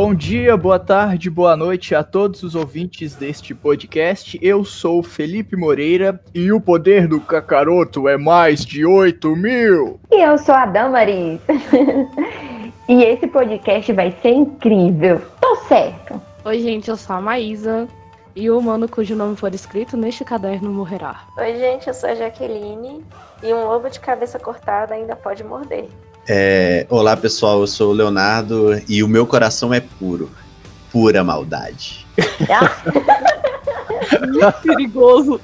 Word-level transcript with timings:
Bom 0.00 0.14
dia, 0.14 0.56
boa 0.56 0.78
tarde, 0.78 1.28
boa 1.28 1.56
noite 1.56 1.92
a 1.92 2.04
todos 2.04 2.44
os 2.44 2.54
ouvintes 2.54 3.16
deste 3.16 3.52
podcast. 3.52 4.38
Eu 4.40 4.64
sou 4.64 5.02
Felipe 5.02 5.56
Moreira 5.56 6.22
e 6.32 6.52
o 6.52 6.60
poder 6.60 7.08
do 7.08 7.20
Cacaroto 7.20 8.08
é 8.08 8.16
mais 8.16 8.64
de 8.64 8.86
8 8.86 9.34
mil. 9.34 9.98
E 10.12 10.22
eu 10.22 10.38
sou 10.38 10.54
a 10.54 10.66
Damaris. 10.66 11.40
e 12.88 13.02
esse 13.02 13.26
podcast 13.26 13.92
vai 13.92 14.16
ser 14.22 14.34
incrível. 14.34 15.20
Tô 15.40 15.56
certo. 15.66 16.22
Oi, 16.44 16.60
gente, 16.60 16.88
eu 16.88 16.96
sou 16.96 17.16
a 17.16 17.20
Maísa. 17.20 17.88
E 18.36 18.48
o 18.48 18.56
humano 18.56 18.88
cujo 18.88 19.16
nome 19.16 19.34
for 19.34 19.52
escrito 19.52 19.96
neste 19.96 20.24
caderno 20.24 20.70
morrerá. 20.70 21.24
Oi, 21.36 21.56
gente, 21.56 21.88
eu 21.88 21.94
sou 21.94 22.08
a 22.08 22.14
Jaqueline. 22.14 23.04
E 23.42 23.52
um 23.52 23.66
lobo 23.66 23.90
de 23.90 23.98
cabeça 23.98 24.38
cortada 24.38 24.94
ainda 24.94 25.16
pode 25.16 25.42
morder. 25.42 25.88
É, 26.30 26.86
olá 26.90 27.16
pessoal, 27.16 27.62
eu 27.62 27.66
sou 27.66 27.90
o 27.90 27.94
Leonardo 27.94 28.82
e 28.86 29.02
o 29.02 29.08
meu 29.08 29.26
coração 29.26 29.72
é 29.72 29.80
puro. 29.80 30.30
Pura 30.92 31.24
maldade. 31.24 32.06
Perigoso. 34.62 35.40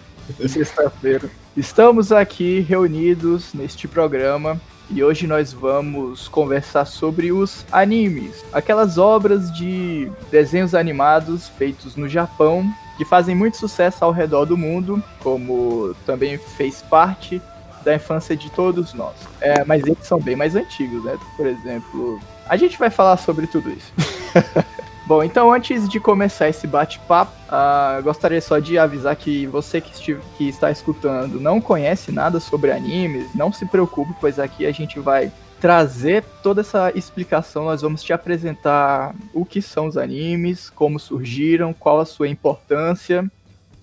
Sexta-feira. 0.47 1.31
Estamos 1.57 2.13
aqui 2.13 2.61
reunidos 2.61 3.55
neste 3.55 3.89
programa 3.89 4.61
e 4.91 5.03
hoje 5.03 5.27
nós 5.27 5.55
vamos 5.55 6.29
conversar 6.29 6.85
sobre 6.85 7.33
os 7.33 7.65
animes, 7.73 8.45
aquelas 8.53 8.99
obras 8.99 9.51
de 9.55 10.13
desenhos 10.31 10.75
animados 10.75 11.49
feitos 11.49 11.97
no 11.97 12.11
Japão 12.11 12.63
que 12.99 13.07
fazem 13.07 13.35
muito 13.35 13.57
sucesso 13.57 14.05
ao 14.05 14.13
redor 14.13 14.45
do 14.45 14.57
mundo, 14.57 15.03
como 15.21 15.97
também 16.05 16.37
fez 16.37 16.83
parte 16.83 17.41
da 17.85 17.95
infância 17.95 18.37
de 18.37 18.51
todos 18.51 18.95
nós. 18.95 19.15
É, 19.41 19.65
mas 19.65 19.83
eles 19.83 19.99
são 20.03 20.19
bem 20.19 20.35
mais 20.35 20.57
antigos, 20.57 21.05
né? 21.05 21.19
Por 21.37 21.47
exemplo, 21.47 22.21
a 22.49 22.57
gente 22.57 22.79
vai 22.79 22.91
falar 22.91 23.17
sobre 23.17 23.47
tudo 23.47 23.71
isso. 23.71 23.93
Bom, 25.07 25.23
então 25.23 25.53
antes 25.53 25.87
de 25.87 26.01
começar 26.01 26.49
esse 26.49 26.67
bate-papo, 26.67 27.33
uh, 27.49 28.03
gostaria 28.03 28.41
só 28.41 28.59
de 28.59 28.79
avisar 28.79 29.15
que 29.15 29.47
você 29.47 29.79
que, 29.79 29.93
estive, 29.93 30.23
que 30.39 30.49
está 30.49 30.71
escutando 30.71 31.39
não 31.39 31.61
conhece 31.61 32.11
nada 32.11 32.41
sobre 32.41 32.73
animes, 32.73 33.27
não 33.35 33.53
se 33.53 33.67
preocupe, 33.67 34.15
pois 34.19 34.39
aqui 34.39 34.65
a 34.65 34.73
gente 34.73 34.99
vai 34.99 35.31
trazer 35.61 36.25
toda 36.43 36.63
essa 36.63 36.91
explicação. 36.95 37.67
Nós 37.67 37.83
vamos 37.83 38.03
te 38.03 38.15
apresentar 38.15 39.15
o 39.35 39.45
que 39.45 39.61
são 39.61 39.87
os 39.87 39.99
animes, 39.99 40.71
como 40.71 40.99
surgiram, 40.99 41.75
qual 41.75 42.01
a 42.01 42.07
sua 42.07 42.29
importância 42.29 43.31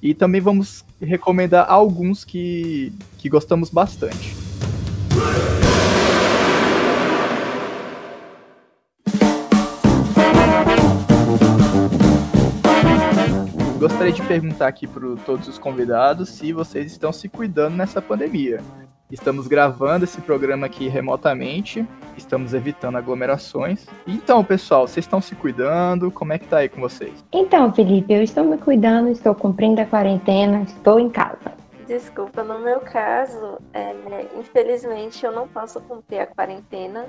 e 0.02 0.14
também 0.14 0.42
vamos 0.42 0.84
recomendar 1.00 1.66
alguns 1.70 2.26
que, 2.26 2.92
que 3.18 3.30
gostamos 3.30 3.70
bastante. 3.70 4.36
Gostaria 13.78 14.14
de 14.14 14.22
perguntar 14.22 14.68
aqui 14.68 14.86
para 14.86 15.16
todos 15.26 15.48
os 15.48 15.58
convidados 15.58 16.30
se 16.30 16.54
vocês 16.54 16.92
estão 16.92 17.12
se 17.12 17.28
cuidando 17.28 17.76
nessa 17.76 18.00
pandemia. 18.00 18.62
Estamos 19.12 19.46
gravando 19.46 20.06
esse 20.06 20.22
programa 20.22 20.68
aqui 20.68 20.88
remotamente, 20.88 21.86
estamos 22.16 22.54
evitando 22.54 22.98
aglomerações. 22.98 23.86
Então, 24.08 24.42
pessoal, 24.42 24.88
vocês 24.88 25.06
estão 25.06 25.20
se 25.20 25.36
cuidando? 25.36 26.10
Como 26.10 26.32
é 26.32 26.40
que 26.40 26.48
tá 26.48 26.60
aí 26.60 26.70
com 26.70 26.80
vocês? 26.80 27.22
Então, 27.34 27.74
Felipe, 27.74 28.14
eu 28.14 28.24
estou 28.24 28.46
me 28.46 28.58
cuidando, 28.58 29.10
estou 29.10 29.36
cumprindo 29.36 29.82
a 29.82 29.86
quarentena, 29.86 30.62
estou 30.62 30.98
em 30.98 31.10
casa. 31.10 31.54
Desculpa, 31.86 32.42
no 32.42 32.60
meu 32.60 32.80
caso, 32.80 33.60
é, 33.74 33.94
infelizmente 34.40 35.26
eu 35.26 35.34
não 35.34 35.46
posso 35.46 35.82
cumprir 35.82 36.20
a 36.20 36.28
quarentena, 36.28 37.08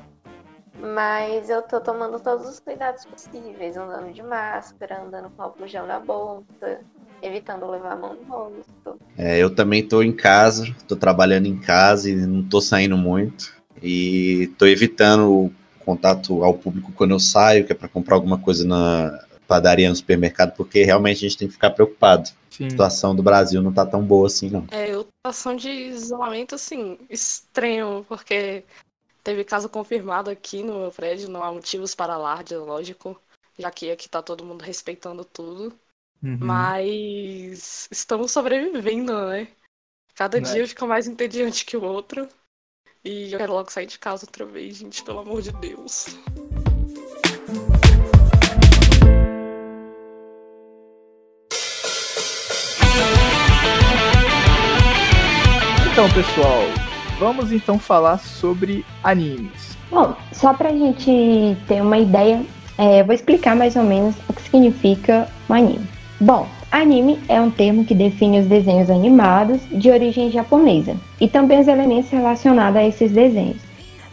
mas 0.81 1.49
eu 1.49 1.63
tô 1.63 1.81
tomando 1.81 2.19
todos 2.19 2.49
os 2.49 2.59
cuidados 2.59 3.05
possíveis, 3.05 3.77
andando 3.77 4.13
de 4.13 4.25
máscara, 4.25 5.01
andando 5.01 5.31
com 5.31 5.43
álcool 5.43 5.69
gel 5.69 5.87
na 5.87 6.01
bolsa, 6.01 6.81
evitando 7.23 7.71
levar 7.71 7.93
a 7.93 7.97
mão 7.97 8.15
no 8.15 8.25
rosto. 8.25 8.99
É, 9.17 9.39
eu 9.39 9.55
também 9.55 9.87
tô 9.87 10.03
em 10.03 10.13
casa, 10.13 10.75
tô 10.89 10.97
trabalhando 10.97 11.47
em 11.47 11.59
casa 11.59 12.11
e 12.11 12.17
não 12.17 12.43
tô 12.43 12.61
saindo 12.61 12.97
muito. 12.97 13.55
E 13.83 14.53
tô 14.59 14.67
evitando 14.67 15.31
o 15.31 15.53
contato 15.85 16.43
ao 16.45 16.55
público 16.55 16.93
quando 16.93 17.13
eu 17.13 17.21
saio, 17.21 17.65
que 17.65 17.73
é 17.73 17.75
para 17.75 17.89
comprar 17.89 18.17
alguma 18.17 18.39
coisa 18.39 18.65
na 18.65 19.25
padaria, 19.47 19.89
no 19.89 19.97
supermercado, 19.97 20.55
porque 20.57 20.83
realmente 20.83 21.19
a 21.19 21.29
gente 21.29 21.37
tem 21.39 21.49
que 21.49 21.55
ficar 21.55 21.71
preocupado. 21.71 22.31
Sim. 22.51 22.67
A 22.67 22.71
situação 22.71 23.15
do 23.15 23.23
Brasil 23.23 23.63
não 23.63 23.73
tá 23.73 23.85
tão 23.85 24.03
boa 24.03 24.27
assim, 24.27 24.51
não. 24.51 24.67
É, 24.71 24.93
a 24.93 25.05
situação 25.33 25.57
de 25.57 25.69
isolamento, 25.69 26.55
assim, 26.55 26.99
extremo, 27.09 28.05
porque 28.09 28.65
teve 29.23 29.45
caso 29.45 29.69
confirmado 29.69 30.31
aqui 30.31 30.63
no 30.63 30.81
meu 30.81 30.91
prédio, 30.91 31.29
não 31.29 31.43
há 31.43 31.53
motivos 31.53 31.95
para 31.95 32.15
alarde, 32.15 32.57
lógico, 32.57 33.21
já 33.59 33.71
que 33.71 33.91
aqui 33.91 34.09
tá 34.09 34.23
todo 34.23 34.45
mundo 34.45 34.63
respeitando 34.63 35.25
tudo. 35.25 35.73
Uhum. 36.23 36.39
Mas 36.41 37.89
estamos 37.91 38.31
sobrevivendo, 38.31 39.27
né? 39.27 39.49
Cada 40.15 40.39
né? 40.39 40.53
dia 40.53 40.69
fica 40.69 40.87
mais 40.87 41.09
entediante 41.09 41.65
que 41.65 41.77
o 41.77 41.83
outro. 41.83 42.29
E 43.05 43.33
eu 43.33 43.39
quero 43.39 43.53
logo 43.53 43.73
sair 43.73 43.87
de 43.87 43.99
casa 43.99 44.25
outra 44.25 44.45
vez, 44.47 44.77
gente, 44.77 45.03
pelo 45.03 45.19
amor 45.19 45.43
de 45.43 45.51
Deus. 45.55 46.07
Então, 55.91 56.09
pessoal, 56.15 56.63
vamos 57.19 57.51
então 57.51 57.81
falar 57.81 58.19
sobre 58.19 58.87
animes. 59.03 59.77
Bom, 59.91 60.17
só 60.33 60.55
pra 60.55 60.71
gente 60.71 61.57
ter 61.67 61.83
uma 61.83 61.99
ideia, 61.99 62.47
é, 62.79 63.03
vou 63.03 63.13
explicar 63.15 63.57
mais 63.57 63.75
ou 63.75 63.83
menos 63.83 64.15
o 64.29 64.33
que 64.33 64.43
significa 64.43 65.29
um 65.51 65.55
anime. 65.55 66.02
Bom, 66.23 66.47
anime 66.71 67.19
é 67.29 67.41
um 67.41 67.51
termo 67.51 67.85
que 67.85 67.97
define 67.97 68.39
os 68.39 68.47
desenhos 68.47 68.89
animados 68.89 69.61
de 69.73 69.91
origem 69.91 70.31
japonesa 70.31 70.97
e 71.21 71.27
também 71.27 71.59
os 71.59 71.67
elementos 71.67 72.13
relacionados 72.13 72.77
a 72.77 72.87
esses 72.87 73.11
desenhos. 73.11 73.57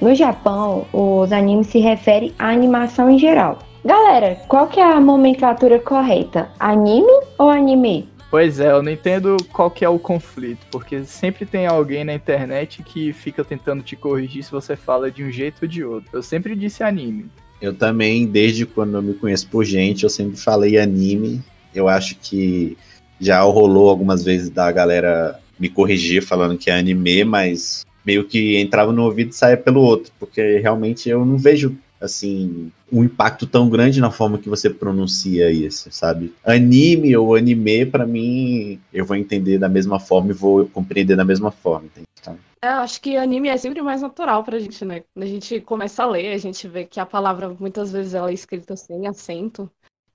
No 0.02 0.16
Japão, 0.16 0.88
os 0.92 1.32
animes 1.32 1.68
se 1.68 1.78
referem 1.78 2.34
à 2.40 2.50
animação 2.50 3.12
em 3.12 3.20
geral. 3.20 3.60
Galera, 3.86 4.42
qual 4.48 4.66
que 4.66 4.80
é 4.80 4.84
a 4.84 5.00
nomenclatura 5.00 5.78
correta? 5.78 6.50
Anime 6.60 7.12
ou 7.38 7.48
anime? 7.48 8.10
Pois 8.32 8.60
é, 8.60 8.72
eu 8.72 8.82
não 8.82 8.92
entendo 8.92 9.38
qual 9.54 9.70
que 9.70 9.86
é 9.86 9.90
o 9.90 10.00
conflito, 10.00 10.66
porque 10.72 11.04
sempre 11.04 11.46
tem 11.46 11.68
alguém 11.68 12.04
na 12.04 12.16
internet 12.16 12.82
que 12.82 13.14
fica 13.14 13.44
tentando 13.44 13.84
te 13.84 13.96
corrigir 13.96 14.44
se 14.44 14.50
você 14.50 14.76
fala 14.76 15.12
de 15.12 15.24
um 15.24 15.30
jeito 15.30 15.60
ou 15.62 15.68
de 15.68 15.84
outro. 15.84 16.10
Eu 16.12 16.24
sempre 16.24 16.56
disse 16.56 16.82
anime. 16.82 17.28
Eu 17.62 17.72
também, 17.72 18.26
desde 18.26 18.66
quando 18.66 18.98
eu 18.98 19.02
me 19.04 19.14
conheço 19.14 19.48
por 19.48 19.64
gente, 19.64 20.06
eu 20.06 20.10
sempre 20.10 20.38
falei 20.38 20.80
anime 20.80 21.44
eu 21.74 21.88
acho 21.88 22.16
que 22.16 22.78
já 23.20 23.42
rolou 23.42 23.90
algumas 23.90 24.24
vezes 24.24 24.50
da 24.50 24.72
galera 24.72 25.40
me 25.60 25.70
corrigir 25.70 26.24
falando 26.24 26.58
que 26.58 26.70
é 26.70 26.78
anime, 26.78 27.24
mas 27.24 27.86
meio 28.06 28.26
que 28.26 28.58
entrava 28.58 28.92
no 28.92 29.04
ouvido 29.04 29.32
e 29.32 29.36
saia 29.36 29.58
pelo 29.58 29.82
outro, 29.82 30.12
porque 30.18 30.60
realmente 30.60 31.10
eu 31.10 31.26
não 31.26 31.38
vejo 31.38 31.78
assim 32.00 32.72
um 32.92 33.04
impacto 33.04 33.46
tão 33.46 33.70
grande 33.70 34.00
na 34.00 34.10
forma 34.10 34.38
que 34.38 34.50
você 34.50 34.70
pronuncia 34.70 35.52
isso, 35.52 35.92
sabe? 35.92 36.34
Anime 36.44 37.16
ou 37.16 37.36
anime, 37.36 37.86
para 37.86 38.06
mim, 38.06 38.80
eu 38.94 39.06
vou 39.06 39.18
entender 39.18 39.58
da 39.58 39.70
mesma 39.70 40.00
forma 40.00 40.32
e 40.32 40.34
vou 40.34 40.66
compreender 40.68 41.16
da 41.16 41.26
mesma 41.26 41.52
forma? 41.52 41.90
Então... 42.20 42.38
É, 42.62 42.68
eu 42.68 42.80
acho 42.80 43.02
que 43.02 43.16
anime 43.16 43.50
é 43.50 43.58
sempre 43.58 43.82
mais 43.82 44.02
natural 44.02 44.44
pra 44.44 44.60
gente, 44.60 44.84
né? 44.84 45.04
Quando 45.14 45.24
a 45.24 45.28
gente 45.28 45.62
começa 45.62 46.04
a 46.04 46.08
ler, 46.08 46.34
a 46.34 46.38
gente 46.38 46.68
vê 46.68 46.86
que 46.86 47.00
a 47.00 47.06
palavra 47.06 47.56
muitas 47.60 47.92
vezes 47.92 48.14
ela 48.14 48.32
é 48.32 48.34
escrita 48.34 48.76
sem 48.76 49.08
acento. 49.08 49.70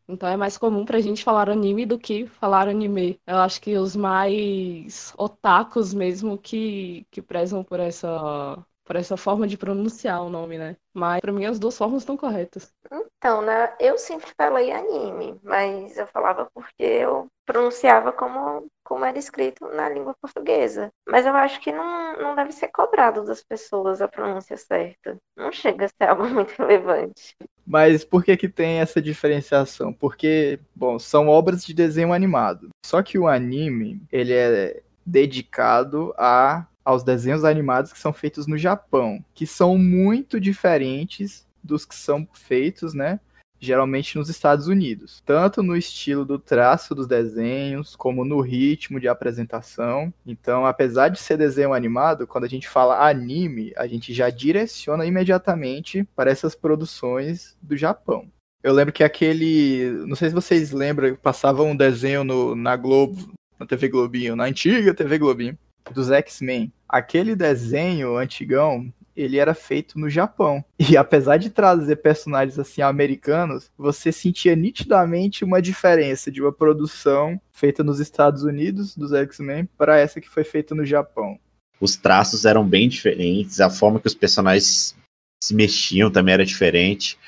Então 0.09 0.29
é 0.29 0.37
mais 0.37 0.59
comum 0.59 0.85
pra 0.85 1.01
gente 1.01 1.25
falar 1.25 1.49
anime 1.49 1.87
do 1.87 1.99
que 1.99 2.27
falar 2.27 2.69
anime. 2.69 3.21
Eu 3.27 3.37
acho 3.39 3.61
que 3.61 3.77
os 3.79 3.97
mais 3.97 5.13
otakus 5.17 5.95
mesmo 5.95 6.39
que, 6.39 7.07
que 7.11 7.23
prezam 7.23 7.65
por 7.65 7.81
essa, 7.81 8.65
por 8.85 8.97
essa 8.97 9.17
forma 9.17 9.47
de 9.47 9.57
pronunciar 9.57 10.23
o 10.23 10.29
nome, 10.31 10.59
né? 10.59 10.77
Mas 10.93 11.21
para 11.21 11.33
mim 11.33 11.45
as 11.47 11.59
duas 11.59 11.77
formas 11.77 12.03
estão 12.03 12.17
corretas. 12.17 12.73
Então, 12.93 13.43
né, 13.43 13.75
eu 13.81 13.99
sempre 13.99 14.31
falei 14.37 14.71
anime, 14.73 15.41
mas 15.43 15.97
eu 15.97 16.07
falava 16.07 16.49
porque 16.53 16.83
eu 16.83 17.27
pronunciava 17.47 18.13
como, 18.13 18.67
como 18.83 19.05
era 19.05 19.19
escrito 19.19 19.67
na 19.69 19.89
língua 19.89 20.15
portuguesa. 20.21 20.91
Mas 21.09 21.27
eu 21.27 21.35
acho 21.35 21.61
que 21.61 21.73
não, 21.73 22.17
não 22.17 22.35
deve 22.35 22.53
ser 22.53 22.69
cobrado 22.69 23.25
das 23.25 23.43
pessoas 23.43 24.01
a 24.01 24.09
pronúncia 24.09 24.57
certa. 24.57 25.17
Não 25.37 25.53
chega 25.53 25.87
a 25.87 25.89
ser 25.89 26.05
algo 26.09 26.29
muito 26.29 26.55
relevante. 26.59 27.35
Mas 27.67 28.05
por 28.05 28.23
que 28.23 28.37
que 28.37 28.49
tem 28.49 28.81
essa 28.81 29.01
diferenciação? 29.01 29.93
Porque, 29.93 30.61
bom, 30.75 30.99
são 30.99 31.29
obras 31.29 31.65
de 31.65 31.73
desenho 31.73 32.13
animado. 32.13 32.69
Só 32.85 33.03
que 33.03 33.19
o 33.19 33.27
anime, 33.27 34.03
ele 34.13 34.33
é 34.35 34.83
dedicado 35.05 36.15
a 36.17 36.67
aos 36.85 37.03
desenhos 37.03 37.45
animados 37.45 37.93
que 37.93 37.99
são 37.99 38.13
feitos 38.13 38.47
no 38.47 38.59
Japão, 38.59 39.25
que 39.35 39.47
são 39.47 39.79
muito 39.79 40.39
diferentes 40.39 41.47
dos 41.63 41.87
que 41.87 41.95
são 41.95 42.29
feitos, 42.35 42.93
né, 42.93 43.19
geralmente 43.61 44.17
nos 44.19 44.29
Estados 44.29 44.67
Unidos, 44.67 45.23
tanto 45.25 45.63
no 45.63 45.77
estilo 45.77 46.25
do 46.25 46.39
traço 46.39 46.95
dos 46.95 47.07
desenhos, 47.07 47.97
como 47.97 48.25
no 48.25 48.41
ritmo 48.41 49.01
de 49.01 49.09
apresentação. 49.09 50.13
Então, 50.27 50.67
apesar 50.67 51.09
de 51.09 51.19
ser 51.19 51.39
desenho 51.39 51.73
animado, 51.73 52.27
quando 52.27 52.45
a 52.45 52.49
gente 52.49 52.69
fala 52.69 53.09
anime, 53.09 53.73
a 53.77 53.87
gente 53.87 54.13
já 54.13 54.31
direciona 54.31 55.07
imediatamente 55.07 56.07
para 56.15 56.31
essas 56.31 56.55
produções 56.55 57.57
do 57.63 57.77
Japão. 57.77 58.29
Eu 58.63 58.73
lembro 58.73 58.95
que 58.95 59.05
aquele. 59.05 59.91
Não 60.07 60.17
sei 60.17 60.31
se 60.31 60.35
vocês 60.35 60.71
lembram, 60.73 61.15
passava 61.17 61.63
um 61.63 61.77
desenho 61.77 62.25
no, 62.25 62.55
na 62.55 62.77
Globo, 62.77 63.35
na 63.61 63.67
TV 63.67 63.89
Globinho, 63.89 64.35
na 64.35 64.45
antiga 64.45 64.95
TV 64.95 65.19
Globinho, 65.19 65.59
dos 65.93 66.11
X-Men. 66.11 66.73
Aquele 66.89 67.37
desenho 67.37 68.17
antigão, 68.17 68.91
ele 69.17 69.39
era 69.39 69.55
feito 69.55 69.99
no 69.99 70.09
Japão. 70.09 70.65
E 70.95 70.97
apesar 70.99 71.39
de 71.39 71.49
trazer 71.49 71.97
personagens 71.97 72.59
assim 72.59 72.83
americanos, 72.83 73.71
você 73.77 74.13
sentia 74.13 74.55
nitidamente 74.55 75.43
uma 75.43 75.63
diferença 75.63 76.31
de 76.31 76.43
uma 76.43 76.53
produção 76.53 77.41
feita 77.51 77.83
nos 77.83 78.01
Estados 78.01 78.43
Unidos 78.43 78.95
dos 78.95 79.13
X-Men 79.13 79.67
para 79.79 79.99
essa 79.99 80.21
que 80.21 80.29
foi 80.29 80.45
feita 80.45 80.75
no 80.75 80.85
Japão. 80.85 81.39
Os 81.81 81.97
traços 81.97 82.45
eram 82.45 82.67
bem 82.67 82.89
diferentes, 82.89 83.61
a 83.61 83.71
forma 83.71 83.99
que 83.99 84.07
os 84.07 84.15
personagens 84.15 84.95
se 85.43 85.55
mexiam 85.55 86.11
também 86.11 86.35
era 86.35 86.45
diferente. 86.45 87.19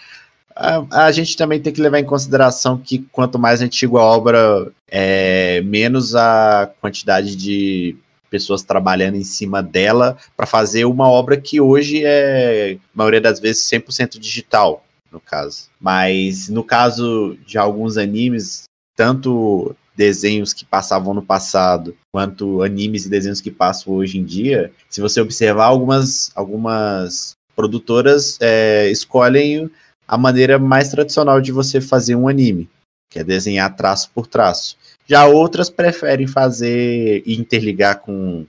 A, 0.54 1.06
a 1.06 1.12
gente 1.12 1.36
também 1.36 1.60
tem 1.60 1.72
que 1.72 1.82
levar 1.82 1.98
em 1.98 2.04
consideração 2.04 2.78
que 2.78 3.00
quanto 3.12 3.38
mais 3.38 3.60
antiga 3.60 3.98
a 3.98 4.02
obra, 4.02 4.72
é, 4.88 5.60
menos 5.62 6.14
a 6.14 6.70
quantidade 6.80 7.36
de 7.36 7.96
pessoas 8.30 8.62
trabalhando 8.62 9.16
em 9.16 9.24
cima 9.24 9.62
dela 9.62 10.16
para 10.36 10.46
fazer 10.46 10.84
uma 10.84 11.08
obra 11.08 11.36
que 11.36 11.60
hoje 11.60 12.02
é, 12.04 12.74
a 12.74 12.96
maioria 12.96 13.20
das 13.20 13.40
vezes, 13.40 13.68
100% 13.68 14.18
digital, 14.18 14.84
no 15.10 15.20
caso. 15.20 15.68
Mas 15.80 16.48
no 16.48 16.64
caso 16.64 17.38
de 17.46 17.58
alguns 17.58 17.96
animes, 17.96 18.64
tanto 18.94 19.74
desenhos 19.96 20.52
que 20.52 20.64
passavam 20.64 21.14
no 21.14 21.22
passado, 21.22 21.96
quanto 22.12 22.62
animes 22.62 23.06
e 23.06 23.08
desenhos 23.08 23.40
que 23.40 23.50
passam 23.50 23.94
hoje 23.94 24.18
em 24.18 24.24
dia, 24.24 24.70
se 24.90 25.00
você 25.00 25.20
observar 25.20 25.66
algumas, 25.66 26.30
algumas 26.34 27.34
produtoras 27.54 28.36
é, 28.40 28.90
escolhem 28.90 29.70
a 30.06 30.18
maneira 30.18 30.58
mais 30.58 30.90
tradicional 30.90 31.40
de 31.40 31.50
você 31.50 31.80
fazer 31.80 32.14
um 32.14 32.28
anime, 32.28 32.68
que 33.10 33.18
é 33.18 33.24
desenhar 33.24 33.74
traço 33.74 34.10
por 34.14 34.26
traço. 34.26 34.76
Já 35.06 35.26
outras 35.26 35.70
preferem 35.70 36.26
fazer 36.26 37.22
e 37.24 37.36
interligar 37.36 38.00
com 38.00 38.44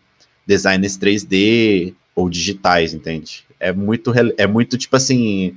designers 0.45 0.98
3D 0.98 1.94
ou 2.15 2.30
digitais, 2.30 2.94
entende? 2.94 3.45
É 3.59 3.71
muito, 3.71 4.12
é 4.38 4.48
muito 4.48 4.77
tipo 4.77 4.95
assim. 4.95 5.56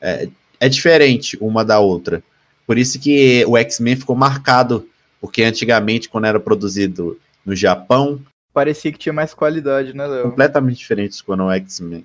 É, 0.00 0.28
é 0.60 0.68
diferente 0.68 1.36
uma 1.40 1.64
da 1.64 1.80
outra. 1.80 2.22
Por 2.66 2.78
isso 2.78 2.98
que 2.98 3.44
o 3.46 3.56
X-Men 3.56 3.96
ficou 3.96 4.16
marcado, 4.16 4.88
porque 5.20 5.42
antigamente, 5.42 6.08
quando 6.08 6.26
era 6.26 6.40
produzido 6.40 7.18
no 7.44 7.54
Japão. 7.54 8.20
Parecia 8.52 8.90
que 8.90 8.98
tinha 8.98 9.12
mais 9.12 9.32
qualidade, 9.32 9.94
né, 9.94 10.06
Léo? 10.06 10.30
Completamente 10.30 10.78
diferente 10.78 11.22
quando 11.22 11.44
o 11.44 11.52
X-Men. 11.52 12.04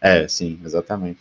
É, 0.00 0.26
sim, 0.26 0.60
exatamente. 0.64 1.20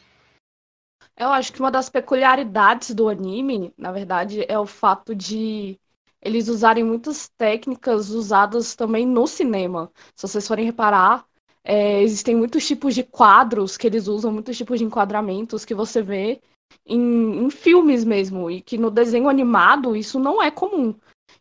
Eu 1.18 1.30
acho 1.30 1.54
que 1.54 1.60
uma 1.60 1.72
das 1.72 1.90
peculiaridades 1.90 2.92
do 2.92 3.08
anime, 3.08 3.74
na 3.78 3.92
verdade, 3.92 4.46
é 4.48 4.60
o 4.60 4.66
fato 4.66 5.16
de 5.16 5.78
eles 6.26 6.50
usarem 6.50 6.84
muitas 6.84 7.30
técnicas 7.38 8.10
usadas 8.10 8.76
também 8.76 9.06
no 9.06 9.28
cinema. 9.28 9.92
Se 10.16 10.28
vocês 10.28 10.48
forem 10.48 10.66
reparar, 10.66 11.24
é, 11.64 12.02
existem 12.02 12.36
muitos 12.36 12.66
tipos 12.66 12.96
de 12.96 13.04
quadros 13.04 13.78
que 13.78 13.86
eles 13.86 14.08
usam, 14.08 14.34
muitos 14.34 14.58
tipos 14.58 14.80
de 14.80 14.86
enquadramentos 14.86 15.64
que 15.64 15.76
você 15.76 16.02
vê 16.02 16.42
em, 16.84 17.46
em 17.46 17.50
filmes 17.52 18.04
mesmo, 18.04 18.50
e 18.50 18.60
que 18.60 18.76
no 18.76 18.90
desenho 18.90 19.30
animado 19.30 19.96
isso 19.96 20.20
não 20.20 20.42
é 20.42 20.50
comum. 20.50 20.96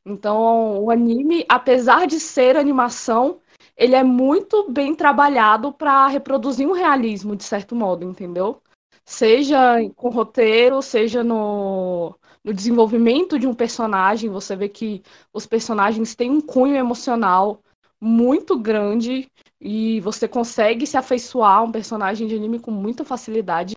Então, 0.05 0.83
o 0.83 0.91
anime, 0.91 1.47
apesar 1.49 2.07
de 2.07 2.21
ser 2.21 2.55
animação, 2.55 3.41
ele 3.75 3.95
é 3.95 4.05
muito 4.05 4.71
bem 4.71 4.95
trabalhado 4.95 5.73
para 5.73 6.09
reproduzir 6.09 6.69
um 6.69 6.73
realismo, 6.73 7.35
de 7.35 7.45
certo 7.45 7.75
modo, 7.75 8.05
entendeu? 8.05 8.61
Seja 9.03 9.77
com 9.97 10.11
roteiro, 10.11 10.83
seja 10.83 11.25
no, 11.25 12.15
no 12.45 12.53
desenvolvimento 12.53 13.39
de 13.39 13.47
um 13.47 13.55
personagem, 13.55 14.29
você 14.29 14.55
vê 14.55 14.69
que 14.69 15.03
os 15.33 15.47
personagens 15.47 16.15
têm 16.15 16.31
um 16.31 16.41
cunho 16.41 16.77
emocional 16.77 17.63
muito 17.99 18.59
grande 18.59 19.27
e 19.59 19.99
você 20.01 20.29
consegue 20.29 20.87
se 20.87 20.97
afeiçoar 20.97 21.59
a 21.59 21.63
um 21.63 21.73
personagem 21.73 22.27
de 22.29 22.37
anime 22.37 22.59
com 22.59 22.71
muita 22.71 23.03
facilidade. 23.03 23.75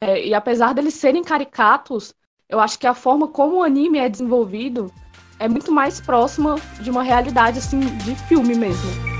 É, 0.00 0.24
e 0.24 0.32
apesar 0.32 0.72
deles 0.74 0.94
serem 0.94 1.24
caricatos, 1.24 2.14
eu 2.48 2.60
acho 2.60 2.78
que 2.78 2.86
a 2.86 2.94
forma 2.94 3.26
como 3.26 3.56
o 3.56 3.62
anime 3.64 3.98
é 3.98 4.08
desenvolvido 4.08 4.92
é 5.40 5.48
muito 5.48 5.72
mais 5.72 6.00
próxima 6.00 6.54
de 6.80 6.90
uma 6.90 7.02
realidade 7.02 7.58
assim 7.58 7.80
de 7.80 8.14
filme 8.28 8.54
mesmo. 8.54 9.13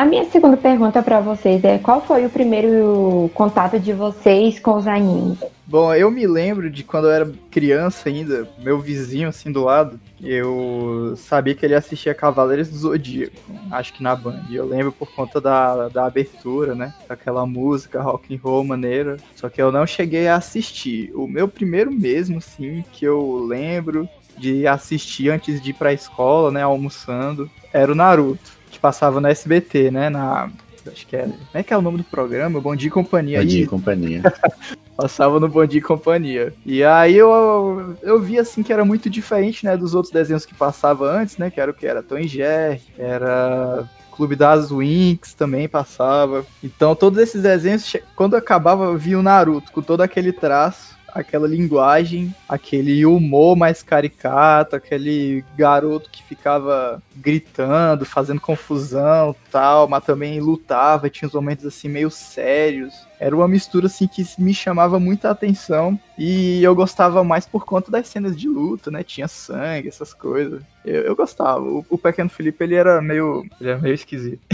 A 0.00 0.04
minha 0.06 0.24
segunda 0.30 0.56
pergunta 0.56 1.02
para 1.02 1.20
vocês 1.20 1.62
é: 1.62 1.76
qual 1.76 2.00
foi 2.00 2.24
o 2.24 2.30
primeiro 2.30 3.30
contato 3.34 3.78
de 3.78 3.92
vocês 3.92 4.58
com 4.58 4.74
os 4.74 4.86
animes? 4.86 5.38
Bom, 5.66 5.94
eu 5.94 6.10
me 6.10 6.26
lembro 6.26 6.70
de 6.70 6.82
quando 6.82 7.04
eu 7.04 7.10
era 7.10 7.32
criança 7.50 8.08
ainda, 8.08 8.48
meu 8.58 8.80
vizinho 8.80 9.28
assim 9.28 9.52
do 9.52 9.62
lado, 9.62 10.00
eu 10.18 11.14
sabia 11.18 11.54
que 11.54 11.66
ele 11.66 11.74
assistia 11.74 12.14
Cavaleiros 12.14 12.70
do 12.70 12.78
Zodíaco, 12.78 13.36
acho 13.70 13.92
que 13.92 14.02
na 14.02 14.16
Band. 14.16 14.46
Eu 14.50 14.64
lembro 14.64 14.90
por 14.90 15.14
conta 15.14 15.38
da, 15.38 15.88
da 15.88 16.06
abertura, 16.06 16.74
né? 16.74 16.94
Aquela 17.06 17.44
música 17.44 18.00
rock 18.00 18.34
and 18.34 18.40
roll 18.42 18.64
maneira. 18.64 19.18
Só 19.36 19.50
que 19.50 19.60
eu 19.60 19.70
não 19.70 19.86
cheguei 19.86 20.28
a 20.28 20.36
assistir. 20.36 21.12
O 21.14 21.28
meu 21.28 21.46
primeiro 21.46 21.92
mesmo, 21.92 22.40
sim, 22.40 22.82
que 22.90 23.04
eu 23.04 23.44
lembro 23.46 24.08
de 24.38 24.66
assistir 24.66 25.28
antes 25.28 25.60
de 25.60 25.70
ir 25.70 25.74
pra 25.74 25.92
escola, 25.92 26.50
né? 26.50 26.62
Almoçando, 26.62 27.50
era 27.70 27.92
o 27.92 27.94
Naruto 27.94 28.59
passava 28.80 29.20
na 29.20 29.30
SBT, 29.30 29.90
né? 29.90 30.10
Na. 30.10 30.50
Acho 30.86 31.06
que 31.06 31.14
é. 31.14 31.22
Como 31.22 31.36
é 31.54 31.62
que 31.62 31.72
é 31.72 31.76
o 31.76 31.82
nome 31.82 31.98
do 31.98 32.04
programa? 32.04 32.60
Bom 32.60 32.74
Dia 32.74 32.88
e 32.88 32.90
Companhia. 32.90 33.40
Bom 33.40 33.46
Dia 33.46 33.64
e 33.64 33.66
Companhia. 33.66 34.22
passava 34.96 35.38
no 35.38 35.48
Bom 35.48 35.64
Dia 35.64 35.78
e 35.78 35.82
Companhia. 35.82 36.54
E 36.64 36.82
aí 36.84 37.16
eu, 37.16 37.96
eu 38.02 38.20
vi 38.20 38.38
assim 38.38 38.62
que 38.62 38.72
era 38.72 38.84
muito 38.84 39.08
diferente, 39.08 39.64
né, 39.64 39.76
dos 39.76 39.94
outros 39.94 40.12
desenhos 40.12 40.44
que 40.44 40.54
passava 40.54 41.10
antes, 41.10 41.38
né, 41.38 41.50
que 41.50 41.60
era 41.60 41.70
o 41.70 41.74
que 41.74 41.86
era 41.86 42.02
Tom 42.02 42.18
e 42.18 42.28
Jerry, 42.28 42.82
era 42.98 43.88
Clube 44.10 44.36
das 44.36 44.70
Winx 44.70 45.32
também 45.32 45.68
passava. 45.68 46.44
Então 46.62 46.94
todos 46.94 47.18
esses 47.18 47.42
desenhos, 47.42 47.96
quando 48.14 48.36
acabava, 48.36 48.84
eu 48.84 48.98
via 48.98 49.18
o 49.18 49.22
Naruto 49.22 49.72
com 49.72 49.80
todo 49.80 50.02
aquele 50.02 50.32
traço 50.32 50.99
aquela 51.14 51.46
linguagem, 51.46 52.34
aquele 52.48 53.04
humor 53.04 53.56
mais 53.56 53.82
caricato, 53.82 54.76
aquele 54.76 55.44
garoto 55.56 56.10
que 56.10 56.22
ficava 56.22 57.02
gritando, 57.16 58.04
fazendo 58.04 58.40
confusão, 58.40 59.34
tal, 59.50 59.88
mas 59.88 60.04
também 60.04 60.40
lutava, 60.40 61.10
tinha 61.10 61.28
uns 61.28 61.34
momentos 61.34 61.66
assim 61.66 61.88
meio 61.88 62.10
sérios. 62.10 62.94
Era 63.18 63.36
uma 63.36 63.46
mistura 63.46 63.86
assim 63.86 64.06
que 64.06 64.24
me 64.38 64.54
chamava 64.54 64.98
muita 64.98 65.30
atenção 65.30 65.98
e 66.18 66.62
eu 66.62 66.74
gostava 66.74 67.22
mais 67.22 67.46
por 67.46 67.66
conta 67.66 67.90
das 67.90 68.08
cenas 68.08 68.34
de 68.34 68.48
luta, 68.48 68.90
né? 68.90 69.02
Tinha 69.02 69.28
sangue, 69.28 69.88
essas 69.88 70.14
coisas. 70.14 70.62
Eu, 70.84 71.02
eu 71.02 71.14
gostava. 71.14 71.60
O, 71.60 71.84
o, 71.90 71.98
pequeno 71.98 72.30
Felipe 72.30 72.64
ele 72.64 72.76
era 72.76 73.02
meio, 73.02 73.44
ele 73.60 73.70
era 73.70 73.78
meio 73.78 73.94
esquisito. 73.94 74.40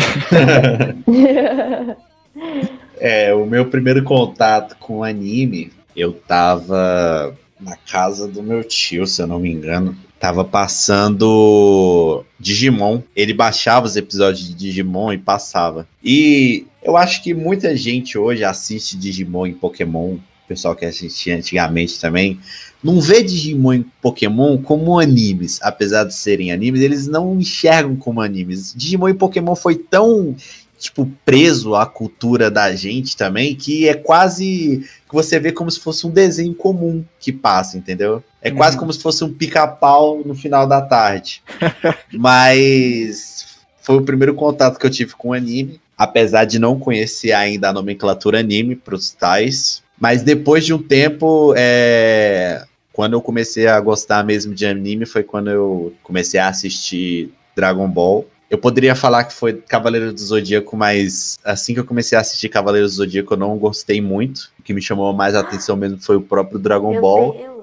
é, 2.99 3.33
o 3.33 3.47
meu 3.47 3.67
primeiro 3.67 4.03
contato 4.03 4.77
com 4.79 5.05
anime 5.05 5.71
eu 5.97 6.13
tava 6.13 7.37
na 7.59 7.77
casa 7.77 8.29
do 8.29 8.43
meu 8.43 8.63
tio, 8.63 9.07
se 9.07 9.23
eu 9.23 9.27
não 9.27 9.39
me 9.39 9.51
engano. 9.51 9.97
Tava 10.21 10.45
passando 10.45 12.25
Digimon. 12.39 13.01
Ele 13.15 13.33
baixava 13.33 13.87
os 13.87 13.97
episódios 13.97 14.47
de 14.47 14.55
Digimon 14.55 15.13
e 15.13 15.19
passava. 15.19 15.87
E 16.05 16.67
eu 16.83 16.97
acho 16.97 17.23
que 17.23 17.35
muita 17.35 17.77
gente 17.77 18.19
hoje 18.19 18.45
assiste 18.45 18.97
Digimon 18.97 19.47
e 19.47 19.55
Pokémon. 19.55 20.15
O 20.15 20.49
pessoal 20.49 20.77
que 20.77 20.85
assistia 20.85 21.37
antigamente 21.37 22.01
também. 22.01 22.39
Não 22.83 23.01
vê 23.01 23.23
Digimon 23.23 23.75
e 23.75 23.87
Pokémon 24.01 24.57
como 24.59 24.99
animes. 24.99 25.59
Apesar 25.63 26.05
de 26.05 26.15
serem 26.15 26.53
animes, 26.53 26.81
eles 26.81 27.07
não 27.07 27.39
enxergam 27.39 27.97
como 27.97 28.21
animes. 28.21 28.73
Digimon 28.77 29.09
e 29.09 29.15
Pokémon 29.15 29.57
foi 29.57 29.75
tão 29.75 30.37
tipo, 30.79 31.11
preso 31.25 31.75
à 31.75 31.87
cultura 31.87 32.51
da 32.51 32.75
gente 32.75 33.17
também, 33.17 33.55
que 33.55 33.89
é 33.89 33.95
quase 33.95 34.87
que 35.09 35.15
você 35.15 35.39
vê 35.39 35.53
como 35.53 35.71
se 35.71 35.81
fosse 35.81 36.07
um 36.07 36.11
desenho 36.11 36.55
comum 36.55 37.05
que 37.19 37.33
passa, 37.33 37.79
entendeu? 37.79 38.23
É 38.43 38.51
uhum. 38.51 38.57
quase 38.57 38.77
como 38.77 38.93
se 38.93 39.01
fosse 39.01 39.25
um 39.25 39.33
pica-pau 39.33 40.23
no 40.25 40.35
final 40.35 40.67
da 40.67 40.83
tarde. 40.83 41.43
Mas 42.13 43.47
foi 43.83 43.97
o 43.97 44.03
primeiro 44.03 44.35
contato 44.35 44.79
que 44.79 44.87
eu 44.87 44.91
tive 44.91 45.15
com 45.15 45.29
o 45.29 45.33
anime, 45.33 45.81
apesar 45.97 46.45
de 46.45 46.59
não 46.59 46.79
conhecer 46.79 47.33
ainda 47.33 47.69
a 47.69 47.73
nomenclatura 47.73 48.41
anime 48.41 48.77
para 48.77 48.95
os 48.95 49.11
tais. 49.11 49.83
Mas 49.99 50.23
depois 50.23 50.65
de 50.65 50.75
um 50.75 50.83
tempo, 50.83 51.55
é... 51.57 52.65
quando 52.93 53.15
eu 53.15 53.23
comecei 53.23 53.67
a 53.67 53.81
gostar 53.81 54.25
mesmo 54.25 54.55
de 54.55 54.67
anime, 54.67 55.07
foi 55.07 55.23
quando 55.23 55.51
eu 55.51 55.95
comecei 56.03 56.39
a 56.39 56.49
assistir 56.49 57.33
Dragon 57.55 57.89
Ball. 57.89 58.27
Eu 58.49 58.59
poderia 58.59 58.95
falar 58.95 59.25
que 59.25 59.35
foi 59.35 59.55
Cavaleiro 59.55 60.13
do 60.13 60.21
Zodíaco, 60.21 60.77
mas 60.77 61.39
assim 61.45 61.75
que 61.75 61.81
eu 61.81 61.85
comecei 61.85 62.17
a 62.17 62.21
assistir 62.21 62.49
Cavaleiro 62.49 62.87
do 62.87 62.93
Zodíaco, 62.93 63.35
eu 63.35 63.39
não 63.39 63.57
gostei 63.59 64.01
muito. 64.01 64.53
O 64.59 64.63
que 64.63 64.73
me 64.73 64.81
chamou 64.81 65.13
mais 65.13 65.35
a 65.35 65.41
atenção 65.41 65.77
mesmo 65.77 65.99
foi 65.99 66.17
o 66.17 66.21
próprio 66.21 66.59
Dragon 66.59 66.93
Meu 66.93 67.01
Ball. 67.01 67.33
Deus. 67.33 67.57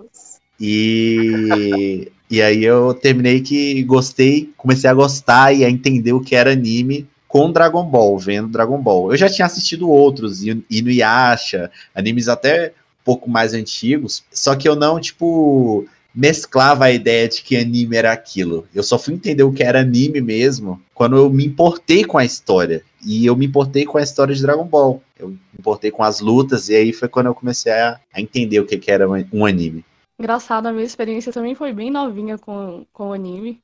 E, 0.60 2.12
e 2.30 2.42
aí 2.42 2.64
eu 2.64 2.94
terminei 2.94 3.42
que 3.42 3.82
gostei, 3.84 4.52
comecei 4.58 4.90
a 4.90 4.94
gostar 4.94 5.54
e 5.54 5.64
a 5.64 5.70
entender 5.70 6.14
o 6.14 6.22
que 6.22 6.36
era 6.36 6.52
anime 6.52 7.08
com 7.28 7.52
Dragon 7.52 7.84
Ball, 7.84 8.20
vendo 8.20 8.48
Dragon 8.48 8.80
Ball. 8.80 9.12
Eu 9.12 9.18
já 9.18 9.30
tinha 9.30 9.46
assistido 9.46 9.90
outros, 9.90 10.44
Inuyasha, 10.70 11.72
animes 11.96 12.28
até 12.28 12.68
um 12.68 13.04
pouco 13.04 13.30
mais 13.30 13.54
antigos, 13.54 14.24
só 14.32 14.56
que 14.56 14.70
eu 14.70 14.76
não, 14.76 15.00
tipo, 15.00 15.86
mesclava 16.14 16.86
a 16.86 16.92
ideia 16.92 17.28
de 17.28 17.42
que 17.42 17.58
anime 17.58 17.96
era 17.96 18.12
aquilo. 18.12 18.68
Eu 18.74 18.84
só 18.84 19.00
fui 19.00 19.14
entender 19.14 19.44
o 19.44 19.52
que 19.52 19.64
era 19.64 19.82
anime 19.82 20.22
mesmo 20.22 20.82
quando 20.94 21.16
eu 21.16 21.30
me 21.30 21.46
importei 21.46 22.04
com 22.04 22.18
a 22.18 22.26
história. 22.26 22.84
E 23.06 23.26
eu 23.26 23.36
me 23.36 23.46
importei 23.46 23.86
com 23.86 23.98
a 23.98 24.04
história 24.04 24.34
de 24.34 24.42
Dragon 24.42 24.66
Ball. 24.66 25.02
Eu 25.18 25.30
me 25.30 25.40
importei 25.58 25.92
com 25.92 26.04
as 26.04 26.20
lutas, 26.20 26.70
e 26.70 26.76
aí 26.76 26.94
foi 26.94 27.08
quando 27.08 27.28
eu 27.28 27.36
comecei 27.36 27.72
a, 27.72 28.00
a 28.14 28.22
entender 28.22 28.60
o 28.60 28.66
que, 28.66 28.78
que 28.78 28.92
era 28.92 29.10
um 29.10 29.46
anime. 29.46 29.84
Engraçado, 30.20 30.68
a 30.68 30.72
minha 30.72 30.86
experiência 30.86 31.34
também 31.34 31.56
foi 31.56 31.74
bem 31.74 31.90
novinha 31.90 32.38
com, 32.38 32.86
com 32.94 33.12
anime. 33.12 33.60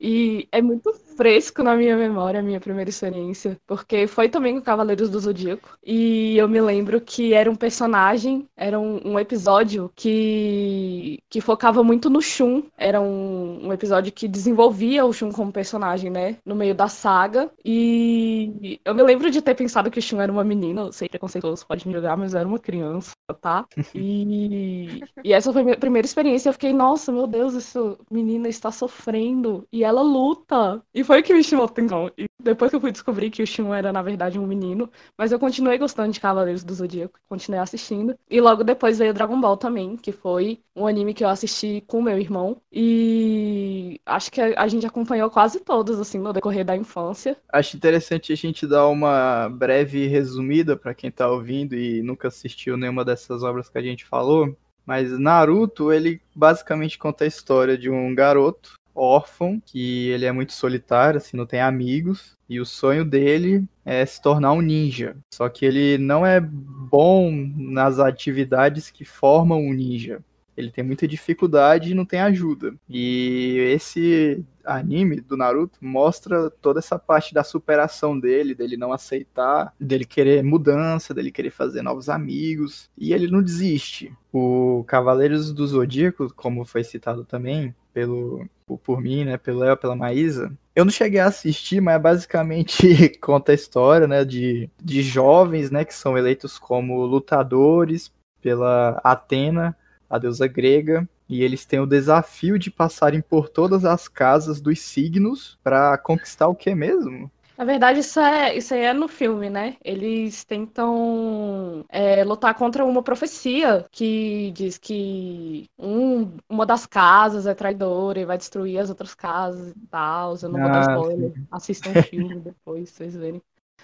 E 0.00 0.48
é 0.50 0.62
muito 0.62 0.90
fresco 1.20 1.62
na 1.62 1.76
minha 1.76 1.94
memória 1.98 2.40
a 2.40 2.42
minha 2.42 2.58
primeira 2.58 2.88
experiência, 2.88 3.58
porque 3.66 4.06
foi 4.06 4.30
também 4.30 4.54
com 4.54 4.62
Cavaleiros 4.62 5.10
do 5.10 5.20
Zodíaco. 5.20 5.76
E 5.84 6.34
eu 6.38 6.48
me 6.48 6.58
lembro 6.62 6.98
que 6.98 7.34
era 7.34 7.50
um 7.50 7.54
personagem, 7.54 8.48
era 8.56 8.80
um, 8.80 9.02
um 9.04 9.18
episódio 9.18 9.92
que, 9.94 11.18
que 11.28 11.42
focava 11.42 11.84
muito 11.84 12.08
no 12.08 12.22
Shun. 12.22 12.62
Era 12.74 13.02
um, 13.02 13.66
um, 13.66 13.70
episódio 13.70 14.10
que 14.10 14.26
desenvolvia 14.26 15.04
o 15.04 15.12
Shun 15.12 15.30
como 15.30 15.52
personagem, 15.52 16.08
né? 16.08 16.36
No 16.42 16.54
meio 16.54 16.74
da 16.74 16.88
saga. 16.88 17.50
E 17.62 18.80
eu 18.82 18.94
me 18.94 19.02
lembro 19.02 19.30
de 19.30 19.42
ter 19.42 19.54
pensado 19.54 19.90
que 19.90 19.98
o 19.98 20.02
Shun 20.02 20.22
era 20.22 20.32
uma 20.32 20.42
menina, 20.42 20.80
eu 20.80 20.92
sei 20.92 21.06
preconceituoso, 21.06 21.66
pode 21.66 21.86
me 21.86 21.92
julgar, 21.92 22.16
mas 22.16 22.34
era 22.34 22.48
uma 22.48 22.58
criança, 22.58 23.10
tá? 23.42 23.66
E, 23.94 25.02
e 25.22 25.34
essa 25.34 25.52
foi 25.52 25.60
a 25.60 25.64
minha 25.66 25.76
primeira 25.76 26.06
experiência. 26.06 26.48
Eu 26.48 26.54
fiquei, 26.54 26.72
nossa, 26.72 27.12
meu 27.12 27.26
Deus, 27.26 27.54
essa 27.54 27.98
menina 28.10 28.48
está 28.48 28.70
sofrendo. 28.70 29.66
E 29.70 29.84
ela 29.84 30.00
luta. 30.00 30.82
E 30.94 31.04
foi 31.10 31.24
que 31.24 31.34
me 31.34 31.42
chamou 31.42 31.64
atenção. 31.64 32.08
E 32.16 32.26
depois 32.40 32.70
que 32.70 32.76
eu 32.76 32.80
fui 32.80 32.92
descobrir 32.92 33.30
que 33.30 33.42
o 33.42 33.46
Shun 33.46 33.74
era, 33.74 33.92
na 33.92 34.00
verdade, 34.00 34.38
um 34.38 34.46
menino, 34.46 34.88
mas 35.18 35.32
eu 35.32 35.40
continuei 35.40 35.76
gostando 35.76 36.12
de 36.12 36.20
Cavaleiros 36.20 36.62
do 36.62 36.72
Zodíaco, 36.72 37.18
continuei 37.28 37.60
assistindo. 37.60 38.14
E 38.30 38.40
logo 38.40 38.62
depois 38.62 39.00
veio 39.00 39.12
Dragon 39.12 39.40
Ball 39.40 39.56
também, 39.56 39.96
que 39.96 40.12
foi 40.12 40.60
um 40.74 40.86
anime 40.86 41.12
que 41.12 41.24
eu 41.24 41.28
assisti 41.28 41.82
com 41.84 42.00
meu 42.00 42.16
irmão. 42.16 42.62
E 42.72 44.00
acho 44.06 44.30
que 44.30 44.40
a 44.40 44.68
gente 44.68 44.86
acompanhou 44.86 45.28
quase 45.28 45.58
todos, 45.58 45.98
assim, 45.98 46.20
no 46.20 46.32
decorrer 46.32 46.64
da 46.64 46.76
infância. 46.76 47.36
Acho 47.52 47.76
interessante 47.76 48.32
a 48.32 48.36
gente 48.36 48.64
dar 48.64 48.86
uma 48.86 49.48
breve 49.48 50.06
resumida 50.06 50.76
para 50.76 50.94
quem 50.94 51.10
tá 51.10 51.28
ouvindo 51.28 51.74
e 51.74 52.02
nunca 52.02 52.28
assistiu 52.28 52.76
nenhuma 52.76 53.04
dessas 53.04 53.42
obras 53.42 53.68
que 53.68 53.78
a 53.78 53.82
gente 53.82 54.04
falou. 54.04 54.56
Mas 54.86 55.18
Naruto, 55.18 55.92
ele 55.92 56.20
basicamente 56.34 56.98
conta 56.98 57.24
a 57.24 57.26
história 57.26 57.76
de 57.76 57.90
um 57.90 58.14
garoto 58.14 58.79
órfão, 58.94 59.60
que 59.64 60.08
ele 60.08 60.24
é 60.24 60.32
muito 60.32 60.52
solitário, 60.52 61.18
assim, 61.18 61.36
não 61.36 61.46
tem 61.46 61.60
amigos, 61.60 62.36
e 62.48 62.60
o 62.60 62.66
sonho 62.66 63.04
dele 63.04 63.64
é 63.84 64.04
se 64.04 64.20
tornar 64.20 64.52
um 64.52 64.60
ninja. 64.60 65.16
Só 65.32 65.48
que 65.48 65.64
ele 65.64 65.98
não 65.98 66.24
é 66.26 66.40
bom 66.40 67.30
nas 67.56 67.98
atividades 67.98 68.90
que 68.90 69.04
formam 69.04 69.60
um 69.60 69.72
ninja. 69.72 70.20
Ele 70.56 70.70
tem 70.70 70.84
muita 70.84 71.08
dificuldade 71.08 71.90
e 71.90 71.94
não 71.94 72.04
tem 72.04 72.20
ajuda. 72.20 72.74
E 72.88 73.56
esse 73.72 74.44
anime 74.64 75.20
do 75.20 75.36
Naruto 75.36 75.78
mostra 75.80 76.50
toda 76.50 76.80
essa 76.80 76.98
parte 76.98 77.32
da 77.32 77.42
superação 77.42 78.18
dele, 78.18 78.54
dele 78.54 78.76
não 78.76 78.92
aceitar, 78.92 79.74
dele 79.80 80.04
querer 80.04 80.42
mudança, 80.42 81.14
dele 81.14 81.30
querer 81.30 81.50
fazer 81.50 81.82
novos 81.82 82.08
amigos, 82.08 82.90
e 82.96 83.12
ele 83.12 83.30
não 83.30 83.42
desiste. 83.42 84.12
O 84.32 84.84
Cavaleiros 84.86 85.52
do 85.52 85.66
Zodíaco, 85.66 86.32
como 86.34 86.64
foi 86.64 86.84
citado 86.84 87.24
também 87.24 87.74
pelo 87.92 88.46
por 88.84 89.00
mim, 89.00 89.24
né, 89.24 89.36
pelo 89.36 89.60
Léo, 89.60 89.76
pela 89.76 89.96
Maísa, 89.96 90.56
eu 90.74 90.84
não 90.84 90.92
cheguei 90.92 91.20
a 91.20 91.26
assistir, 91.26 91.80
mas 91.80 92.00
basicamente 92.00 93.08
conta 93.20 93.52
a 93.52 93.54
história, 93.54 94.06
né, 94.06 94.24
de, 94.24 94.70
de 94.80 95.02
jovens, 95.02 95.70
né, 95.70 95.84
que 95.84 95.94
são 95.94 96.16
eleitos 96.16 96.58
como 96.58 97.04
lutadores 97.04 98.12
pela 98.40 99.00
Atena, 99.02 99.76
a 100.08 100.18
deusa 100.18 100.46
grega, 100.46 101.08
e 101.28 101.42
eles 101.42 101.64
têm 101.64 101.80
o 101.80 101.86
desafio 101.86 102.58
de 102.58 102.70
passarem 102.70 103.20
por 103.20 103.48
todas 103.48 103.84
as 103.84 104.08
casas 104.08 104.60
dos 104.60 104.80
signos 104.80 105.58
para 105.62 105.96
conquistar 105.98 106.48
o 106.48 106.54
que 106.54 106.74
mesmo? 106.74 107.30
Na 107.60 107.66
verdade, 107.66 108.00
isso, 108.00 108.18
é, 108.18 108.56
isso 108.56 108.72
aí 108.72 108.84
é 108.84 108.94
no 108.94 109.06
filme, 109.06 109.50
né? 109.50 109.76
Eles 109.84 110.44
tentam 110.44 111.84
é, 111.90 112.24
lutar 112.24 112.54
contra 112.54 112.86
uma 112.86 113.02
profecia 113.02 113.84
que 113.92 114.50
diz 114.52 114.78
que 114.78 115.68
um, 115.78 116.38
uma 116.48 116.64
das 116.64 116.86
casas 116.86 117.46
é 117.46 117.52
traidora 117.52 118.18
e 118.18 118.24
vai 118.24 118.38
destruir 118.38 118.78
as 118.78 118.88
outras 118.88 119.14
casas 119.14 119.72
e 119.76 119.86
tal. 119.90 120.36
Eu 120.42 120.48
não 120.48 120.58
ah, 120.58 120.62
vou 120.62 120.72
dar 120.72 120.78
ah, 120.78 120.94
spoiler. 120.94 121.32
Sim. 121.34 121.46
Assistam 121.50 121.90
o 121.90 122.02
filme 122.02 122.36
depois, 122.40 122.88
vocês 122.88 123.14
verem. 123.14 123.42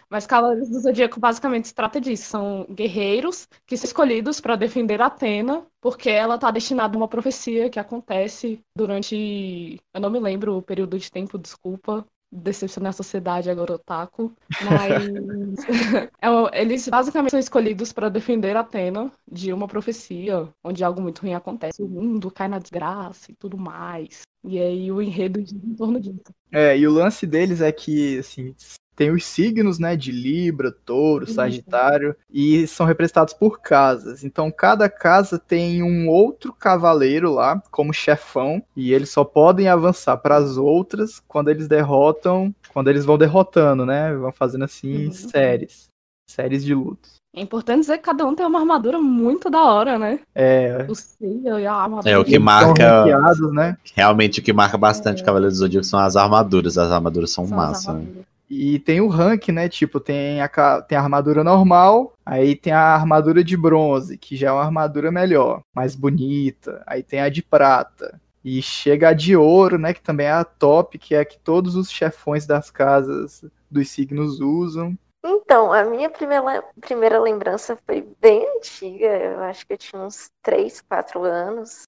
Mas 0.09 0.27
Cavaleiros 0.27 0.71
do 0.71 0.81
Zodíaco 0.81 1.21
basicamente 1.21 1.69
se 1.69 1.75
trata 1.75 2.01
disso. 2.01 2.31
São 2.31 2.67
guerreiros 2.71 3.47
que 3.67 3.77
são 3.77 3.87
escolhidos 3.87 4.41
para 4.41 4.57
defender 4.57 5.03
Atena, 5.03 5.67
porque 5.83 6.09
ela 6.09 6.37
está 6.37 6.51
destinada 6.51 6.97
a 6.97 6.99
uma 6.99 7.09
profecia 7.09 7.69
que 7.69 7.79
acontece 7.79 8.59
durante. 8.75 9.79
Eu 9.93 10.01
não 10.01 10.09
me 10.09 10.19
lembro 10.19 10.57
o 10.57 10.63
período 10.63 10.99
de 10.99 11.11
tempo, 11.13 11.37
desculpa. 11.37 12.07
Decepcionar 12.31 12.91
a 12.91 12.93
sociedade 12.93 13.49
agora, 13.49 13.75
otaku. 13.75 14.35
Mas 14.65 15.05
é, 16.21 16.61
eles 16.61 16.89
basicamente 16.89 17.31
são 17.31 17.41
escolhidos 17.41 17.93
para 17.93 18.09
defender 18.09 18.57
Atena 18.57 19.11
de 19.31 19.53
uma 19.53 19.69
profecia 19.69 20.49
onde 20.63 20.85
algo 20.85 21.01
muito 21.01 21.23
ruim 21.23 21.35
acontece. 21.35 21.83
O 21.83 21.89
mundo 21.89 22.31
cai 22.31 22.49
na 22.49 22.59
desgraça 22.59 23.31
e 23.31 23.35
tudo 23.35 23.57
mais. 23.57 24.23
E 24.45 24.59
aí 24.59 24.93
o 24.93 25.03
enredo 25.03 25.41
em 25.41 25.75
torno 25.75 26.01
disso. 26.01 26.21
É, 26.53 26.77
e 26.79 26.87
o 26.87 26.93
lance 26.93 27.27
deles 27.27 27.61
é 27.61 27.73
que, 27.73 28.19
assim, 28.19 28.55
tem 28.97 29.11
os 29.11 29.25
signos, 29.25 29.79
né, 29.79 29.95
de 29.95 30.11
Libra, 30.11 30.73
Touro, 30.73 31.27
Sagitário, 31.31 32.17
e 32.33 32.67
são 32.67 32.87
representados 32.87 33.35
por 33.35 33.61
casas. 33.61 34.25
Então, 34.25 34.51
cada 34.51 34.89
casa 34.89 35.39
tem 35.39 35.83
um 35.83 36.09
outro 36.09 36.53
cavaleiro 36.53 37.31
lá, 37.31 37.63
como 37.71 37.93
chefão, 37.93 38.63
e 38.75 38.95
eles 38.95 39.11
só 39.11 39.23
podem 39.23 39.69
avançar 39.69 40.17
para 40.17 40.37
as 40.37 40.57
outras 40.57 41.23
quando 41.29 41.51
eles 41.51 41.69
derrotam, 41.69 42.55
quando 42.73 42.89
eles 42.89 43.05
vão 43.05 43.19
derrotando, 43.19 43.85
né? 43.85 44.15
Vão 44.15 44.33
fazendo 44.33 44.65
assim 44.65 45.07
uhum. 45.07 45.13
séries, 45.13 45.89
séries 46.29 46.65
de 46.65 46.75
lutas. 46.75 47.17
É 47.37 47.43
importante 47.43 47.81
dizer 47.81 47.99
que 47.99 48.05
cada 48.05 48.25
um 48.25 48.35
tem 48.35 48.47
uma 48.47 48.61
armadura 48.61 48.99
muito 48.99 49.51
da 49.51 49.63
hora, 49.63 49.99
né? 49.99 50.21
É. 50.35 50.87
O 50.89 50.95
signo 50.95 51.61
e 51.61 51.67
a 51.67 51.75
armadura. 51.75 52.11
É 52.11 52.17
o 52.17 52.25
que 52.25 52.39
marca. 52.39 53.05
Né? 53.53 53.77
Realmente 53.95 54.41
o 54.41 54.43
que 54.43 54.55
marca 54.55 54.79
bastante 54.79 55.21
é. 55.21 55.25
Cavaleiros 55.25 55.59
do 55.59 55.61
Zodíaco 55.61 55.85
são 55.85 56.01
as 56.01 56.17
armaduras. 56.17 56.79
As 56.79 56.91
armaduras 56.91 57.31
são, 57.31 57.47
são 57.47 57.55
massa. 57.55 57.91
Armaduras. 57.91 58.25
E 58.49 58.79
tem 58.79 59.01
o 59.01 59.09
rank, 59.09 59.49
né? 59.49 59.69
Tipo, 59.69 59.99
tem 59.99 60.41
a, 60.41 60.49
tem 60.83 60.97
a 60.97 61.01
armadura 61.01 61.43
normal, 61.43 62.15
aí 62.25 62.55
tem 62.55 62.73
a 62.73 62.95
armadura 62.95 63.43
de 63.43 63.57
bronze, 63.57 64.17
que 64.17 64.37
já 64.37 64.49
é 64.49 64.53
uma 64.53 64.63
armadura 64.63 65.11
melhor, 65.11 65.63
mais 65.75 65.97
bonita. 65.97 66.83
Aí 66.87 67.03
tem 67.03 67.21
a 67.21 67.29
de 67.29 67.43
prata. 67.43 68.21
E 68.45 68.63
chega 68.63 69.09
a 69.09 69.13
de 69.13 69.37
ouro, 69.37 69.77
né? 69.77 69.93
Que 69.93 70.01
também 70.01 70.27
é 70.27 70.33
a 70.33 70.45
top, 70.45 70.99
que 70.99 71.15
é 71.15 71.21
a 71.21 71.25
que 71.25 71.39
todos 71.39 71.75
os 71.75 71.91
chefões 71.91 72.47
das 72.47 72.71
casas 72.71 73.45
dos 73.69 73.91
signos 73.91 74.41
usam. 74.41 74.97
Então, 75.25 75.73
a 75.73 75.83
minha 75.85 76.09
primeira, 76.09 76.63
primeira 76.81 77.19
lembrança 77.19 77.77
foi 77.85 78.07
bem 78.21 78.47
antiga, 78.57 79.07
eu 79.07 79.43
acho 79.43 79.67
que 79.67 79.73
eu 79.73 79.79
tinha 79.79 80.01
uns 80.01 80.31
3, 80.43 80.81
4 80.83 81.25
anos. 81.25 81.83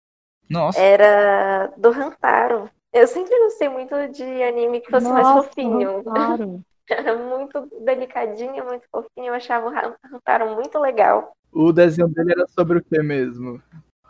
Nossa. 0.51 0.81
Era 0.81 1.73
do 1.77 1.91
Rantaro. 1.91 2.69
Eu 2.93 3.07
sempre 3.07 3.39
gostei 3.45 3.69
muito 3.69 3.95
de 4.09 4.43
anime 4.43 4.81
que 4.81 4.91
fosse 4.91 5.09
Nossa, 5.09 5.23
mais 5.23 5.47
fofinho. 5.47 6.03
Claro. 6.05 6.61
Era 6.91 7.19
muito 7.19 7.69
delicadinho, 7.85 8.65
muito 8.65 8.87
fofinho. 8.91 9.27
Eu 9.27 9.35
achava 9.35 9.69
o 9.69 10.17
Hantaro 10.17 10.55
muito 10.55 10.79
legal. 10.79 11.33
O 11.53 11.71
desenho 11.71 12.09
dele 12.09 12.33
era 12.33 12.47
sobre 12.47 12.79
o 12.79 12.83
que 12.83 13.03
mesmo? 13.03 13.63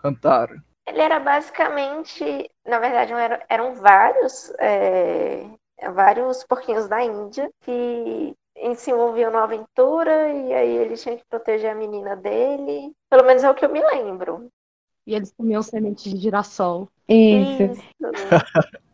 Hantaro. 0.05 0.63
Ele 0.87 1.01
era 1.01 1.19
basicamente, 1.19 2.49
na 2.65 2.79
verdade, 2.79 3.13
eram, 3.13 3.39
eram 3.49 3.75
vários, 3.75 4.53
é, 4.61 5.45
vários 5.93 6.45
porquinhos 6.45 6.89
da 6.89 7.03
Índia 7.03 7.51
que 7.63 8.35
se 8.77 8.91
envolviam 8.91 9.31
na 9.31 9.45
aventura 9.45 10.33
e 10.33 10.53
aí 10.53 10.77
ele 10.77 10.97
tinha 10.97 11.17
que 11.17 11.25
proteger 11.29 11.71
a 11.71 11.75
menina 11.75 12.17
dele. 12.17 12.93
Pelo 13.11 13.25
menos 13.25 13.43
é 13.45 13.51
o 13.51 13.55
que 13.55 13.65
eu 13.65 13.73
me 13.73 13.85
lembro. 13.85 14.49
E 15.09 15.15
eles 15.15 15.33
comiam 15.33 15.63
semente 15.63 16.11
de 16.11 16.19
girassol. 16.19 16.87
Isso. 17.09 17.63
Isso. 17.63 17.83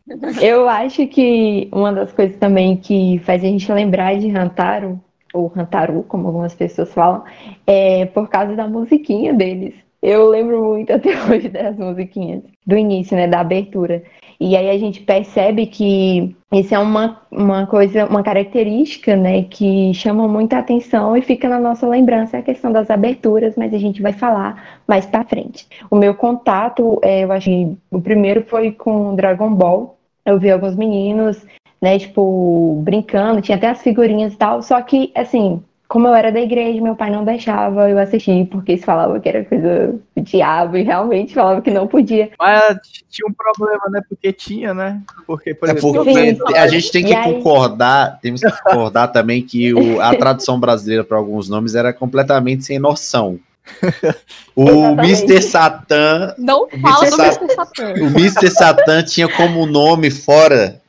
Eu 0.40 0.68
acho 0.68 1.08
que 1.08 1.68
uma 1.72 1.92
das 1.92 2.12
coisas 2.12 2.36
também 2.36 2.76
que 2.76 3.18
faz 3.24 3.42
a 3.42 3.48
gente 3.48 3.72
lembrar 3.72 4.16
de 4.16 4.30
Hantaro, 4.30 5.00
ou 5.32 5.50
Hantaru, 5.56 6.04
como 6.04 6.28
algumas 6.28 6.54
pessoas 6.54 6.94
falam, 6.94 7.24
é 7.66 8.06
por 8.06 8.28
causa 8.28 8.54
da 8.54 8.68
musiquinha 8.68 9.34
deles. 9.34 9.74
Eu 10.00 10.28
lembro 10.28 10.62
muito 10.62 10.92
até 10.94 11.20
hoje 11.24 11.48
das 11.48 11.76
musiquinhas, 11.76 12.44
do 12.64 12.76
início, 12.76 13.16
né, 13.16 13.26
da 13.26 13.40
abertura. 13.40 14.04
E 14.46 14.54
aí 14.58 14.68
a 14.68 14.76
gente 14.76 15.00
percebe 15.00 15.64
que 15.64 16.36
isso 16.52 16.74
é 16.74 16.78
uma, 16.78 17.22
uma 17.30 17.66
coisa, 17.66 18.04
uma 18.04 18.22
característica, 18.22 19.16
né, 19.16 19.44
que 19.44 19.94
chama 19.94 20.28
muita 20.28 20.58
atenção 20.58 21.16
e 21.16 21.22
fica 21.22 21.48
na 21.48 21.58
nossa 21.58 21.88
lembrança, 21.88 22.36
a 22.36 22.42
questão 22.42 22.70
das 22.70 22.90
aberturas, 22.90 23.54
mas 23.56 23.72
a 23.72 23.78
gente 23.78 24.02
vai 24.02 24.12
falar 24.12 24.82
mais 24.86 25.06
para 25.06 25.24
frente. 25.24 25.66
O 25.90 25.96
meu 25.96 26.14
contato, 26.14 27.00
é, 27.02 27.24
eu 27.24 27.32
acho 27.32 27.48
que 27.48 27.74
o 27.90 28.02
primeiro 28.02 28.44
foi 28.44 28.70
com 28.70 29.16
Dragon 29.16 29.50
Ball. 29.54 29.96
Eu 30.26 30.38
vi 30.38 30.50
alguns 30.50 30.76
meninos, 30.76 31.42
né, 31.80 31.98
tipo, 31.98 32.82
brincando, 32.84 33.40
tinha 33.40 33.56
até 33.56 33.68
as 33.68 33.80
figurinhas 33.80 34.34
e 34.34 34.36
tal, 34.36 34.60
só 34.60 34.78
que, 34.82 35.10
assim, 35.14 35.62
como 35.94 36.08
eu 36.08 36.14
era 36.16 36.32
da 36.32 36.40
igreja, 36.40 36.80
meu 36.82 36.96
pai 36.96 37.08
não 37.08 37.24
deixava 37.24 37.88
eu 37.88 37.96
assistir, 38.00 38.48
porque 38.50 38.72
eles 38.72 38.84
falavam 38.84 39.20
que 39.20 39.28
era 39.28 39.44
coisa 39.44 39.94
do 40.16 40.22
diabo, 40.24 40.76
e 40.76 40.82
realmente 40.82 41.32
falava 41.32 41.62
que 41.62 41.70
não 41.70 41.86
podia. 41.86 42.30
Mas 42.36 42.78
tinha 43.08 43.28
um 43.28 43.32
problema, 43.32 43.84
né? 43.90 44.00
Porque 44.08 44.32
tinha, 44.32 44.74
né? 44.74 45.00
Porque, 45.24 45.54
por 45.54 45.68
É 45.68 45.72
exemplo, 45.72 46.36
porque 46.38 46.58
a 46.58 46.66
gente 46.66 46.90
tem 46.90 47.04
que 47.04 47.12
E 47.12 47.14
aí- 47.14 47.34
concordar, 47.34 48.18
temos 48.20 48.40
que 48.40 48.50
concordar 48.64 49.06
também 49.06 49.40
que 49.40 49.72
o- 49.72 50.00
a 50.00 50.12
tradução 50.16 50.58
brasileira 50.58 51.04
para 51.04 51.16
alguns 51.16 51.48
nomes 51.48 51.76
era 51.76 51.92
completamente 51.92 52.64
sem 52.64 52.80
noção. 52.80 53.38
O 54.56 54.68
Exatamente. 54.68 55.22
Mr. 55.22 55.42
Satan, 55.42 56.34
Não 56.38 56.68
fala 56.68 57.08
do 57.10 57.22
Mr. 57.22 57.38
Mr. 57.44 57.54
Satan. 57.54 57.92
o 57.94 58.06
Mr. 58.18 58.50
Satan 58.50 59.02
tinha 59.04 59.28
como 59.28 59.64
nome 59.64 60.10
fora 60.10 60.80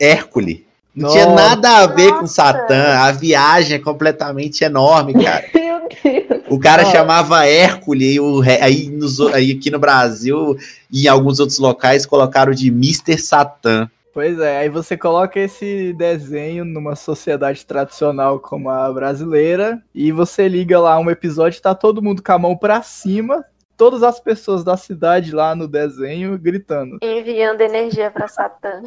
Hércules. 0.00 0.62
Não 0.98 1.10
tinha 1.10 1.26
Nossa. 1.26 1.48
nada 1.48 1.76
a 1.78 1.86
ver 1.86 2.12
com 2.12 2.22
Nossa. 2.22 2.34
Satã. 2.34 2.98
A 2.98 3.12
viagem 3.12 3.76
é 3.76 3.78
completamente 3.78 4.64
enorme, 4.64 5.14
cara. 5.22 5.44
Meu 5.54 5.80
Deus! 6.02 6.42
O 6.48 6.58
cara 6.58 6.86
Ó. 6.86 6.90
chamava 6.90 7.46
Hércules 7.46 8.14
e 8.14 8.20
o 8.20 8.42
aí, 8.42 8.88
nos 8.88 9.20
aí 9.20 9.52
aqui 9.52 9.70
no 9.70 9.78
Brasil 9.78 10.56
e 10.90 11.04
em 11.04 11.08
alguns 11.08 11.38
outros 11.38 11.58
locais 11.58 12.06
colocaram 12.06 12.52
de 12.52 12.68
Mr. 12.68 13.18
Satã. 13.18 13.88
Pois 14.12 14.38
é, 14.40 14.58
aí 14.58 14.68
você 14.68 14.96
coloca 14.96 15.38
esse 15.38 15.92
desenho 15.92 16.64
numa 16.64 16.96
sociedade 16.96 17.64
tradicional 17.64 18.40
como 18.40 18.68
a 18.68 18.92
brasileira 18.92 19.80
e 19.94 20.10
você 20.10 20.48
liga 20.48 20.80
lá 20.80 20.98
um 20.98 21.08
episódio, 21.08 21.62
tá 21.62 21.74
todo 21.74 22.02
mundo 22.02 22.20
com 22.20 22.32
a 22.32 22.38
mão 22.38 22.56
pra 22.56 22.82
cima, 22.82 23.44
todas 23.78 24.02
as 24.02 24.18
pessoas 24.18 24.64
da 24.64 24.76
cidade 24.76 25.30
lá 25.30 25.54
no 25.54 25.68
desenho 25.68 26.36
gritando. 26.36 26.98
Enviando 27.00 27.60
energia 27.60 28.10
para 28.10 28.26
Satã. 28.26 28.82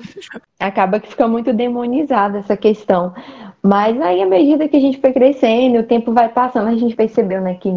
acaba 0.59 0.99
que 0.99 1.07
fica 1.07 1.27
muito 1.27 1.53
demonizada 1.53 2.39
essa 2.39 2.57
questão. 2.57 3.13
Mas 3.63 3.99
aí, 4.01 4.21
à 4.21 4.25
medida 4.25 4.67
que 4.67 4.75
a 4.75 4.81
gente 4.81 4.99
foi 4.99 5.13
crescendo, 5.13 5.79
o 5.79 5.83
tempo 5.83 6.11
vai 6.11 6.27
passando, 6.27 6.67
a 6.67 6.75
gente 6.75 6.95
percebeu, 6.95 7.39
né, 7.39 7.55
que 7.55 7.69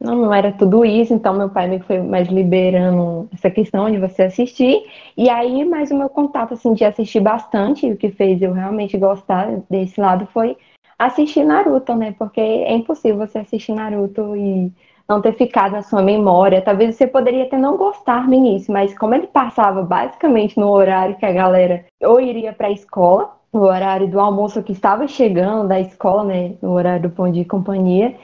não, 0.00 0.16
não 0.16 0.34
era 0.34 0.52
tudo 0.52 0.84
isso, 0.84 1.12
então 1.12 1.34
meu 1.34 1.50
pai 1.50 1.68
meio 1.68 1.80
que 1.80 1.86
foi 1.86 2.00
mais 2.00 2.28
liberando 2.28 3.28
essa 3.32 3.50
questão 3.50 3.90
de 3.90 3.98
você 3.98 4.22
assistir. 4.22 4.82
E 5.16 5.28
aí, 5.28 5.64
mais 5.64 5.90
o 5.90 5.96
meu 5.96 6.08
contato, 6.08 6.54
assim, 6.54 6.72
de 6.72 6.84
assistir 6.84 7.20
bastante, 7.20 7.90
o 7.90 7.96
que 7.96 8.10
fez 8.10 8.40
eu 8.40 8.52
realmente 8.52 8.96
gostar 8.96 9.60
desse 9.68 10.00
lado 10.00 10.26
foi 10.32 10.56
assistir 10.98 11.44
Naruto, 11.44 11.94
né? 11.94 12.14
Porque 12.18 12.40
é 12.40 12.74
impossível 12.74 13.26
você 13.26 13.38
assistir 13.38 13.72
Naruto 13.72 14.34
e 14.36 14.72
não 15.08 15.20
ter 15.20 15.32
ficado 15.32 15.72
na 15.72 15.82
sua 15.82 16.02
memória. 16.02 16.62
Talvez 16.62 16.94
você 16.94 17.06
poderia 17.06 17.44
até 17.44 17.58
não 17.58 17.76
gostar 17.76 18.26
no 18.26 18.34
início, 18.34 18.72
mas 18.72 18.96
como 18.96 19.14
ele 19.14 19.26
passava 19.26 19.82
basicamente 19.82 20.58
no 20.58 20.68
horário 20.70 21.16
que 21.16 21.26
a 21.26 21.32
galera 21.32 21.84
ou 22.02 22.20
iria 22.20 22.52
para 22.52 22.68
a 22.68 22.72
escola, 22.72 23.30
no 23.52 23.62
horário 23.62 24.08
do 24.08 24.18
almoço 24.18 24.62
que 24.62 24.72
estava 24.72 25.06
chegando 25.06 25.68
da 25.68 25.78
escola, 25.78 26.24
né, 26.24 26.54
no 26.60 26.72
horário 26.72 27.02
do 27.02 27.10
pão 27.10 27.30
de 27.30 27.44
companhia, 27.44 28.16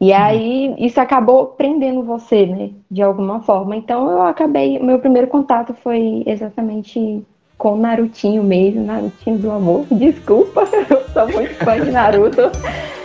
e 0.00 0.12
aí 0.12 0.74
isso 0.76 1.00
acabou 1.00 1.46
prendendo 1.46 2.02
você, 2.02 2.46
né, 2.46 2.70
de 2.90 3.00
alguma 3.00 3.40
forma. 3.40 3.76
Então 3.76 4.10
eu 4.10 4.22
acabei, 4.22 4.80
meu 4.80 4.98
primeiro 4.98 5.28
contato 5.28 5.72
foi 5.72 6.24
exatamente 6.26 7.24
com 7.56 7.74
o 7.74 7.76
Narutinho 7.76 8.42
mesmo, 8.42 8.84
Narutinho 8.84 9.38
do 9.38 9.52
amor. 9.52 9.86
Desculpa, 9.92 10.64
eu 10.90 11.00
sou 11.10 11.28
muito 11.32 11.54
fã 11.64 11.80
de 11.80 11.92
Naruto. 11.92 12.42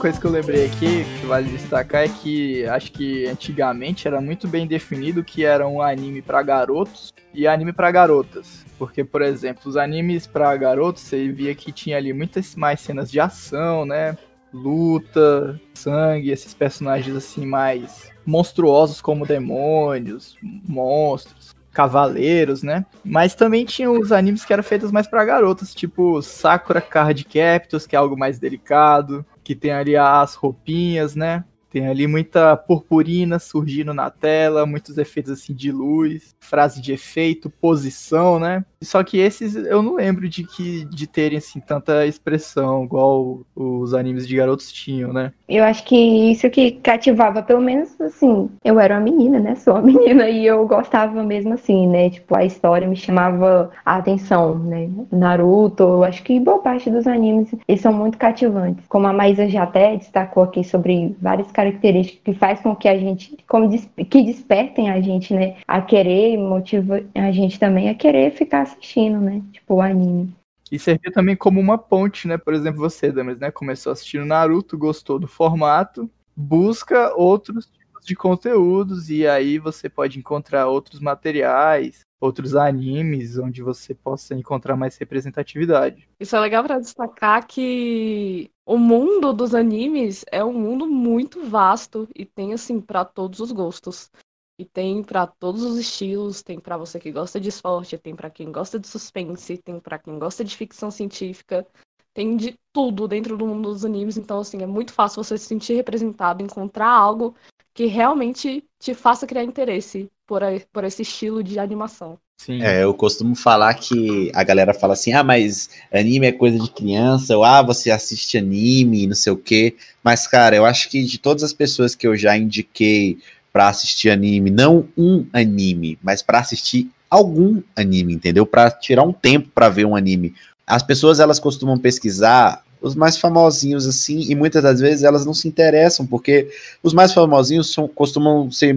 coisa 0.00 0.18
que 0.18 0.26
eu 0.26 0.30
lembrei 0.30 0.64
aqui, 0.64 1.04
que 1.20 1.26
vale 1.26 1.50
destacar, 1.50 2.04
é 2.04 2.08
que 2.08 2.64
acho 2.64 2.90
que 2.90 3.26
antigamente 3.26 4.08
era 4.08 4.18
muito 4.18 4.48
bem 4.48 4.66
definido 4.66 5.22
que 5.22 5.44
era 5.44 5.68
um 5.68 5.82
anime 5.82 6.22
pra 6.22 6.42
garotos 6.42 7.12
e 7.34 7.46
anime 7.46 7.70
pra 7.70 7.90
garotas. 7.90 8.64
Porque, 8.78 9.04
por 9.04 9.20
exemplo, 9.20 9.60
os 9.66 9.76
animes 9.76 10.26
pra 10.26 10.56
garotos, 10.56 11.02
você 11.02 11.30
via 11.30 11.54
que 11.54 11.70
tinha 11.70 11.98
ali 11.98 12.14
muitas 12.14 12.56
mais 12.56 12.80
cenas 12.80 13.10
de 13.10 13.20
ação, 13.20 13.84
né? 13.84 14.16
Luta, 14.54 15.60
sangue, 15.74 16.30
esses 16.30 16.54
personagens 16.54 17.14
assim 17.14 17.44
mais 17.44 18.10
monstruosos 18.24 19.02
como 19.02 19.26
demônios, 19.26 20.34
monstros, 20.42 21.54
cavaleiros, 21.72 22.62
né? 22.62 22.86
Mas 23.04 23.34
também 23.34 23.66
tinha 23.66 23.90
os 23.90 24.12
animes 24.12 24.46
que 24.46 24.52
eram 24.52 24.62
feitos 24.62 24.90
mais 24.90 25.06
pra 25.06 25.26
garotas, 25.26 25.74
tipo 25.74 26.22
Sakura 26.22 26.80
Card 26.80 27.22
Captors, 27.24 27.86
que 27.86 27.94
é 27.94 27.98
algo 27.98 28.18
mais 28.18 28.38
delicado, 28.38 29.24
que 29.50 29.56
tem 29.56 29.72
ali 29.72 29.96
as 29.96 30.36
roupinhas, 30.36 31.16
né? 31.16 31.44
Tem 31.68 31.88
ali 31.88 32.06
muita 32.06 32.56
purpurina 32.56 33.36
surgindo 33.40 33.92
na 33.92 34.08
tela, 34.08 34.64
muitos 34.64 34.96
efeitos 34.96 35.32
assim 35.32 35.52
de 35.52 35.72
luz, 35.72 36.36
frase 36.38 36.80
de 36.80 36.92
efeito, 36.92 37.50
posição, 37.50 38.38
né? 38.38 38.64
Só 38.82 39.04
que 39.04 39.18
esses 39.18 39.54
eu 39.54 39.82
não 39.82 39.96
lembro 39.96 40.26
de 40.26 40.42
que 40.42 40.86
de 40.86 41.06
terem 41.06 41.36
assim 41.36 41.60
tanta 41.60 42.06
expressão 42.06 42.84
igual 42.84 43.40
os 43.54 43.92
animes 43.92 44.26
de 44.26 44.36
garotos 44.36 44.72
tinham, 44.72 45.12
né? 45.12 45.32
Eu 45.46 45.64
acho 45.64 45.84
que 45.84 45.96
isso 46.32 46.48
que 46.48 46.72
cativava, 46.72 47.42
pelo 47.42 47.60
menos 47.60 48.00
assim, 48.00 48.48
eu 48.64 48.80
era 48.80 48.94
uma 48.94 49.02
menina, 49.02 49.38
né? 49.38 49.54
Sou 49.54 49.74
uma 49.74 49.82
menina 49.84 50.30
e 50.30 50.46
eu 50.46 50.66
gostava 50.66 51.22
mesmo 51.22 51.52
assim, 51.52 51.86
né? 51.88 52.08
Tipo, 52.08 52.34
a 52.34 52.44
história 52.44 52.88
me 52.88 52.96
chamava 52.96 53.70
a 53.84 53.96
atenção, 53.96 54.58
né? 54.58 54.88
Naruto, 55.12 55.82
eu 55.82 56.04
acho 56.04 56.22
que 56.22 56.40
boa 56.40 56.60
parte 56.60 56.90
dos 56.90 57.06
animes, 57.06 57.54
eles 57.68 57.82
são 57.82 57.92
muito 57.92 58.16
cativantes. 58.16 58.86
Como 58.88 59.06
a 59.06 59.12
Maísa 59.12 59.46
já 59.46 59.64
até 59.64 59.96
destacou 59.96 60.44
aqui 60.44 60.64
sobre 60.64 61.14
várias 61.20 61.50
características 61.52 62.20
que 62.24 62.32
faz 62.32 62.60
com 62.60 62.74
que 62.74 62.88
a 62.88 62.96
gente, 62.96 63.36
como 63.46 63.68
que 64.08 64.22
despertem 64.22 64.88
a 64.88 65.02
gente, 65.02 65.34
né? 65.34 65.56
A 65.68 65.82
querer, 65.82 66.38
motiva 66.38 67.02
a 67.14 67.30
gente 67.30 67.58
também 67.58 67.90
a 67.90 67.94
querer 67.94 68.30
ficar 68.30 68.69
assistindo, 68.72 69.20
né? 69.20 69.42
Tipo, 69.52 69.74
o 69.74 69.82
anime. 69.82 70.34
E 70.70 70.78
servia 70.78 71.10
também 71.12 71.34
como 71.34 71.58
uma 71.60 71.76
ponte, 71.76 72.28
né? 72.28 72.38
Por 72.38 72.54
exemplo, 72.54 72.80
você, 72.80 73.10
Damas, 73.10 73.38
né? 73.38 73.50
Começou 73.50 73.92
assistindo 73.92 74.24
Naruto, 74.24 74.78
gostou 74.78 75.18
do 75.18 75.26
formato, 75.26 76.08
busca 76.36 77.12
outros 77.16 77.66
tipos 77.66 78.06
de 78.06 78.14
conteúdos 78.14 79.10
e 79.10 79.26
aí 79.26 79.58
você 79.58 79.88
pode 79.88 80.18
encontrar 80.18 80.68
outros 80.68 81.00
materiais, 81.00 82.02
outros 82.20 82.54
animes 82.54 83.36
onde 83.36 83.62
você 83.62 83.94
possa 83.94 84.34
encontrar 84.34 84.76
mais 84.76 84.96
representatividade. 84.96 86.08
Isso 86.20 86.36
é 86.36 86.40
legal 86.40 86.62
pra 86.62 86.78
destacar 86.78 87.46
que 87.46 88.48
o 88.64 88.78
mundo 88.78 89.32
dos 89.32 89.54
animes 89.54 90.24
é 90.30 90.44
um 90.44 90.52
mundo 90.52 90.86
muito 90.86 91.44
vasto 91.48 92.06
e 92.14 92.24
tem 92.24 92.52
assim 92.52 92.80
pra 92.80 93.04
todos 93.04 93.40
os 93.40 93.50
gostos. 93.50 94.10
E 94.60 94.64
tem 94.66 95.02
pra 95.02 95.26
todos 95.26 95.62
os 95.62 95.78
estilos, 95.78 96.42
tem 96.42 96.60
pra 96.60 96.76
você 96.76 97.00
que 97.00 97.10
gosta 97.10 97.40
de 97.40 97.48
esporte, 97.48 97.96
tem 97.96 98.14
pra 98.14 98.28
quem 98.28 98.52
gosta 98.52 98.78
de 98.78 98.86
suspense, 98.86 99.56
tem 99.56 99.80
pra 99.80 99.98
quem 99.98 100.18
gosta 100.18 100.44
de 100.44 100.54
ficção 100.54 100.90
científica, 100.90 101.66
tem 102.12 102.36
de 102.36 102.54
tudo 102.70 103.08
dentro 103.08 103.38
do 103.38 103.46
mundo 103.46 103.72
dos 103.72 103.86
animes, 103.86 104.18
então 104.18 104.40
assim, 104.40 104.62
é 104.62 104.66
muito 104.66 104.92
fácil 104.92 105.24
você 105.24 105.38
se 105.38 105.46
sentir 105.46 105.72
representado, 105.76 106.42
encontrar 106.42 106.90
algo 106.90 107.34
que 107.72 107.86
realmente 107.86 108.62
te 108.78 108.92
faça 108.92 109.26
criar 109.26 109.44
interesse 109.44 110.10
por, 110.26 110.44
a- 110.44 110.60
por 110.70 110.84
esse 110.84 111.00
estilo 111.00 111.42
de 111.42 111.58
animação. 111.58 112.18
Sim. 112.38 112.62
É, 112.62 112.84
eu 112.84 112.92
costumo 112.92 113.34
falar 113.34 113.72
que 113.74 114.30
a 114.34 114.44
galera 114.44 114.74
fala 114.74 114.92
assim: 114.92 115.12
ah, 115.12 115.24
mas 115.24 115.70
anime 115.90 116.26
é 116.26 116.32
coisa 116.32 116.58
de 116.58 116.70
criança, 116.70 117.34
ou 117.36 117.44
ah, 117.44 117.62
você 117.62 117.90
assiste 117.90 118.36
anime, 118.36 119.06
não 119.06 119.14
sei 119.14 119.32
o 119.32 119.36
quê. 119.38 119.74
Mas, 120.02 120.26
cara, 120.26 120.54
eu 120.56 120.66
acho 120.66 120.90
que 120.90 121.02
de 121.02 121.18
todas 121.18 121.42
as 121.42 121.52
pessoas 121.54 121.94
que 121.94 122.06
eu 122.06 122.14
já 122.16 122.36
indiquei 122.36 123.18
pra 123.52 123.68
assistir 123.68 124.10
anime, 124.10 124.50
não 124.50 124.86
um 124.96 125.26
anime, 125.32 125.98
mas 126.02 126.22
pra 126.22 126.40
assistir 126.40 126.90
algum 127.08 127.60
anime, 127.74 128.14
entendeu? 128.14 128.46
Pra 128.46 128.70
tirar 128.70 129.02
um 129.02 129.12
tempo 129.12 129.48
pra 129.54 129.68
ver 129.68 129.84
um 129.84 129.96
anime. 129.96 130.34
As 130.66 130.82
pessoas 130.82 131.18
elas 131.18 131.40
costumam 131.40 131.76
pesquisar 131.76 132.64
os 132.80 132.94
mais 132.94 133.16
famosinhos 133.16 133.86
assim, 133.86 134.20
e 134.30 134.34
muitas 134.34 134.62
das 134.62 134.80
vezes 134.80 135.02
elas 135.02 135.26
não 135.26 135.34
se 135.34 135.46
interessam, 135.46 136.06
porque 136.06 136.48
os 136.82 136.94
mais 136.94 137.12
famosinhos 137.12 137.72
são, 137.72 137.86
costumam 137.86 138.50
ser 138.50 138.74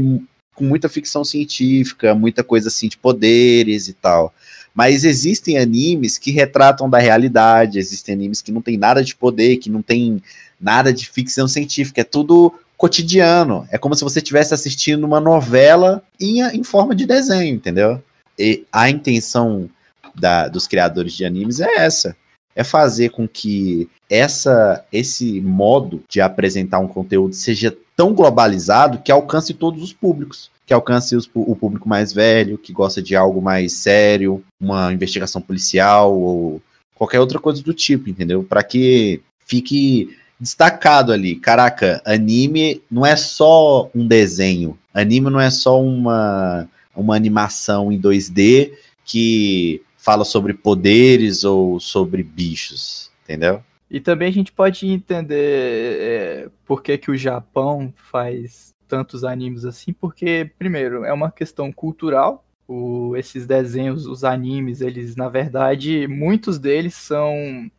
com 0.56 0.66
muita 0.66 0.90
ficção 0.90 1.24
científica, 1.24 2.14
muita 2.14 2.44
coisa 2.44 2.68
assim 2.68 2.88
de 2.88 2.98
poderes 2.98 3.88
e 3.88 3.94
tal. 3.94 4.34
Mas 4.74 5.04
existem 5.04 5.58
animes 5.58 6.18
que 6.18 6.32
retratam 6.32 6.90
da 6.90 6.98
realidade, 6.98 7.80
existem 7.80 8.16
animes 8.16 8.42
que 8.42 8.52
não 8.52 8.62
tem 8.62 8.78
nada 8.78 9.04
de 9.04 9.16
poder, 9.16 9.58
que 9.58 9.70
não 9.70 9.82
tem 9.82 10.22
nada 10.60 10.92
de 10.92 11.08
ficção 11.08 11.48
científica, 11.48 12.02
é 12.02 12.04
tudo 12.04 12.54
cotidiano. 12.84 13.66
É 13.72 13.78
como 13.78 13.96
se 13.96 14.04
você 14.04 14.20
estivesse 14.20 14.54
assistindo 14.54 15.06
uma 15.06 15.22
novela 15.22 16.04
em, 16.20 16.42
em 16.42 16.64
forma 16.66 16.94
de 16.94 17.06
desenho, 17.06 17.56
entendeu? 17.56 18.04
E 18.38 18.66
a 18.74 18.90
intenção 18.90 19.70
da- 20.14 20.50
dos 20.50 20.68
criadores 20.68 21.14
de 21.14 21.24
animes 21.24 21.62
é 21.62 21.76
essa. 21.78 22.14
é 22.56 22.64
fazer 22.64 23.10
com 23.10 23.26
que 23.28 23.90
essa 24.10 24.86
esse 24.92 25.42
modo 25.42 26.04
de 26.08 26.22
apresentar 26.22 26.78
um 26.80 26.88
conteúdo 26.88 27.34
seja 27.34 27.76
tão 27.96 28.14
globalizado 28.14 29.00
que 29.00 29.12
alcance 29.12 29.54
todos 29.56 29.82
os 29.82 29.92
públicos 29.94 30.52
que 30.66 30.74
alcance 30.74 31.16
os, 31.16 31.28
o 31.34 31.56
público 31.56 31.90
mais 31.90 32.14
velho, 32.14 32.58
que 32.58 32.72
gosta 32.72 33.02
de 33.02 33.16
algo 33.16 33.42
mais 33.42 33.74
sério, 33.74 34.44
uma 34.62 34.94
investigação 34.94 35.42
policial 35.42 36.14
ou 36.18 36.62
qualquer 36.96 37.20
outra 37.20 37.40
coisa 37.40 37.64
do 37.64 37.74
tipo, 37.74 38.10
entendeu? 38.10 38.44
Para 38.44 38.62
que 38.64 39.20
fique 39.46 40.16
destacado 40.44 41.12
ali. 41.14 41.36
Caraca, 41.36 42.02
anime 42.06 42.84
não 42.92 43.06
é 43.06 43.16
só 43.16 43.90
um 43.96 44.06
desenho. 44.06 44.78
Anime 44.94 45.30
não 45.30 45.40
é 45.40 45.50
só 45.50 45.82
uma, 45.82 46.70
uma 46.96 47.16
animação 47.16 47.92
em 47.92 48.00
2D 48.00 48.74
que 49.06 49.82
fala 49.98 50.26
sobre 50.26 50.54
poderes 50.54 51.46
ou 51.46 51.80
sobre 51.80 52.22
bichos, 52.22 53.10
entendeu? 53.24 53.64
E 53.90 54.00
também 54.00 54.28
a 54.28 54.34
gente 54.34 54.52
pode 54.52 54.86
entender 54.86 55.98
é, 56.02 56.50
por 56.66 56.84
que, 56.84 56.98
que 56.98 57.10
o 57.10 57.18
Japão 57.18 57.94
faz 57.96 58.74
tantos 58.88 59.24
animes 59.24 59.66
assim, 59.66 59.94
porque, 59.94 60.52
primeiro, 60.60 61.06
é 61.06 61.14
uma 61.14 61.32
questão 61.32 61.72
cultural. 61.72 62.44
O, 62.68 63.16
esses 63.16 63.46
desenhos, 63.46 64.06
os 64.06 64.24
animes, 64.24 64.82
eles, 64.82 65.16
na 65.16 65.30
verdade, 65.30 66.08
muitos 66.08 66.60
deles 66.60 66.96
são 66.96 67.70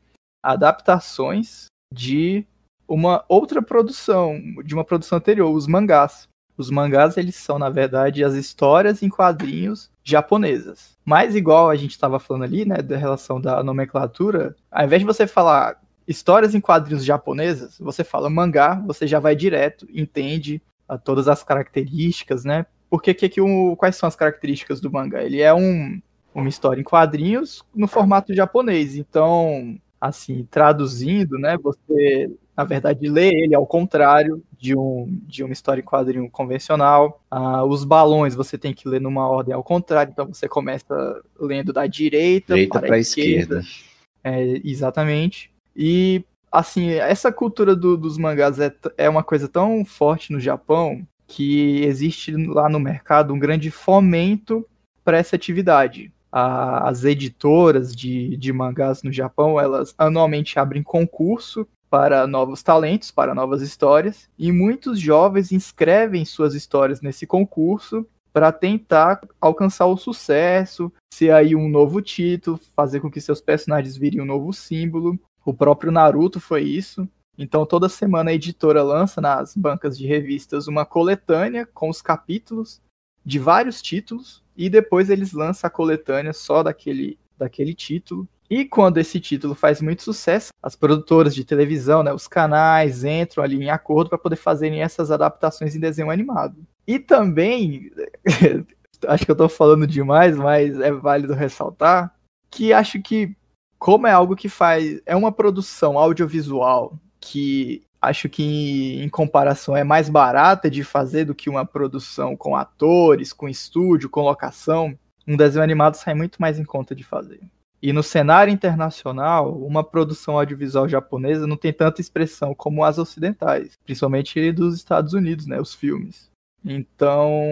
adaptações 0.42 1.66
de 1.92 2.44
uma 2.88 3.24
outra 3.28 3.62
produção, 3.62 4.40
de 4.64 4.74
uma 4.74 4.84
produção 4.84 5.18
anterior, 5.18 5.50
os 5.50 5.66
mangás. 5.66 6.28
Os 6.56 6.70
mangás, 6.70 7.16
eles 7.16 7.34
são, 7.34 7.58
na 7.58 7.68
verdade, 7.68 8.22
as 8.22 8.34
histórias 8.34 9.02
em 9.02 9.08
quadrinhos 9.08 9.90
japonesas. 10.04 10.96
Mas 11.04 11.34
igual 11.34 11.68
a 11.68 11.74
gente 11.74 11.90
estava 11.90 12.20
falando 12.20 12.44
ali, 12.44 12.64
né, 12.64 12.76
da 12.76 12.96
relação 12.96 13.40
da 13.40 13.62
nomenclatura, 13.62 14.54
ao 14.70 14.84
invés 14.84 15.00
de 15.00 15.06
você 15.06 15.26
falar 15.26 15.80
histórias 16.06 16.54
em 16.54 16.60
quadrinhos 16.60 17.04
japonesas, 17.04 17.78
você 17.78 18.04
fala 18.04 18.30
mangá, 18.30 18.74
você 18.86 19.06
já 19.06 19.18
vai 19.18 19.34
direto, 19.34 19.86
entende 19.92 20.62
a 20.88 20.98
todas 20.98 21.28
as 21.28 21.42
características, 21.42 22.44
né? 22.44 22.66
Porque 22.88 23.12
que, 23.14 23.28
que 23.28 23.40
o, 23.40 23.74
quais 23.76 23.96
são 23.96 24.06
as 24.06 24.14
características 24.14 24.80
do 24.80 24.92
mangá? 24.92 25.22
Ele 25.24 25.40
é 25.40 25.52
um, 25.52 26.00
uma 26.34 26.48
história 26.48 26.80
em 26.80 26.84
quadrinhos 26.84 27.62
no 27.74 27.88
formato 27.88 28.34
japonês. 28.34 28.96
Então, 28.96 29.78
assim, 30.00 30.46
traduzindo, 30.50 31.38
né? 31.38 31.56
Você, 31.58 32.30
na 32.56 32.62
verdade, 32.64 33.08
lê 33.08 33.30
ele 33.30 33.54
ao 33.54 33.66
contrário 33.66 34.42
de, 34.56 34.76
um, 34.76 35.06
de 35.26 35.42
uma 35.42 35.52
história 35.52 35.80
em 35.80 35.84
quadrinho 35.84 36.30
convencional. 36.30 37.20
Ah, 37.30 37.64
os 37.64 37.84
balões 37.84 38.34
você 38.34 38.56
tem 38.56 38.72
que 38.72 38.88
ler 38.88 39.00
numa 39.00 39.28
ordem 39.28 39.52
ao 39.52 39.62
contrário. 39.62 40.12
Então, 40.12 40.26
você 40.26 40.48
começa 40.48 41.20
lendo 41.38 41.72
da 41.72 41.86
direita, 41.86 42.54
direita 42.54 42.80
para 42.80 42.94
a 42.94 42.98
esquerda. 42.98 43.60
esquerda. 43.60 43.84
É, 44.22 44.60
exatamente. 44.64 45.50
E 45.76 46.24
assim, 46.50 46.90
essa 46.90 47.32
cultura 47.32 47.74
do, 47.74 47.96
dos 47.96 48.16
mangás 48.16 48.60
é, 48.60 48.72
é 48.96 49.08
uma 49.08 49.24
coisa 49.24 49.48
tão 49.48 49.84
forte 49.84 50.32
no 50.32 50.38
Japão 50.38 51.04
que 51.26 51.82
existe 51.82 52.32
lá 52.46 52.68
no 52.68 52.78
mercado 52.78 53.34
um 53.34 53.38
grande 53.38 53.70
fomento 53.70 54.64
para 55.04 55.18
essa 55.18 55.34
atividade. 55.34 56.12
As 56.30 57.04
editoras 57.04 57.94
de, 57.94 58.36
de 58.36 58.52
mangás 58.52 59.02
no 59.02 59.12
Japão, 59.12 59.60
elas 59.60 59.94
anualmente 59.96 60.58
abrem 60.58 60.82
concurso 60.82 61.66
para 61.94 62.26
novos 62.26 62.61
talentos, 62.61 63.12
para 63.12 63.37
novas 63.37 63.62
histórias, 63.62 64.28
e 64.37 64.50
muitos 64.50 64.98
jovens 64.98 65.52
inscrevem 65.52 66.24
suas 66.24 66.52
histórias 66.52 67.00
nesse 67.00 67.24
concurso 67.24 68.04
para 68.33 68.50
tentar 68.50 69.20
alcançar 69.40 69.87
o 69.87 69.96
sucesso, 69.96 70.92
ser 71.14 71.30
aí 71.30 71.54
um 71.54 71.68
novo 71.68 72.02
título, 72.02 72.59
fazer 72.74 72.98
com 72.98 73.09
que 73.09 73.20
seus 73.20 73.40
personagens 73.40 73.96
virem 73.96 74.20
um 74.20 74.24
novo 74.24 74.52
símbolo. 74.52 75.16
O 75.46 75.54
próprio 75.54 75.92
Naruto 75.92 76.40
foi 76.40 76.64
isso. 76.64 77.09
Então, 77.38 77.64
toda 77.64 77.88
semana 77.88 78.33
a 78.33 78.35
editora 78.35 78.83
lança 78.83 79.20
nas 79.20 79.54
bancas 79.54 79.96
de 79.96 80.04
revistas 80.04 80.66
uma 80.66 80.85
coletânea 80.85 81.64
com 81.64 81.88
os 81.88 82.02
capítulos 82.02 82.83
de 83.24 83.38
vários 83.38 83.80
títulos 83.80 84.42
e 84.57 84.68
depois 84.68 85.11
eles 85.11 85.33
lançam 85.33 85.68
a 85.68 85.70
coletânea 85.70 86.33
só 86.33 86.61
daquele, 86.61 87.16
daquele 87.38 87.72
título. 87.72 88.28
E 88.48 88.64
quando 88.64 88.98
esse 88.98 89.18
título 89.18 89.54
faz 89.54 89.80
muito 89.80 90.02
sucesso, 90.02 90.52
as 90.62 90.76
produtoras 90.76 91.35
de 91.35 91.44
televisão, 91.44 92.02
né, 92.02 92.12
os 92.12 92.28
canais 92.28 93.04
entram 93.04 93.42
ali 93.42 93.57
em 93.57 93.70
acordo 93.70 94.11
para 94.11 94.18
poder 94.18 94.37
fazerem 94.37 94.83
essas 94.83 95.11
adaptações 95.11 95.74
em 95.74 95.80
desenho 95.80 96.11
animado. 96.11 96.57
E 96.87 96.98
também, 96.98 97.90
acho 99.09 99.24
que 99.24 99.30
eu 99.30 99.35
estou 99.35 99.48
falando 99.48 99.87
demais, 99.87 100.37
mas 100.37 100.78
é 100.78 100.92
válido 100.92 101.33
ressaltar 101.33 102.14
que 102.50 102.72
acho 102.72 103.00
que 103.00 103.35
como 103.78 104.07
é 104.07 104.12
algo 104.12 104.37
que 104.37 104.48
faz. 104.48 105.00
É 105.04 105.16
uma 105.16 105.33
produção 105.33 105.98
audiovisual 105.98 106.98
que 107.20 107.83
acho 108.00 108.28
que 108.28 109.02
em 109.02 109.09
comparação 109.09 109.76
é 109.76 109.83
mais 109.83 110.09
barata 110.09 110.70
de 110.70 110.85
fazer 110.85 111.24
do 111.24 111.35
que 111.35 111.50
uma 111.50 111.64
produção 111.64 112.37
com 112.37 112.54
atores, 112.54 113.33
com 113.33 113.48
estúdio, 113.48 114.11
com 114.11 114.22
locação. 114.22 114.96
Um 115.26 115.37
desenho 115.37 115.64
animado 115.64 115.96
sai 115.96 116.14
muito 116.14 116.40
mais 116.40 116.59
em 116.59 116.64
conta 116.64 116.94
de 116.94 117.02
fazer. 117.02 117.40
E 117.84 117.92
no 117.92 118.02
cenário 118.02 118.50
internacional, 118.50 119.54
uma 119.62 119.84
produção 119.84 120.38
audiovisual 120.38 120.88
japonesa 120.88 121.46
não 121.46 121.54
tem 121.54 121.70
tanta 121.70 122.00
expressão 122.00 122.54
como 122.54 122.82
as 122.82 122.96
ocidentais, 122.96 123.74
principalmente 123.84 124.50
dos 124.52 124.74
Estados 124.74 125.12
Unidos, 125.12 125.46
né, 125.46 125.60
os 125.60 125.74
filmes. 125.74 126.30
Então, 126.64 127.42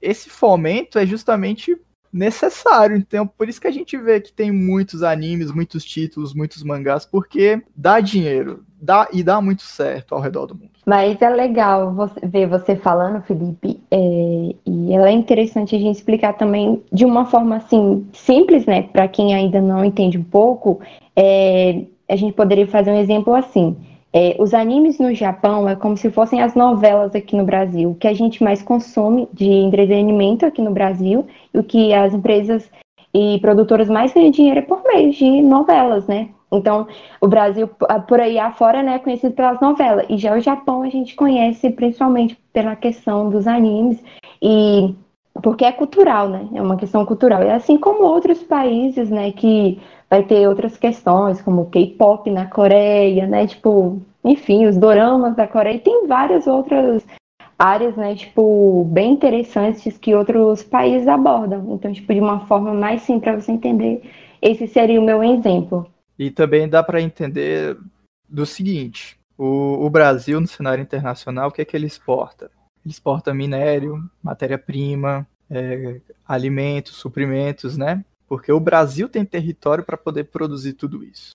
esse 0.00 0.30
fomento 0.30 0.98
é 0.98 1.04
justamente 1.04 1.78
necessário. 2.16 2.96
Então, 2.96 3.26
por 3.26 3.48
isso 3.48 3.60
que 3.60 3.66
a 3.66 3.72
gente 3.72 3.96
vê 3.96 4.20
que 4.20 4.32
tem 4.32 4.50
muitos 4.50 5.02
animes, 5.02 5.52
muitos 5.52 5.84
títulos, 5.84 6.34
muitos 6.34 6.62
mangás, 6.62 7.04
porque 7.04 7.62
dá 7.76 8.00
dinheiro, 8.00 8.64
dá 8.80 9.08
e 9.12 9.22
dá 9.22 9.40
muito 9.40 9.62
certo 9.62 10.14
ao 10.14 10.20
redor 10.20 10.46
do 10.46 10.54
mundo. 10.54 10.70
Mas 10.86 11.20
é 11.20 11.28
legal 11.28 11.92
você, 11.92 12.20
ver 12.26 12.46
você 12.46 12.76
falando, 12.76 13.20
Felipe, 13.22 13.80
é, 13.90 14.54
e 14.64 14.94
é 14.94 15.10
interessante 15.10 15.74
a 15.74 15.78
gente 15.78 15.96
explicar 15.96 16.34
também 16.34 16.82
de 16.92 17.04
uma 17.04 17.26
forma 17.26 17.56
assim 17.56 18.06
simples, 18.12 18.66
né, 18.66 18.82
para 18.82 19.08
quem 19.08 19.34
ainda 19.34 19.60
não 19.60 19.84
entende 19.84 20.16
um 20.16 20.24
pouco. 20.24 20.80
É, 21.14 21.82
a 22.08 22.16
gente 22.16 22.32
poderia 22.34 22.66
fazer 22.66 22.90
um 22.92 23.00
exemplo 23.00 23.34
assim. 23.34 23.76
É, 24.18 24.34
os 24.38 24.54
animes 24.54 24.98
no 24.98 25.14
Japão 25.14 25.68
é 25.68 25.76
como 25.76 25.94
se 25.94 26.10
fossem 26.10 26.40
as 26.40 26.54
novelas 26.54 27.14
aqui 27.14 27.36
no 27.36 27.44
Brasil. 27.44 27.90
O 27.90 27.94
que 27.94 28.08
a 28.08 28.14
gente 28.14 28.42
mais 28.42 28.62
consome 28.62 29.28
de 29.30 29.44
entretenimento 29.44 30.46
aqui 30.46 30.62
no 30.62 30.70
Brasil 30.70 31.26
e 31.52 31.58
o 31.58 31.62
que 31.62 31.92
as 31.92 32.14
empresas 32.14 32.70
e 33.12 33.38
produtoras 33.40 33.90
mais 33.90 34.14
ganham 34.14 34.30
dinheiro 34.30 34.60
é 34.60 34.62
por 34.62 34.82
meio 34.84 35.12
de 35.12 35.42
novelas, 35.42 36.06
né? 36.06 36.30
Então, 36.50 36.88
o 37.20 37.28
Brasil, 37.28 37.68
por 38.08 38.18
aí 38.18 38.38
afora, 38.38 38.82
né, 38.82 38.94
é 38.94 38.98
conhecido 38.98 39.34
pelas 39.34 39.60
novelas. 39.60 40.06
E 40.08 40.16
já 40.16 40.34
o 40.34 40.40
Japão 40.40 40.82
a 40.82 40.88
gente 40.88 41.14
conhece 41.14 41.68
principalmente 41.68 42.38
pela 42.54 42.74
questão 42.74 43.28
dos 43.28 43.46
animes 43.46 44.02
e 44.40 44.94
porque 45.42 45.66
é 45.66 45.72
cultural, 45.72 46.30
né? 46.30 46.48
É 46.54 46.62
uma 46.62 46.78
questão 46.78 47.04
cultural. 47.04 47.42
E 47.42 47.50
assim 47.50 47.76
como 47.76 48.04
outros 48.04 48.42
países, 48.42 49.10
né, 49.10 49.30
que 49.32 49.78
vai 50.08 50.22
ter 50.22 50.48
outras 50.48 50.76
questões, 50.76 51.42
como 51.42 51.70
K-pop 51.70 52.30
na 52.30 52.46
Coreia, 52.46 53.26
né? 53.26 53.46
Tipo, 53.46 54.00
enfim, 54.24 54.66
os 54.66 54.76
doramas 54.76 55.36
da 55.36 55.46
Coreia. 55.46 55.78
Tem 55.78 56.06
várias 56.06 56.46
outras 56.46 57.04
áreas, 57.58 57.96
né? 57.96 58.14
Tipo, 58.14 58.84
bem 58.84 59.12
interessantes 59.12 59.98
que 59.98 60.14
outros 60.14 60.62
países 60.62 61.08
abordam. 61.08 61.74
Então, 61.74 61.92
tipo, 61.92 62.12
de 62.12 62.20
uma 62.20 62.46
forma 62.46 62.72
mais 62.72 63.02
simples 63.02 63.22
para 63.22 63.40
você 63.40 63.52
entender, 63.52 64.02
esse 64.40 64.66
seria 64.68 65.00
o 65.00 65.04
meu 65.04 65.22
exemplo. 65.22 65.90
E 66.18 66.30
também 66.30 66.68
dá 66.68 66.82
para 66.82 67.00
entender 67.00 67.76
do 68.28 68.46
seguinte: 68.46 69.18
o, 69.36 69.84
o, 69.84 69.90
Brasil, 69.90 70.40
no 70.40 70.46
cenário 70.46 70.82
internacional, 70.82 71.48
o 71.48 71.52
que 71.52 71.62
é 71.62 71.64
que 71.64 71.76
ele 71.76 71.86
exporta? 71.86 72.50
Ele 72.84 72.92
exporta 72.92 73.34
minério, 73.34 73.98
matéria-prima, 74.22 75.26
é, 75.50 76.00
alimentos, 76.26 76.96
suprimentos, 76.96 77.76
né? 77.76 78.04
Porque 78.28 78.52
o 78.52 78.60
Brasil 78.60 79.08
tem 79.08 79.24
território 79.24 79.84
para 79.84 79.96
poder 79.96 80.24
produzir 80.24 80.74
tudo 80.74 81.04
isso. 81.04 81.30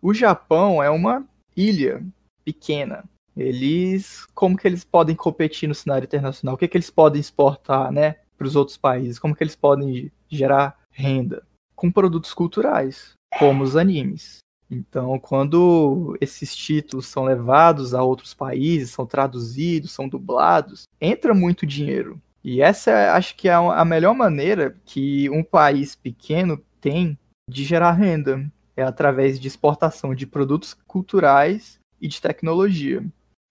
O 0.00 0.12
Japão 0.12 0.82
é 0.82 0.90
uma 0.90 1.26
ilha 1.56 2.04
pequena. 2.44 3.04
Eles, 3.36 4.26
como 4.34 4.56
que 4.56 4.66
eles 4.66 4.84
podem 4.84 5.16
competir 5.16 5.68
no 5.68 5.74
cenário 5.74 6.04
internacional? 6.04 6.54
O 6.54 6.58
que, 6.58 6.68
que 6.68 6.76
eles 6.76 6.90
podem 6.90 7.20
exportar, 7.20 7.90
né, 7.90 8.16
para 8.36 8.46
os 8.46 8.56
outros 8.56 8.76
países? 8.76 9.18
Como 9.18 9.34
que 9.34 9.42
eles 9.42 9.56
podem 9.56 10.10
gerar 10.28 10.78
renda? 10.90 11.46
Com 11.74 11.90
produtos 11.90 12.34
culturais, 12.34 13.12
como 13.38 13.64
os 13.64 13.76
animes. 13.76 14.38
Então, 14.70 15.18
quando 15.18 16.16
esses 16.20 16.56
títulos 16.56 17.06
são 17.06 17.24
levados 17.24 17.92
a 17.92 18.02
outros 18.02 18.32
países, 18.32 18.90
são 18.90 19.04
traduzidos, 19.04 19.92
são 19.92 20.08
dublados, 20.08 20.84
entra 21.00 21.34
muito 21.34 21.66
dinheiro. 21.66 22.20
E 22.44 22.60
essa 22.60 23.14
acho 23.14 23.36
que 23.36 23.48
é 23.48 23.54
a 23.54 23.84
melhor 23.84 24.14
maneira 24.14 24.76
que 24.84 25.30
um 25.30 25.44
país 25.44 25.94
pequeno 25.94 26.60
tem 26.80 27.16
de 27.48 27.64
gerar 27.64 27.92
renda. 27.92 28.50
É 28.76 28.82
através 28.82 29.38
de 29.38 29.46
exportação 29.46 30.14
de 30.14 30.26
produtos 30.26 30.74
culturais 30.86 31.78
e 32.00 32.08
de 32.08 32.20
tecnologia. 32.20 33.04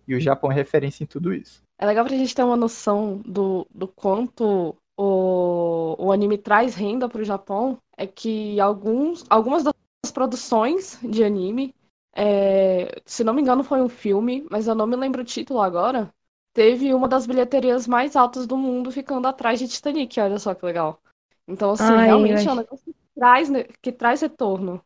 E 0.08 0.16
o 0.16 0.20
Japão 0.20 0.52
é 0.52 0.56
referência 0.56 1.04
em 1.04 1.08
tudo 1.08 1.34
isso. 1.34 1.62
É 1.80 1.86
legal 1.86 2.06
pra 2.06 2.16
gente 2.16 2.36
ter 2.36 2.44
uma 2.44 2.58
noção 2.58 3.22
do, 3.26 3.66
do 3.74 3.88
quanto 3.88 4.76
o, 4.98 5.96
o 5.98 6.12
anime 6.12 6.38
traz 6.38 6.76
renda 6.76 7.08
para 7.08 7.22
o 7.22 7.26
Japão. 7.26 7.78
É 7.96 8.06
que 8.06 8.60
alguns, 8.60 9.24
algumas 9.30 9.64
das 9.64 9.74
produções 10.12 11.00
de 11.02 11.24
anime. 11.24 11.74
É, 12.14 13.02
se 13.06 13.24
não 13.24 13.34
me 13.34 13.42
engano, 13.42 13.64
foi 13.64 13.82
um 13.82 13.88
filme, 13.88 14.46
mas 14.52 14.68
eu 14.68 14.76
não 14.76 14.86
me 14.86 14.96
lembro 14.96 15.22
o 15.22 15.26
título 15.26 15.62
agora. 15.62 16.10
Teve 16.54 16.94
uma 16.94 17.08
das 17.08 17.26
bilheterias 17.26 17.88
mais 17.88 18.16
altas 18.16 18.46
do 18.46 18.58
mundo 18.58 18.92
ficando 18.92 19.28
atrás 19.28 19.60
de 19.60 19.68
Titanic, 19.68 20.20
olha 20.20 20.38
só 20.38 20.54
que 20.54 20.66
legal. 20.66 21.00
Então, 21.48 21.72
assim, 21.72 21.84
Ai, 21.84 22.08
realmente 22.08 22.48
é 22.48 22.52
um 22.52 22.56
negócio 22.56 22.86
que 22.86 22.96
traz, 23.16 23.50
né, 23.50 23.66
que 23.82 23.92
traz 23.92 24.22
retorno. 24.22 24.82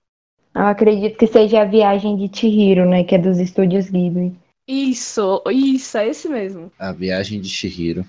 Eu 0.55 0.67
acredito 0.67 1.17
que 1.17 1.27
seja 1.27 1.61
a 1.61 1.65
viagem 1.65 2.15
de 2.15 2.33
Chihiro, 2.33 2.87
né? 2.87 3.03
Que 3.03 3.15
é 3.15 3.17
dos 3.17 3.39
estúdios 3.39 3.89
Ghibli. 3.89 4.33
Isso, 4.65 5.43
isso, 5.51 5.97
é 5.97 6.07
esse 6.07 6.29
mesmo. 6.29 6.71
A 6.79 6.93
Viagem 6.93 7.41
de 7.41 7.49
Shihiro. 7.49 8.05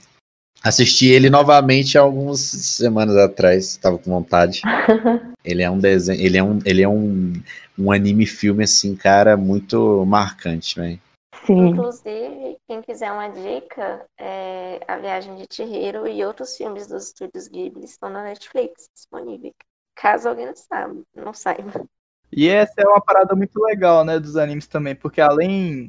Assisti 0.62 1.07
ele 1.07 1.29
novamente 1.29 1.99
há 1.99 2.01
algumas 2.01 2.40
semanas 2.40 3.16
atrás, 3.16 3.77
tava 3.77 3.99
com 3.99 4.11
vontade. 4.11 4.62
Ele 5.45 5.62
é 5.62 5.71
um 5.71 5.79
desenho, 5.79 6.21
ele 6.21 6.37
é 6.37 6.42
um, 6.42 6.59
ele 6.64 6.83
é 6.83 6.88
um, 6.88 7.33
um 7.79 7.92
anime 7.92 8.27
filme 8.27 8.64
assim, 8.64 8.97
cara, 8.97 9.37
muito 9.37 10.05
marcante, 10.05 10.75
velho. 10.75 10.99
Sim. 11.46 11.68
Inclusive, 11.68 12.59
quem 12.66 12.82
quiser 12.82 13.12
uma 13.12 13.28
dica, 13.28 14.06
é 14.18 14.80
A 14.88 14.98
Viagem 14.98 15.37
de 15.37 15.46
Chihiro 15.50 16.06
e 16.06 16.24
outros 16.24 16.56
filmes 16.56 16.87
dos 16.87 17.06
estúdios 17.06 17.48
Ghibli 17.48 17.85
estão 17.85 18.11
na 18.11 18.22
Netflix 18.22 18.88
disponíveis. 18.94 19.54
Caso 19.94 20.28
alguém 20.28 20.46
não 20.46 20.56
saiba, 20.56 21.02
não 21.14 21.32
saiba. 21.32 21.87
E 22.32 22.48
essa 22.48 22.74
é 22.78 22.87
uma 22.87 23.00
parada 23.00 23.35
muito 23.35 23.56
legal, 23.62 24.04
né, 24.04 24.18
dos 24.18 24.37
animes 24.37 24.66
também, 24.66 24.94
porque 24.94 25.20
além 25.20 25.87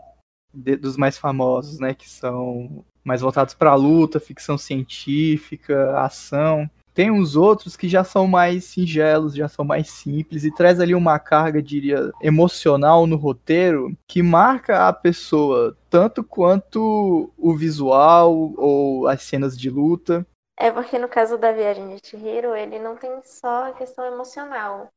de- 0.53 0.77
dos 0.77 0.97
mais 0.97 1.17
famosos, 1.17 1.79
né, 1.79 1.93
que 1.93 2.09
são 2.09 2.85
mais 3.03 3.21
voltados 3.21 3.53
pra 3.53 3.75
luta, 3.75 4.19
ficção 4.19 4.57
científica, 4.57 5.99
ação, 5.99 6.69
tem 6.97 7.11
uns 7.11 7.35
outros 7.35 7.77
que 7.77 7.87
já 7.87 8.03
são 8.03 8.25
mais 8.25 8.65
singelos, 8.65 9.35
já 9.35 9.47
são 9.47 9.63
mais 9.63 9.87
simples 9.87 10.43
e 10.43 10.51
traz 10.51 10.79
ali 10.79 10.95
uma 10.95 11.19
carga, 11.19 11.61
diria, 11.61 12.11
emocional 12.19 13.05
no 13.05 13.17
roteiro 13.17 13.95
que 14.07 14.23
marca 14.23 14.87
a 14.87 14.91
pessoa 14.91 15.77
tanto 15.91 16.23
quanto 16.23 17.31
o 17.37 17.55
visual 17.55 18.51
ou 18.57 19.07
as 19.07 19.21
cenas 19.21 19.55
de 19.55 19.69
luta. 19.69 20.25
É 20.57 20.71
porque 20.71 20.97
no 20.97 21.07
caso 21.07 21.37
da 21.37 21.51
Viagem 21.51 21.95
de 21.95 22.01
Chihiro, 22.03 22.55
ele 22.55 22.79
não 22.79 22.97
tem 22.97 23.21
só 23.23 23.65
a 23.69 23.73
questão 23.73 24.03
emocional. 24.03 24.89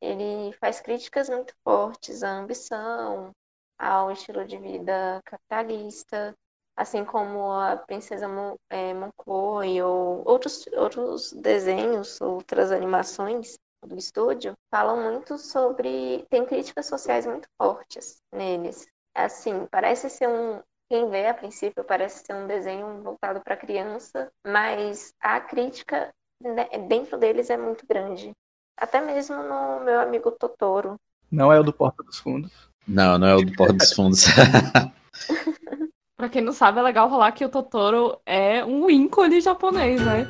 Ele 0.00 0.52
faz 0.60 0.80
críticas 0.80 1.28
muito 1.28 1.52
fortes 1.64 2.22
à 2.22 2.38
ambição, 2.38 3.32
ao 3.76 4.12
estilo 4.12 4.44
de 4.44 4.56
vida 4.58 5.20
capitalista, 5.24 6.32
assim 6.78 7.04
como 7.04 7.50
a 7.50 7.76
Princesa 7.76 8.28
Mon 8.28 8.54
é, 8.70 8.94
Monkoi 8.94 9.82
ou 9.82 10.22
outros, 10.24 10.64
outros 10.76 11.32
desenhos, 11.32 12.20
outras 12.20 12.70
animações 12.70 13.58
do 13.84 13.96
estúdio, 13.96 14.54
falam 14.70 15.02
muito 15.02 15.36
sobre. 15.38 16.24
tem 16.30 16.46
críticas 16.46 16.86
sociais 16.86 17.26
muito 17.26 17.48
fortes 17.60 18.18
neles. 18.32 18.86
Assim, 19.12 19.66
parece 19.72 20.08
ser 20.08 20.28
um, 20.28 20.60
quem 20.88 21.10
vê 21.10 21.26
a 21.26 21.34
princípio 21.34 21.82
parece 21.82 22.24
ser 22.24 22.34
um 22.34 22.46
desenho 22.46 23.02
voltado 23.02 23.40
para 23.40 23.56
criança, 23.56 24.30
mas 24.46 25.12
a 25.20 25.40
crítica 25.40 26.14
né, 26.40 26.68
dentro 26.86 27.18
deles 27.18 27.50
é 27.50 27.56
muito 27.56 27.84
grande. 27.88 28.30
Até 28.76 29.00
mesmo 29.00 29.34
no 29.34 29.80
meu 29.80 30.00
amigo 30.00 30.30
Totoro. 30.30 30.94
Não 31.28 31.52
é 31.52 31.58
o 31.58 31.64
do 31.64 31.72
Porta 31.72 32.04
dos 32.04 32.20
Fundos. 32.20 32.52
Não, 32.86 33.18
não 33.18 33.26
é 33.26 33.34
o 33.34 33.44
do 33.44 33.52
Porta 33.56 33.74
dos 33.74 33.92
Fundos. 33.92 34.26
Pra 36.18 36.28
quem 36.28 36.42
não 36.42 36.52
sabe, 36.52 36.80
é 36.80 36.82
legal 36.82 37.08
falar 37.08 37.30
que 37.30 37.44
o 37.44 37.48
Totoro 37.48 38.18
é 38.26 38.64
um 38.64 38.90
ícone 38.90 39.40
japonês, 39.40 40.04
né? 40.04 40.26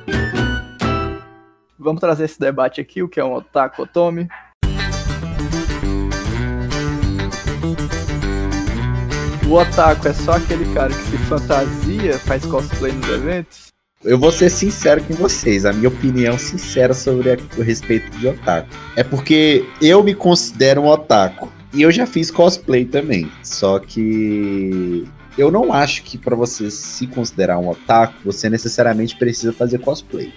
Vamos 1.79 1.99
trazer 1.99 2.27
esse 2.27 2.39
debate 2.39 2.79
aqui, 2.79 3.03
o 3.03 3.09
que 3.09 3.19
é 3.19 3.25
um 3.25 3.33
otaku 3.33 3.85
otome. 3.85 4.29
O 9.49 9.55
otaku 9.55 10.09
é 10.09 10.13
só 10.13 10.33
aquele 10.33 10.71
cara 10.75 10.91
que 10.91 10.95
se 10.95 11.17
fantasia, 11.25 12.19
faz 12.19 12.45
cosplay 12.45 12.93
nos 12.93 13.09
eventos? 13.09 13.69
Eu 14.05 14.19
vou 14.19 14.31
ser 14.31 14.51
sincero 14.51 15.03
com 15.05 15.15
vocês, 15.15 15.65
a 15.65 15.73
minha 15.73 15.89
opinião 15.89 16.37
sincera 16.37 16.93
sobre 16.93 17.33
a, 17.33 17.37
o 17.57 17.63
respeito 17.63 18.11
de 18.19 18.29
otaku. 18.29 18.69
É 18.95 19.03
porque 19.03 19.65
eu 19.81 20.03
me 20.03 20.15
considero 20.15 20.83
um 20.83 20.87
otaku. 20.89 21.51
E 21.73 21.81
eu 21.81 21.91
já 21.91 22.07
fiz 22.07 22.31
cosplay 22.31 22.85
também. 22.85 23.33
Só 23.43 23.79
que 23.79 25.09
eu 25.39 25.51
não 25.51 25.73
acho 25.73 26.03
que 26.03 26.19
pra 26.19 26.35
você 26.35 26.69
se 26.71 27.07
considerar 27.07 27.59
um 27.59 27.69
otaku, 27.69 28.15
você 28.25 28.51
necessariamente 28.51 29.17
precisa 29.17 29.53
fazer 29.53 29.79
cosplay. 29.79 30.33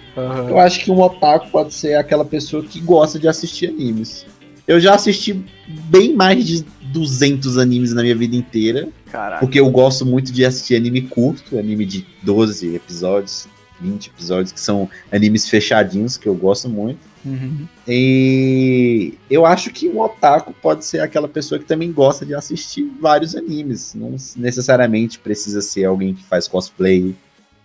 Eu 0.48 0.58
acho 0.58 0.80
que 0.80 0.90
um 0.90 1.00
otaku 1.00 1.50
pode 1.50 1.74
ser 1.74 1.96
aquela 1.96 2.24
pessoa 2.24 2.62
que 2.62 2.80
gosta 2.80 3.18
de 3.18 3.26
assistir 3.26 3.68
animes. 3.68 4.24
Eu 4.66 4.78
já 4.78 4.94
assisti 4.94 5.44
bem 5.66 6.14
mais 6.14 6.46
de 6.46 6.64
200 6.92 7.58
animes 7.58 7.92
na 7.92 8.02
minha 8.02 8.14
vida 8.14 8.36
inteira. 8.36 8.88
Caraca. 9.10 9.40
Porque 9.40 9.58
eu 9.58 9.68
gosto 9.70 10.06
muito 10.06 10.32
de 10.32 10.44
assistir 10.44 10.76
anime 10.76 11.02
curto, 11.02 11.58
anime 11.58 11.84
de 11.84 12.06
12 12.22 12.76
episódios, 12.76 13.48
20 13.80 14.06
episódios, 14.06 14.52
que 14.52 14.60
são 14.60 14.88
animes 15.10 15.48
fechadinhos, 15.48 16.16
que 16.16 16.28
eu 16.28 16.34
gosto 16.34 16.68
muito. 16.68 17.00
Uhum. 17.24 17.68
E 17.86 19.14
eu 19.30 19.46
acho 19.46 19.70
que 19.70 19.88
um 19.88 20.00
otaku 20.00 20.52
pode 20.52 20.84
ser 20.84 21.00
aquela 21.00 21.28
pessoa 21.28 21.58
que 21.58 21.64
também 21.64 21.92
gosta 21.92 22.26
de 22.26 22.34
assistir 22.34 22.84
vários 23.00 23.36
animes. 23.36 23.94
Não 23.94 24.16
necessariamente 24.36 25.18
precisa 25.18 25.62
ser 25.62 25.84
alguém 25.84 26.14
que 26.14 26.24
faz 26.24 26.48
cosplay, 26.48 27.14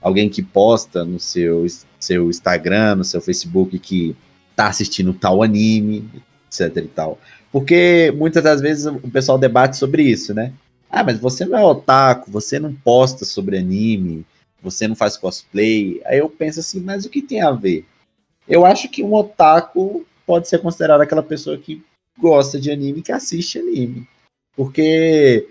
alguém 0.01 0.29
que 0.29 0.43
posta 0.43 1.03
no 1.03 1.19
seu, 1.19 1.65
seu 1.99 2.29
Instagram, 2.29 2.97
no 2.97 3.03
seu 3.03 3.19
Facebook 3.19 3.77
que 3.79 4.15
tá 4.55 4.67
assistindo 4.67 5.13
tal 5.13 5.41
anime, 5.41 6.09
etc 6.47 6.77
e 6.77 6.87
tal. 6.87 7.19
Porque 7.51 8.13
muitas 8.15 8.43
das 8.43 8.61
vezes 8.61 8.85
o 8.85 9.09
pessoal 9.09 9.37
debate 9.37 9.77
sobre 9.77 10.03
isso, 10.03 10.33
né? 10.33 10.53
Ah, 10.89 11.03
mas 11.03 11.19
você 11.19 11.45
não 11.45 11.57
é 11.57 11.65
otaku, 11.65 12.31
você 12.31 12.59
não 12.59 12.73
posta 12.73 13.25
sobre 13.25 13.57
anime, 13.57 14.25
você 14.61 14.87
não 14.87 14.95
faz 14.95 15.17
cosplay. 15.17 16.01
Aí 16.05 16.19
eu 16.19 16.29
penso 16.29 16.59
assim, 16.59 16.79
mas 16.79 17.05
o 17.05 17.09
que 17.09 17.21
tem 17.21 17.41
a 17.41 17.51
ver? 17.51 17.85
Eu 18.47 18.65
acho 18.65 18.89
que 18.89 19.03
um 19.03 19.13
otaku 19.13 20.05
pode 20.25 20.47
ser 20.47 20.59
considerado 20.59 21.01
aquela 21.01 21.23
pessoa 21.23 21.57
que 21.57 21.83
gosta 22.17 22.59
de 22.59 22.71
anime, 22.71 23.01
que 23.01 23.11
assiste 23.11 23.59
anime. 23.59 24.07
Porque 24.55 25.49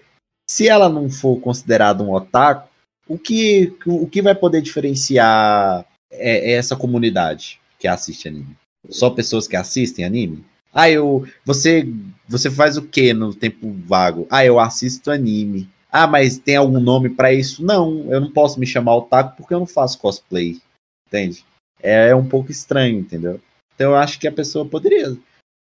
se 0.49 0.69
ela 0.69 0.89
não 0.89 1.11
for 1.11 1.41
considerada 1.41 2.03
um 2.03 2.13
otaku, 2.13 2.69
o 3.09 3.19
que, 3.19 3.77
o 3.87 4.07
que 4.07 4.21
vai 4.21 4.35
poder 4.35 4.61
diferenciar 4.61 5.85
é, 6.11 6.53
é 6.53 6.53
essa 6.53 6.75
comunidade 6.75 7.61
que 7.79 7.87
assiste 7.87 8.29
anime? 8.29 8.57
Só 8.89 9.11
pessoas 9.11 9.47
que 9.47 9.57
assistem 9.57 10.05
anime? 10.05 10.45
Ah, 10.73 10.91
eu. 10.91 11.27
Você, 11.45 11.89
você 12.29 12.51
faz 12.51 12.77
o 12.77 12.83
que 12.83 13.15
no 13.15 13.35
tempo 13.35 13.73
vago? 13.87 14.27
Ah, 14.31 14.45
eu 14.45 14.61
assisto 14.61 15.11
anime. 15.11 15.69
Ah, 15.91 16.07
mas 16.07 16.39
tem 16.39 16.57
algum 16.57 16.81
nome 16.81 17.09
para 17.09 17.33
isso? 17.33 17.65
Não, 17.65 18.13
eu 18.13 18.21
não 18.21 18.31
posso 18.31 18.61
me 18.61 18.67
chamar 18.67 18.97
otaku 18.97 19.37
porque 19.37 19.55
eu 19.55 19.61
não 19.61 19.67
faço 19.67 19.99
cosplay. 19.99 20.61
Entende? 21.07 21.45
É 21.81 22.15
um 22.15 22.27
pouco 22.27 22.51
estranho, 22.51 22.99
entendeu? 22.99 23.41
Então 23.75 23.91
eu 23.91 23.97
acho 23.97 24.19
que 24.19 24.27
a 24.27 24.33
pessoa 24.33 24.65
poderia. 24.65 25.17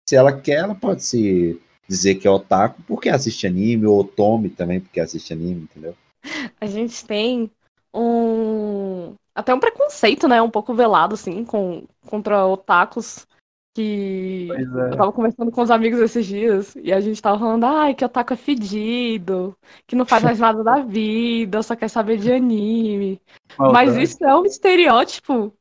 Se 0.08 0.16
ela 0.16 0.32
quer, 0.32 0.60
ela 0.60 0.76
pode 0.76 1.04
se 1.04 1.60
dizer 1.88 2.16
que 2.16 2.28
é 2.28 2.32
otaku 2.32 2.82
porque 2.88 3.10
assiste 3.10 3.46
anime, 3.46 3.86
ou 3.86 4.00
otome 4.00 4.50
também 4.50 4.80
porque 4.80 5.00
assiste 5.00 5.34
anime, 5.34 5.64
entendeu? 5.64 5.96
A 6.60 6.66
gente 6.66 7.06
tem 7.06 7.52
um. 7.94 9.14
Até 9.36 9.54
um 9.54 9.60
preconceito, 9.60 10.28
né? 10.28 10.42
Um 10.42 10.50
pouco 10.50 10.74
velado, 10.74 11.14
assim, 11.14 11.44
com... 11.44 11.84
contra 12.08 12.48
otakus. 12.48 13.28
Que 13.76 14.48
é. 14.54 14.62
eu 14.62 14.96
tava 14.96 15.12
conversando 15.12 15.52
com 15.52 15.62
os 15.62 15.70
amigos 15.70 16.00
esses 16.00 16.26
dias 16.26 16.74
e 16.78 16.94
a 16.94 17.02
gente 17.02 17.22
tava 17.22 17.38
falando, 17.38 17.66
ai, 17.66 17.94
que 17.94 18.06
otaku 18.06 18.32
é 18.32 18.38
fedido, 18.38 19.54
que 19.86 19.98
não 19.98 20.06
faz 20.06 20.24
mais 20.24 20.40
nada 20.40 20.64
da 20.64 20.80
vida, 20.80 21.62
só 21.62 21.76
quer 21.76 21.90
saber 21.90 22.18
de 22.18 22.32
anime. 22.32 23.20
Mas 23.60 23.88
Maldade. 23.90 24.02
isso 24.02 24.24
é 24.24 24.34
um 24.34 24.46
estereótipo 24.46 25.54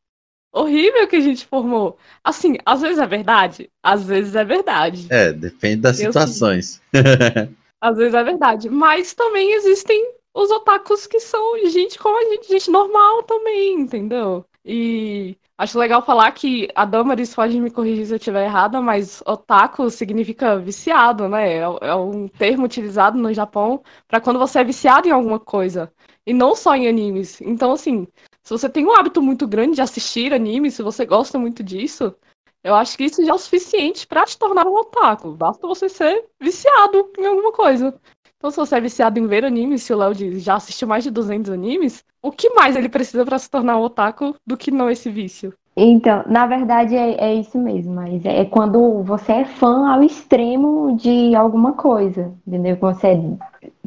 horrível 0.55 1.09
que 1.09 1.17
a 1.17 1.21
gente 1.21 1.47
formou. 1.47 1.99
Assim, 2.23 2.57
às 2.65 2.81
vezes 2.81 2.99
é 2.99 3.07
verdade, 3.07 3.71
às 3.83 4.05
vezes 4.05 4.35
é 4.37 4.45
verdade. 4.45 5.07
É, 5.11 5.33
depende 5.33 5.83
das 5.83 6.01
Eu 6.01 6.07
situações. 6.07 6.81
Às 7.81 7.99
vezes 7.99 8.15
é 8.15 8.25
verdade. 8.25 8.71
Mas 8.71 9.13
também 9.13 9.53
existem 9.53 10.15
os 10.33 10.51
otakus 10.51 11.07
que 11.07 11.21
são 11.21 11.59
gente 11.69 11.99
como 11.99 12.17
a 12.19 12.31
gente, 12.31 12.49
gente 12.49 12.71
normal 12.71 13.23
também, 13.25 13.79
entendeu? 13.79 14.43
E 14.65 15.37
acho 15.59 15.79
legal 15.79 16.01
falar 16.05 16.33
que 16.33 16.69
a 16.75 16.87
Damaris 16.87 17.35
pode 17.35 17.61
me 17.61 17.71
corrigir 17.71 18.07
se 18.07 18.15
eu 18.15 18.17
estiver 18.17 18.47
errada, 18.47 18.81
mas 18.81 19.23
otaku 19.27 19.91
significa 19.91 20.59
viciado, 20.59 21.29
né? 21.29 21.59
É, 21.59 21.59
é 21.59 21.95
um 21.95 22.27
termo 22.27 22.65
utilizado 22.65 23.19
no 23.19 23.35
Japão 23.35 23.83
para 24.09 24.21
quando 24.21 24.39
você 24.39 24.61
é 24.61 24.65
viciado 24.65 25.07
em 25.07 25.11
alguma 25.11 25.39
coisa. 25.39 25.93
E 26.27 26.33
não 26.33 26.57
só 26.57 26.75
em 26.75 26.89
animes. 26.89 27.41
Então, 27.43 27.73
assim, 27.73 28.09
se 28.45 28.51
você 28.51 28.69
tem 28.69 28.87
um 28.87 28.95
hábito 28.95 29.23
muito 29.23 29.49
grande 29.49 29.77
de 29.77 29.81
assistir 29.81 30.35
anime, 30.35 30.71
se 30.71 30.83
você 30.83 31.07
gosta 31.07 31.39
muito 31.39 31.63
disso, 31.63 32.15
eu 32.63 32.75
acho 32.75 32.97
que 32.97 33.05
isso 33.05 33.25
já 33.25 33.33
é 33.33 33.35
o 33.35 33.39
suficiente 33.39 34.07
pra 34.07 34.25
te 34.25 34.39
tornar 34.39 34.67
um 34.67 34.75
otaku. 34.75 35.33
Basta 35.33 35.67
você 35.67 35.89
ser 35.89 36.27
viciado 36.41 37.11
em 37.19 37.27
alguma 37.27 37.53
coisa. 37.53 37.95
Então, 38.37 38.51
se 38.51 38.59
você 38.59 38.77
é 38.77 38.81
viciado 38.81 39.19
em 39.19 39.27
ver 39.27 39.47
animes, 39.47 39.83
se 39.83 39.95
o 39.95 39.97
Léo 39.97 40.13
já 40.39 40.57
assistiu 40.57 40.87
mais 40.87 41.03
de 41.03 41.11
200 41.11 41.51
animes, 41.51 42.05
o 42.23 42.31
que 42.31 42.51
mais 42.51 42.77
ele 42.77 42.91
precisa 42.91 43.25
pra 43.25 43.39
se 43.39 43.49
tornar 43.51 43.79
um 43.79 43.83
otaku 43.83 44.35
do 44.47 44.57
que 44.57 44.71
não 44.71 44.91
esse 44.91 45.09
vício? 45.09 45.55
Então, 45.75 46.23
na 46.27 46.47
verdade 46.47 46.95
é, 46.95 47.15
é 47.19 47.35
isso 47.35 47.59
mesmo, 47.59 47.95
mas 47.95 48.25
é 48.25 48.45
quando 48.45 49.03
você 49.03 49.33
é 49.33 49.45
fã 49.45 49.91
ao 49.91 50.03
extremo 50.03 50.95
de 50.97 51.35
alguma 51.35 51.73
coisa, 51.73 52.33
entendeu? 52.47 52.77
Quando 52.77 52.97
você 52.97 53.09
é 53.09 53.21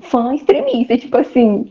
fã 0.01 0.33
extremista, 0.33 0.97
tipo 0.97 1.17
assim. 1.17 1.69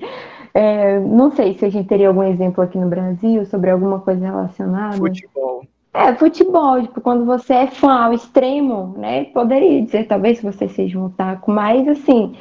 É, 0.57 0.99
não 0.99 1.31
sei 1.33 1.53
se 1.53 1.67
a 1.67 1.69
gente 1.69 1.87
teria 1.87 2.09
algum 2.09 2.23
exemplo 2.23 2.65
aqui 2.65 2.79
no 2.79 2.89
Brasil 2.89 3.45
sobre 3.45 3.71
alguma 3.71 4.01
coisa 4.01 4.25
relacionada. 4.25 4.97
Futebol. 4.97 5.67
É, 5.93 6.15
futebol, 6.15 6.81
tipo, 6.81 6.99
quando 7.03 7.27
você 7.27 7.53
é 7.53 7.67
fã 7.67 8.05
ao 8.05 8.15
extremo, 8.15 8.95
né? 8.97 9.25
Poderia 9.27 9.83
dizer, 9.83 10.07
talvez, 10.07 10.41
que 10.41 10.47
você 10.47 10.67
seja 10.67 10.99
um 10.99 11.07
otaku, 11.07 11.51
mas 11.51 11.87
assim, 11.87 12.35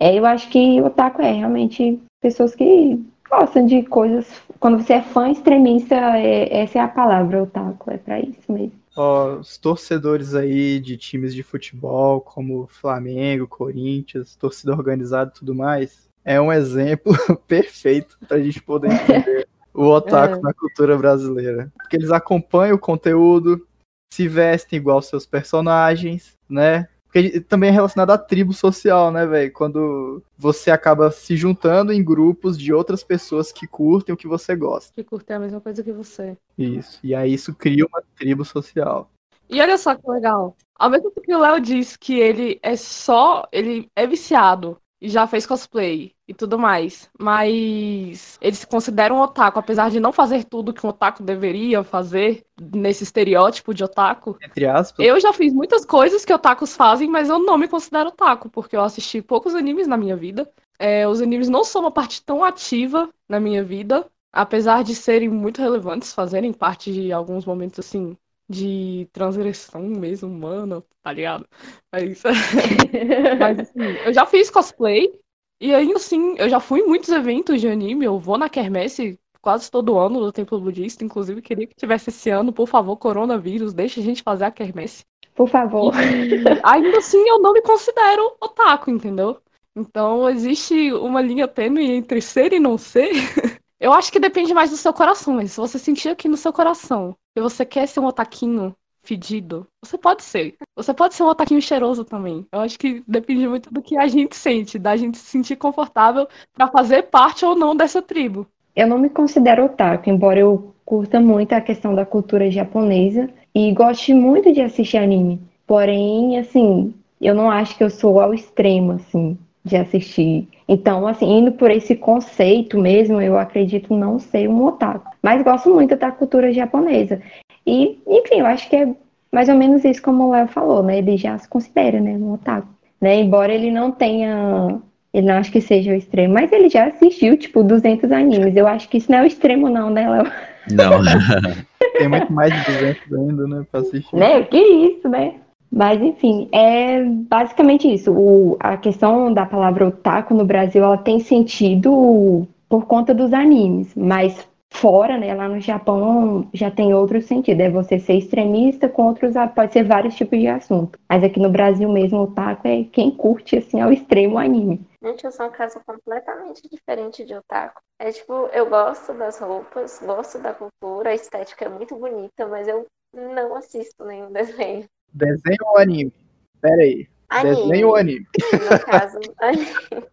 é, 0.00 0.18
eu 0.18 0.24
acho 0.24 0.48
que 0.48 0.80
o 0.80 0.86
otaku 0.86 1.20
é 1.20 1.30
realmente 1.32 2.00
pessoas 2.22 2.54
que 2.54 2.98
gostam 3.28 3.66
de 3.66 3.82
coisas. 3.82 4.26
Quando 4.58 4.82
você 4.82 4.94
é 4.94 5.02
fã 5.02 5.28
extremista, 5.30 5.94
é- 5.94 6.62
essa 6.62 6.78
é 6.78 6.80
a 6.80 6.88
palavra, 6.88 7.42
otaku, 7.42 7.90
é 7.90 7.98
pra 7.98 8.18
isso 8.18 8.50
mesmo. 8.50 8.72
Ó, 8.96 9.36
os 9.36 9.58
torcedores 9.58 10.34
aí 10.34 10.80
de 10.80 10.96
times 10.96 11.34
de 11.34 11.42
futebol, 11.42 12.22
como 12.22 12.66
Flamengo, 12.66 13.46
Corinthians, 13.46 14.34
torcida 14.36 14.72
organizada 14.72 15.30
e 15.34 15.38
tudo 15.38 15.54
mais, 15.54 16.07
é 16.28 16.38
um 16.38 16.52
exemplo 16.52 17.10
perfeito 17.48 18.18
pra 18.28 18.38
gente 18.38 18.62
poder 18.62 18.92
entender 18.92 19.48
o 19.72 19.84
otaku 19.86 20.34
É. 20.34 20.40
na 20.42 20.52
cultura 20.52 20.94
brasileira. 20.98 21.72
Porque 21.74 21.96
eles 21.96 22.10
acompanham 22.10 22.76
o 22.76 22.78
conteúdo, 22.78 23.66
se 24.12 24.28
vestem 24.28 24.76
igual 24.78 25.00
seus 25.00 25.24
personagens, 25.24 26.34
né? 26.46 26.86
Porque 27.06 27.40
também 27.40 27.70
é 27.70 27.72
relacionado 27.72 28.10
à 28.10 28.18
tribo 28.18 28.52
social, 28.52 29.10
né, 29.10 29.24
velho? 29.24 29.50
Quando 29.54 30.22
você 30.36 30.70
acaba 30.70 31.10
se 31.10 31.34
juntando 31.34 31.94
em 31.94 32.04
grupos 32.04 32.58
de 32.58 32.74
outras 32.74 33.02
pessoas 33.02 33.50
que 33.50 33.66
curtem 33.66 34.14
o 34.14 34.18
que 34.18 34.28
você 34.28 34.54
gosta. 34.54 34.92
Que 34.92 35.02
curte 35.02 35.32
a 35.32 35.38
mesma 35.38 35.62
coisa 35.62 35.82
que 35.82 35.92
você. 35.92 36.36
Isso. 36.58 37.00
E 37.02 37.14
aí 37.14 37.32
isso 37.32 37.54
cria 37.54 37.86
uma 37.86 38.02
tribo 38.18 38.44
social. 38.44 39.10
E 39.48 39.62
olha 39.62 39.78
só 39.78 39.94
que 39.94 40.10
legal. 40.10 40.54
Ao 40.78 40.90
mesmo 40.90 41.10
tempo 41.10 41.26
que 41.26 41.34
o 41.34 41.40
Léo 41.40 41.58
disse 41.58 41.98
que 41.98 42.20
ele 42.20 42.58
é 42.62 42.76
só. 42.76 43.48
Ele 43.50 43.88
é 43.96 44.06
viciado 44.06 44.76
e 45.00 45.08
já 45.08 45.26
fez 45.26 45.46
cosplay 45.46 46.12
e 46.28 46.34
tudo 46.34 46.58
mais. 46.58 47.08
Mas 47.18 48.38
ele 48.40 48.54
se 48.54 48.66
considera 48.66 49.14
um 49.14 49.20
otaku, 49.20 49.58
apesar 49.58 49.90
de 49.90 49.98
não 49.98 50.12
fazer 50.12 50.44
tudo 50.44 50.74
que 50.74 50.86
um 50.86 50.90
otaku 50.90 51.22
deveria 51.22 51.82
fazer 51.82 52.44
nesse 52.60 53.02
estereótipo 53.02 53.72
de 53.72 53.82
otaku. 53.82 54.36
Entre 54.42 54.66
aspas. 54.66 55.04
Eu 55.04 55.18
já 55.18 55.32
fiz 55.32 55.54
muitas 55.54 55.86
coisas 55.86 56.26
que 56.26 56.32
otakus 56.32 56.76
fazem, 56.76 57.08
mas 57.08 57.30
eu 57.30 57.38
não 57.38 57.56
me 57.56 57.66
considero 57.66 58.10
otaku, 58.10 58.50
porque 58.50 58.76
eu 58.76 58.82
assisti 58.82 59.22
poucos 59.22 59.54
animes 59.54 59.86
na 59.86 59.96
minha 59.96 60.14
vida. 60.14 60.48
É, 60.78 61.08
os 61.08 61.22
animes 61.22 61.48
não 61.48 61.64
são 61.64 61.80
uma 61.80 61.90
parte 61.90 62.22
tão 62.22 62.44
ativa 62.44 63.08
na 63.26 63.40
minha 63.40 63.64
vida, 63.64 64.06
apesar 64.30 64.84
de 64.84 64.94
serem 64.94 65.28
muito 65.28 65.62
relevantes, 65.62 66.12
fazerem 66.12 66.52
parte 66.52 66.92
de 66.92 67.10
alguns 67.10 67.46
momentos 67.46 67.78
assim 67.80 68.16
de 68.50 69.06
transgressão 69.12 69.82
mesmo 69.82 70.28
humana, 70.28 70.82
tá 71.02 71.12
ligado? 71.12 71.46
Mas, 71.92 72.22
mas 73.38 73.58
assim, 73.58 73.82
eu 74.06 74.12
já 74.12 74.24
fiz 74.24 74.50
cosplay 74.50 75.12
e 75.60 75.74
ainda 75.74 75.96
assim, 75.96 76.34
eu 76.38 76.48
já 76.48 76.60
fui 76.60 76.80
em 76.80 76.86
muitos 76.86 77.08
eventos 77.08 77.60
de 77.60 77.68
anime, 77.68 78.04
eu 78.04 78.18
vou 78.18 78.38
na 78.38 78.48
quermesse 78.48 79.18
quase 79.40 79.70
todo 79.70 79.98
ano 79.98 80.20
do 80.20 80.32
Templo 80.32 80.60
Budista, 80.60 81.04
inclusive 81.04 81.42
queria 81.42 81.66
que 81.66 81.74
tivesse 81.74 82.10
esse 82.10 82.30
ano, 82.30 82.52
por 82.52 82.68
favor, 82.68 82.96
coronavírus, 82.96 83.72
deixa 83.72 84.00
a 84.00 84.02
gente 84.02 84.22
fazer 84.22 84.44
a 84.44 84.50
quermesse. 84.50 85.04
Por 85.34 85.48
favor. 85.48 85.94
E 85.94 86.42
ainda 86.64 86.98
assim 86.98 87.28
eu 87.28 87.38
não 87.38 87.52
me 87.52 87.62
considero 87.62 88.36
otaku, 88.40 88.90
entendeu? 88.90 89.40
Então 89.74 90.28
existe 90.28 90.92
uma 90.92 91.20
linha 91.20 91.46
tênue 91.46 91.92
entre 91.92 92.20
ser 92.20 92.52
e 92.52 92.58
não 92.58 92.76
ser. 92.76 93.10
Eu 93.80 93.92
acho 93.92 94.10
que 94.10 94.18
depende 94.18 94.52
mais 94.52 94.70
do 94.70 94.76
seu 94.76 94.92
coração, 94.92 95.34
mas 95.34 95.52
se 95.52 95.60
você 95.60 95.78
sentir 95.78 96.08
aqui 96.08 96.28
no 96.28 96.36
seu 96.36 96.52
coração 96.52 97.16
que 97.32 97.40
você 97.40 97.64
quer 97.64 97.86
ser 97.86 98.00
um 98.00 98.06
otaquinho 98.06 98.74
fedido, 99.08 99.66
você 99.82 99.96
pode 99.96 100.22
ser. 100.22 100.54
Você 100.76 100.92
pode 100.92 101.14
ser 101.14 101.22
um 101.22 101.28
otaquinho 101.28 101.62
cheiroso 101.62 102.04
também. 102.04 102.46
Eu 102.52 102.60
acho 102.60 102.78
que 102.78 103.02
depende 103.08 103.48
muito 103.48 103.72
do 103.72 103.80
que 103.80 103.96
a 103.96 104.06
gente 104.06 104.36
sente, 104.36 104.78
da 104.78 104.94
gente 104.96 105.16
se 105.16 105.24
sentir 105.24 105.56
confortável 105.56 106.28
pra 106.52 106.68
fazer 106.68 107.04
parte 107.04 107.44
ou 107.44 107.56
não 107.56 107.74
dessa 107.74 108.02
tribo. 108.02 108.46
Eu 108.76 108.86
não 108.86 108.98
me 108.98 109.08
considero 109.08 109.64
otaku, 109.64 110.10
embora 110.10 110.38
eu 110.38 110.74
curta 110.84 111.18
muito 111.18 111.54
a 111.54 111.60
questão 111.60 111.94
da 111.94 112.04
cultura 112.04 112.50
japonesa 112.50 113.30
e 113.54 113.72
goste 113.72 114.12
muito 114.12 114.52
de 114.52 114.60
assistir 114.60 114.98
anime. 114.98 115.40
Porém, 115.66 116.38
assim, 116.38 116.94
eu 117.20 117.34
não 117.34 117.50
acho 117.50 117.76
que 117.76 117.82
eu 117.82 117.90
sou 117.90 118.20
ao 118.20 118.34
extremo, 118.34 118.92
assim, 118.92 119.38
de 119.64 119.76
assistir. 119.76 120.46
Então, 120.68 121.06
assim, 121.06 121.38
indo 121.38 121.52
por 121.52 121.70
esse 121.70 121.96
conceito 121.96 122.78
mesmo, 122.78 123.20
eu 123.22 123.38
acredito 123.38 123.94
não 123.96 124.18
ser 124.18 124.48
um 124.48 124.64
otaku. 124.66 125.10
Mas 125.22 125.42
gosto 125.42 125.70
muito 125.70 125.96
da 125.96 126.12
cultura 126.12 126.52
japonesa. 126.52 127.20
E, 127.68 127.98
enfim, 128.06 128.40
eu 128.40 128.46
acho 128.46 128.68
que 128.68 128.76
é 128.76 128.88
mais 129.30 129.48
ou 129.48 129.54
menos 129.54 129.84
isso 129.84 130.02
como 130.02 130.24
o 130.24 130.30
Léo 130.30 130.48
falou, 130.48 130.82
né? 130.82 130.98
Ele 130.98 131.16
já 131.16 131.36
se 131.38 131.48
considera, 131.48 132.00
né, 132.00 132.12
um 132.12 132.32
otaku. 132.32 132.68
Né? 133.00 133.20
Embora 133.20 133.52
ele 133.52 133.70
não 133.70 133.90
tenha 133.92 134.80
ele 135.12 135.26
não 135.26 135.34
acho 135.34 135.50
que 135.50 135.60
seja 135.60 135.90
o 135.90 135.94
extremo, 135.94 136.34
mas 136.34 136.52
ele 136.52 136.68
já 136.68 136.86
assistiu, 136.86 137.36
tipo, 137.36 137.62
200 137.62 138.12
animes. 138.12 138.54
Eu 138.54 138.66
acho 138.66 138.88
que 138.88 138.98
isso 138.98 139.10
não 139.10 139.18
é 139.18 139.22
o 139.22 139.26
extremo, 139.26 139.68
não, 139.68 139.90
né, 139.90 140.08
Léo? 140.08 140.30
Não. 140.70 141.02
Tem 141.96 142.08
muito 142.08 142.32
mais 142.32 142.52
de 142.52 142.72
200 142.72 143.12
ainda, 143.12 143.46
né, 143.48 143.66
pra 143.70 143.80
assistir. 143.80 144.14
Né? 144.14 144.42
Que 144.42 144.58
isso, 144.58 145.08
né? 145.08 145.34
Mas, 145.70 146.00
enfim, 146.00 146.48
é 146.52 147.02
basicamente 147.02 147.92
isso. 147.92 148.12
O, 148.12 148.56
a 148.60 148.76
questão 148.76 149.32
da 149.32 149.44
palavra 149.44 149.88
otaku 149.88 150.34
no 150.34 150.44
Brasil, 150.44 150.84
ela 150.84 150.96
tem 150.96 151.20
sentido 151.20 152.46
por 152.68 152.86
conta 152.86 153.14
dos 153.14 153.32
animes, 153.32 153.94
mas 153.96 154.46
fora, 154.70 155.18
né, 155.18 155.34
lá 155.34 155.48
no 155.48 155.60
Japão 155.60 156.48
já 156.52 156.70
tem 156.70 156.94
outro 156.94 157.20
sentido. 157.20 157.60
É 157.60 157.70
você 157.70 157.98
ser 157.98 158.14
extremista 158.14 158.88
com 158.88 159.08
outros, 159.08 159.34
pode 159.54 159.72
ser 159.72 159.84
vários 159.84 160.14
tipos 160.14 160.38
de 160.38 160.46
assunto. 160.46 160.98
Mas 161.08 161.24
aqui 161.24 161.40
no 161.40 161.50
Brasil 161.50 161.88
mesmo, 161.88 162.18
o 162.18 162.22
otaku 162.24 162.68
é 162.68 162.84
quem 162.84 163.10
curte, 163.10 163.56
assim, 163.56 163.80
ao 163.80 163.92
extremo 163.92 164.34
o 164.34 164.38
anime. 164.38 164.86
Gente, 165.02 165.24
eu 165.24 165.32
sou 165.32 165.46
um 165.46 165.50
caso 165.50 165.80
completamente 165.86 166.62
diferente 166.68 167.24
de 167.24 167.34
otaku. 167.34 167.80
É 167.98 168.10
tipo, 168.12 168.32
eu 168.52 168.68
gosto 168.68 169.12
das 169.14 169.38
roupas, 169.38 170.00
gosto 170.04 170.38
da 170.38 170.52
cultura, 170.52 171.10
a 171.10 171.14
estética 171.14 171.64
é 171.64 171.68
muito 171.68 171.96
bonita, 171.96 172.46
mas 172.46 172.68
eu 172.68 172.86
não 173.14 173.56
assisto 173.56 174.04
nenhum 174.04 174.30
desenho. 174.30 174.84
Desenho 175.12 175.58
ou 175.66 175.78
anime? 175.78 176.12
Pera 176.60 176.82
aí. 176.82 177.08
Anime, 177.30 177.68
Desenho 177.68 177.88
ou 177.88 177.96
anime? 177.96 178.26
no 178.52 178.84
caso, 178.84 179.18
anime. 179.40 180.08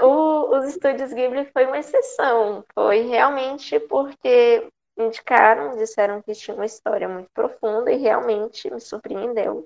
O- 0.00 0.56
os 0.56 0.66
estúdios 0.66 1.12
Ghibli 1.12 1.46
foi 1.52 1.66
uma 1.66 1.78
exceção. 1.78 2.64
Foi 2.74 3.00
realmente 3.02 3.78
porque 3.80 4.68
indicaram, 4.96 5.76
disseram 5.76 6.22
que 6.22 6.32
tinha 6.32 6.54
uma 6.54 6.66
história 6.66 7.08
muito 7.08 7.30
profunda 7.32 7.90
e 7.90 7.96
realmente 7.96 8.70
me 8.70 8.80
surpreendeu. 8.80 9.64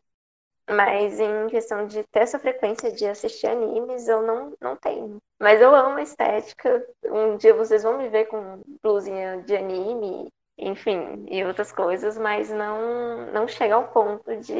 Mas 0.69 1.21
em 1.21 1.49
questão 1.49 1.87
de 1.87 2.03
ter 2.05 2.21
essa 2.21 2.39
frequência 2.39 2.93
de 2.93 3.07
assistir 3.07 3.47
animes, 3.49 4.09
eu 4.09 4.23
não, 4.23 4.53
não 4.61 4.77
tenho. 4.77 5.19
Mas 5.41 5.61
eu 5.61 5.75
amo 5.75 5.99
a 5.99 6.03
estética. 6.03 6.85
Um 7.05 7.37
dia 7.37 7.55
vocês 7.55 7.83
vão 7.85 7.99
me 7.99 8.09
ver 8.09 8.27
com 8.27 8.61
blusinha 8.83 9.43
de 9.43 9.57
anime, 9.57 10.29
enfim, 10.59 11.27
e 11.31 11.45
outras 11.45 11.73
coisas, 11.73 12.19
mas 12.19 12.51
não, 12.51 13.33
não 13.33 13.47
chega 13.49 13.77
ao 13.77 13.89
ponto 13.89 14.37
de, 14.39 14.55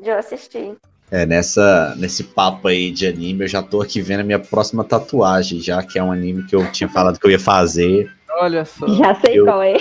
de 0.00 0.10
eu 0.10 0.18
assistir. 0.18 0.76
É, 1.10 1.24
nessa, 1.24 1.94
nesse 1.96 2.22
papo 2.22 2.68
aí 2.68 2.90
de 2.90 3.06
anime, 3.06 3.44
eu 3.44 3.48
já 3.48 3.62
tô 3.62 3.80
aqui 3.80 4.00
vendo 4.02 4.20
a 4.20 4.24
minha 4.24 4.38
próxima 4.38 4.84
tatuagem, 4.84 5.58
já 5.60 5.82
que 5.82 5.98
é 5.98 6.02
um 6.02 6.12
anime 6.12 6.42
que 6.44 6.54
eu 6.54 6.70
tinha 6.70 6.88
falado 6.88 7.18
que 7.18 7.26
eu 7.26 7.30
ia 7.30 7.38
fazer. 7.40 8.10
Olha 8.40 8.64
só. 8.64 8.86
Já 8.88 9.14
sei 9.14 9.38
Eu- 9.38 9.44
qual 9.44 9.62
é. 9.62 9.76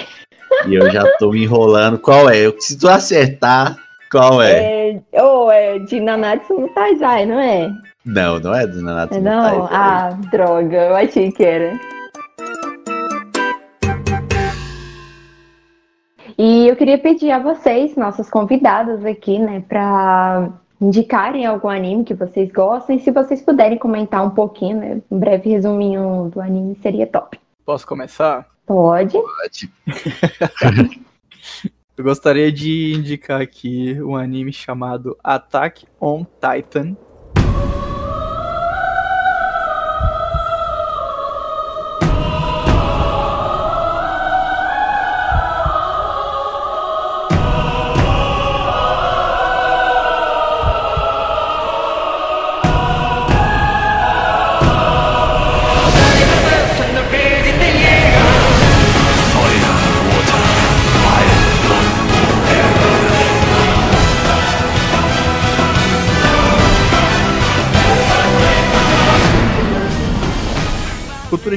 E 0.65 0.73
eu 0.75 0.89
já 0.89 1.03
tô 1.17 1.31
me 1.31 1.43
enrolando. 1.43 1.99
Qual 1.99 2.29
é? 2.29 2.37
Eu- 2.39 2.55
Se 2.59 2.77
tu 2.79 2.87
acertar, 2.87 3.77
qual 4.09 4.41
é? 4.41 5.01
É, 5.11 5.21
ou 5.21 5.51
é 5.51 5.77
de 5.79 5.99
Nanatsu 5.99 6.53
no 6.57 6.69
Taizai, 6.69 7.25
não 7.25 7.39
é? 7.39 7.69
Não, 8.05 8.39
não 8.39 8.55
é 8.55 8.65
do 8.65 8.81
Nanatsu 8.81 9.15
É 9.15 9.19
no 9.19 9.25
não? 9.29 9.41
Taizai. 9.41 9.67
Ah, 9.71 10.09
droga, 10.31 10.77
eu 10.77 10.95
achei 10.95 11.29
que 11.29 11.43
era. 11.43 11.77
E 16.37 16.67
eu 16.69 16.75
queria 16.77 16.97
pedir 16.97 17.31
a 17.31 17.39
vocês, 17.39 17.95
nossos 17.97 18.29
convidados 18.29 19.03
aqui, 19.03 19.39
né, 19.39 19.61
para 19.67 20.49
indicarem 20.79 21.45
algum 21.45 21.69
anime 21.69 22.03
que 22.03 22.13
vocês 22.13 22.51
gostem. 22.51 22.99
Se 22.99 23.11
vocês 23.11 23.41
puderem 23.41 23.77
comentar 23.77 24.25
um 24.25 24.29
pouquinho, 24.29 24.77
né, 24.77 25.01
um 25.09 25.19
breve 25.19 25.49
resuminho 25.49 26.29
do 26.33 26.39
anime 26.39 26.75
seria 26.81 27.07
top. 27.07 27.39
Posso 27.65 27.85
começar? 27.85 28.47
Pode? 28.65 29.17
Pode. 29.17 29.71
Eu 31.97 32.03
gostaria 32.03 32.51
de 32.51 32.93
indicar 32.93 33.41
aqui 33.41 33.99
um 34.03 34.15
anime 34.15 34.53
chamado 34.53 35.17
Attack 35.23 35.87
on 35.99 36.25
Titan. 36.39 36.95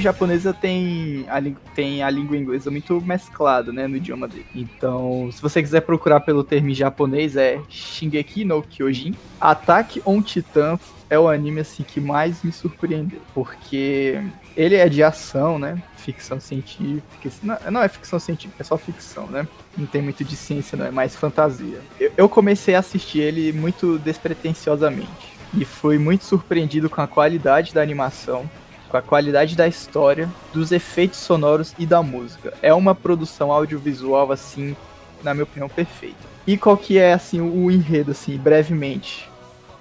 Cultura 0.01 0.03
japonesa 0.03 0.53
tem 0.53 1.27
a, 1.29 1.41
tem 1.75 2.03
a 2.03 2.11
língua 2.11 2.37
inglesa 2.37 2.71
muito 2.71 3.01
mesclada, 3.01 3.73
né, 3.73 3.87
no 3.87 3.97
idioma 3.97 4.27
dele. 4.27 4.47
Então, 4.55 5.29
se 5.31 5.41
você 5.41 5.63
quiser 5.63 5.83
procurar 5.83 6.21
pelo 6.21 6.43
termo 6.43 6.71
em 6.71 6.75
japonês, 6.75 7.37
é 7.37 7.61
Shingeki 7.69 8.45
no 8.45 8.63
Kyojin. 8.63 9.15
Attack 9.41 10.03
on 10.05 10.23
Titan 10.23 10.79
é 11.09 11.19
o 11.19 11.29
anime 11.29 11.61
assim 11.61 11.83
que 11.83 12.01
mais 12.01 12.43
me 12.43 12.53
surpreendeu, 12.53 13.21
porque 13.35 14.21
ele 14.57 14.77
é 14.77 14.89
de 14.89 15.03
ação, 15.03 15.59
né? 15.59 15.83
Ficção 15.97 16.41
científica. 16.41 17.31
Não, 17.43 17.59
não, 17.71 17.83
é 17.83 17.89
ficção 17.89 18.19
científica, 18.19 18.63
é 18.63 18.65
só 18.65 18.79
ficção, 18.79 19.27
né? 19.27 19.47
Não 19.77 19.87
tem 19.87 20.01
muito 20.01 20.25
de 20.25 20.37
ciência, 20.37 20.79
não, 20.79 20.87
é 20.87 20.91
mais 20.91 21.15
fantasia. 21.15 21.81
Eu, 21.99 22.13
eu 22.17 22.29
comecei 22.29 22.75
a 22.75 22.79
assistir 22.79 23.21
ele 23.21 23.53
muito 23.53 23.99
despretensiosamente. 23.99 25.31
E 25.53 25.65
fui 25.65 25.99
muito 25.99 26.25
surpreendido 26.25 26.89
com 26.89 27.01
a 27.01 27.09
qualidade 27.09 27.75
da 27.75 27.83
animação, 27.83 28.49
com 28.91 28.97
a 28.97 29.03
qualidade 29.03 29.57
da 29.57 29.69
história, 29.69 30.29
dos 30.53 30.73
efeitos 30.73 31.21
sonoros 31.21 31.75
e 31.79 31.87
da 31.87 32.03
música. 32.03 32.53
É 32.61 32.75
uma 32.75 32.95
produção 32.95 33.53
audiovisual, 33.53 34.33
assim, 34.33 34.77
na 35.23 35.33
minha 35.33 35.45
opinião, 35.45 35.69
perfeita. 35.69 36.29
E 36.47 36.57
qual 36.57 36.77
que 36.77 36.99
é, 36.99 37.13
assim, 37.13 37.41
o 37.41 37.71
enredo, 37.71 38.11
assim, 38.11 38.37
brevemente, 38.37 39.31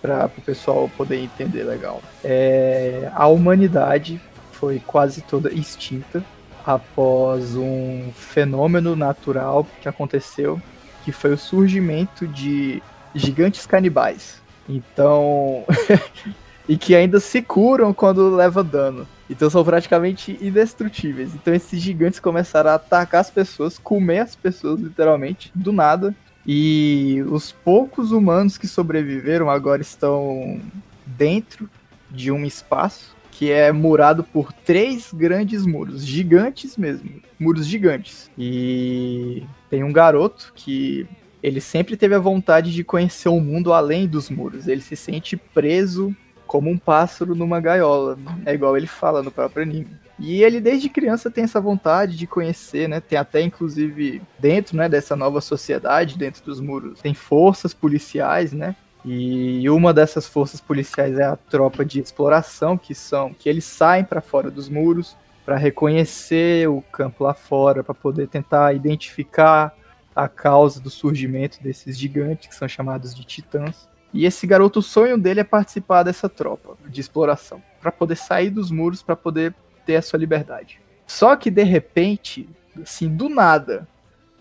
para 0.01 0.29
o 0.37 0.41
pessoal 0.41 0.89
poder 0.95 1.17
entender 1.17 1.63
legal. 1.63 2.01
É, 2.23 3.09
a 3.13 3.27
humanidade 3.27 4.21
foi 4.51 4.81
quase 4.85 5.21
toda 5.21 5.51
extinta 5.51 6.23
após 6.65 7.55
um 7.55 8.11
fenômeno 8.13 8.95
natural 8.95 9.65
que 9.81 9.89
aconteceu, 9.89 10.61
que 11.03 11.11
foi 11.11 11.33
o 11.33 11.37
surgimento 11.37 12.27
de 12.27 12.81
gigantes 13.15 13.65
canibais. 13.65 14.41
Então, 14.67 15.63
e 16.69 16.77
que 16.77 16.93
ainda 16.93 17.19
se 17.19 17.41
curam 17.41 17.91
quando 17.91 18.29
leva 18.29 18.63
dano. 18.63 19.07
Então 19.27 19.49
são 19.49 19.63
praticamente 19.63 20.37
indestrutíveis. 20.39 21.33
Então 21.33 21.51
esses 21.51 21.81
gigantes 21.81 22.19
começaram 22.19 22.69
a 22.69 22.75
atacar 22.75 23.21
as 23.21 23.31
pessoas, 23.31 23.79
comer 23.79 24.19
as 24.19 24.35
pessoas 24.35 24.79
literalmente, 24.79 25.51
do 25.55 25.71
nada. 25.73 26.15
E 26.45 27.23
os 27.27 27.51
poucos 27.51 28.11
humanos 28.11 28.55
que 28.55 28.67
sobreviveram 28.67 29.49
agora 29.49 29.81
estão 29.81 30.61
dentro 31.07 31.67
de 32.09 32.31
um 32.31 32.45
espaço 32.45 33.15
que 33.31 33.51
é 33.51 33.71
murado 33.71 34.23
por 34.23 34.53
três 34.53 35.11
grandes 35.11 35.65
muros, 35.65 36.05
gigantes 36.05 36.77
mesmo, 36.77 37.09
muros 37.39 37.65
gigantes. 37.65 38.29
E 38.37 39.43
tem 39.71 39.83
um 39.83 39.93
garoto 39.93 40.51
que 40.53 41.07
ele 41.41 41.61
sempre 41.61 41.97
teve 41.97 42.13
a 42.13 42.19
vontade 42.19 42.71
de 42.71 42.83
conhecer 42.83 43.29
o 43.29 43.39
mundo 43.39 43.73
além 43.73 44.07
dos 44.07 44.29
muros. 44.29 44.67
Ele 44.67 44.81
se 44.81 44.95
sente 44.95 45.35
preso 45.35 46.15
como 46.49 46.67
um 46.67 46.79
pássaro 46.79 47.35
numa 47.35 47.59
gaiola. 47.61 48.17
É 48.43 48.55
igual 48.55 48.75
ele 48.75 48.87
fala 48.87 49.21
no 49.21 49.29
próprio 49.29 49.61
anime. 49.61 49.95
E 50.17 50.41
ele 50.41 50.59
desde 50.59 50.89
criança 50.89 51.29
tem 51.29 51.43
essa 51.43 51.61
vontade 51.61 52.17
de 52.17 52.25
conhecer, 52.25 52.89
né? 52.89 52.99
Tem 52.99 53.19
até 53.19 53.39
inclusive 53.39 54.19
dentro, 54.39 54.75
né, 54.75 54.89
dessa 54.89 55.15
nova 55.15 55.41
sociedade, 55.41 56.17
dentro 56.17 56.43
dos 56.43 56.59
muros, 56.59 57.01
tem 57.01 57.13
forças 57.13 57.71
policiais, 57.71 58.51
né? 58.51 58.75
E 59.05 59.69
uma 59.69 59.93
dessas 59.93 60.27
forças 60.27 60.59
policiais 60.59 61.19
é 61.19 61.23
a 61.23 61.35
tropa 61.35 61.85
de 61.85 62.01
exploração, 62.01 62.77
que 62.77 62.95
são 62.95 63.31
que 63.31 63.47
eles 63.47 63.63
saem 63.63 64.03
para 64.03 64.19
fora 64.19 64.49
dos 64.49 64.67
muros 64.67 65.15
para 65.45 65.55
reconhecer 65.55 66.67
o 66.67 66.81
campo 66.81 67.23
lá 67.23 67.35
fora, 67.35 67.83
para 67.83 67.93
poder 67.93 68.27
tentar 68.27 68.73
identificar 68.73 69.71
a 70.15 70.27
causa 70.27 70.81
do 70.81 70.89
surgimento 70.89 71.61
desses 71.61 71.97
gigantes 71.97 72.47
que 72.47 72.55
são 72.55 72.67
chamados 72.67 73.13
de 73.13 73.23
titãs. 73.23 73.88
E 74.13 74.25
esse 74.25 74.47
garoto, 74.47 74.79
o 74.79 74.83
sonho 74.83 75.17
dele 75.17 75.41
é 75.41 75.43
participar 75.43 76.03
dessa 76.03 76.27
tropa 76.27 76.77
de 76.87 76.99
exploração, 76.99 77.61
para 77.79 77.91
poder 77.91 78.15
sair 78.15 78.49
dos 78.49 78.71
muros, 78.71 79.03
para 79.03 79.15
poder 79.15 79.53
ter 79.85 79.97
a 79.97 80.01
sua 80.01 80.19
liberdade. 80.19 80.81
Só 81.05 81.35
que 81.35 81.51
de 81.51 81.63
repente, 81.63 82.49
assim, 82.81 83.07
do 83.07 83.29
nada, 83.29 83.87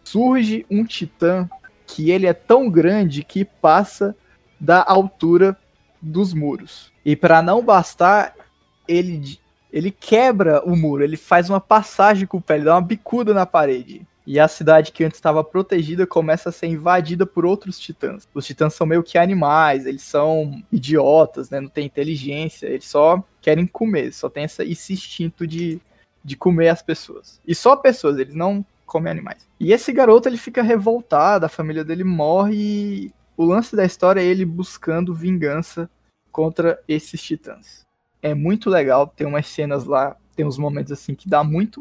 surge 0.03 0.65
um 0.71 0.85
titã 0.85 1.49
que 1.87 2.11
ele 2.11 2.27
é 2.27 2.33
tão 2.33 2.71
grande 2.71 3.23
que 3.23 3.45
passa 3.45 4.15
da 4.61 4.85
altura 4.87 5.57
dos 6.01 6.33
muros. 6.35 6.93
E 7.05 7.17
para 7.17 7.43
não 7.43 7.63
bastar, 7.63 8.35
ele 8.87 9.39
ele 9.71 9.91
quebra 9.91 10.63
o 10.65 10.75
muro, 10.75 11.05
ele 11.05 11.17
faz 11.17 11.51
uma 11.51 11.61
passagem 11.61 12.27
com 12.27 12.39
o 12.39 12.41
pé, 12.41 12.55
ele 12.55 12.65
dá 12.65 12.75
uma 12.75 12.81
bicuda 12.81 13.35
na 13.35 13.45
parede. 13.45 14.01
E 14.31 14.39
a 14.39 14.47
cidade 14.47 14.93
que 14.93 15.03
antes 15.03 15.17
estava 15.17 15.43
protegida 15.43 16.07
começa 16.07 16.51
a 16.51 16.53
ser 16.53 16.67
invadida 16.67 17.25
por 17.25 17.47
outros 17.47 17.81
titãs. 17.81 18.29
Os 18.35 18.45
titãs 18.45 18.75
são 18.75 18.87
meio 18.87 19.03
que 19.03 19.17
animais, 19.17 19.87
eles 19.87 20.03
são 20.03 20.63
idiotas, 20.71 21.49
né? 21.49 21.63
Não 21.63 21.71
tem 21.71 21.87
inteligência, 21.87 22.67
eles 22.67 22.85
só 22.85 23.25
querem 23.41 23.67
comer, 23.67 24.13
só 24.13 24.29
tem 24.29 24.45
essa, 24.45 24.63
esse 24.63 24.93
instinto 24.93 25.47
de, 25.47 25.81
de 26.23 26.37
comer 26.37 26.69
as 26.69 26.83
pessoas. 26.83 27.41
E 27.47 27.55
só 27.55 27.75
pessoas, 27.75 28.19
eles 28.19 28.35
não 28.35 28.63
comem 28.85 29.11
animais. 29.11 29.49
E 29.59 29.73
esse 29.73 29.95
garoto 29.95 30.29
ele 30.29 30.37
fica 30.37 30.61
revoltado, 30.61 31.47
a 31.47 31.49
família 31.49 31.83
dele 31.83 32.05
morre 32.05 32.55
e 32.55 33.13
o 33.35 33.47
lance 33.47 33.75
da 33.75 33.87
história 33.87 34.21
é 34.21 34.25
ele 34.25 34.45
buscando 34.45 35.15
vingança 35.15 35.89
contra 36.31 36.79
esses 36.87 37.23
titãs. 37.23 37.87
É 38.21 38.35
muito 38.35 38.69
legal, 38.69 39.07
tem 39.07 39.27
umas 39.27 39.47
cenas 39.47 39.85
lá, 39.85 40.19
tem 40.37 40.45
uns 40.45 40.59
momentos 40.59 40.93
assim 40.93 41.15
que 41.15 41.31
dá 41.31 41.43
muito 41.43 41.81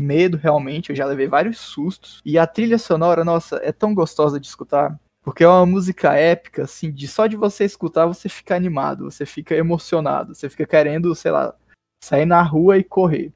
medo 0.00 0.36
realmente, 0.36 0.90
eu 0.90 0.96
já 0.96 1.04
levei 1.04 1.28
vários 1.28 1.58
sustos. 1.58 2.20
E 2.24 2.38
a 2.38 2.46
trilha 2.46 2.78
sonora, 2.78 3.24
nossa, 3.24 3.60
é 3.62 3.70
tão 3.72 3.94
gostosa 3.94 4.40
de 4.40 4.46
escutar. 4.46 4.98
Porque 5.22 5.44
é 5.44 5.48
uma 5.48 5.66
música 5.66 6.14
épica, 6.14 6.62
assim, 6.62 6.90
de 6.90 7.06
só 7.06 7.26
de 7.26 7.36
você 7.36 7.64
escutar 7.64 8.06
você 8.06 8.28
fica 8.28 8.56
animado, 8.56 9.10
você 9.10 9.26
fica 9.26 9.54
emocionado, 9.54 10.34
você 10.34 10.48
fica 10.48 10.66
querendo, 10.66 11.14
sei 11.14 11.30
lá, 11.30 11.54
sair 12.02 12.24
na 12.24 12.42
rua 12.42 12.78
e 12.78 12.84
correr. 12.84 13.32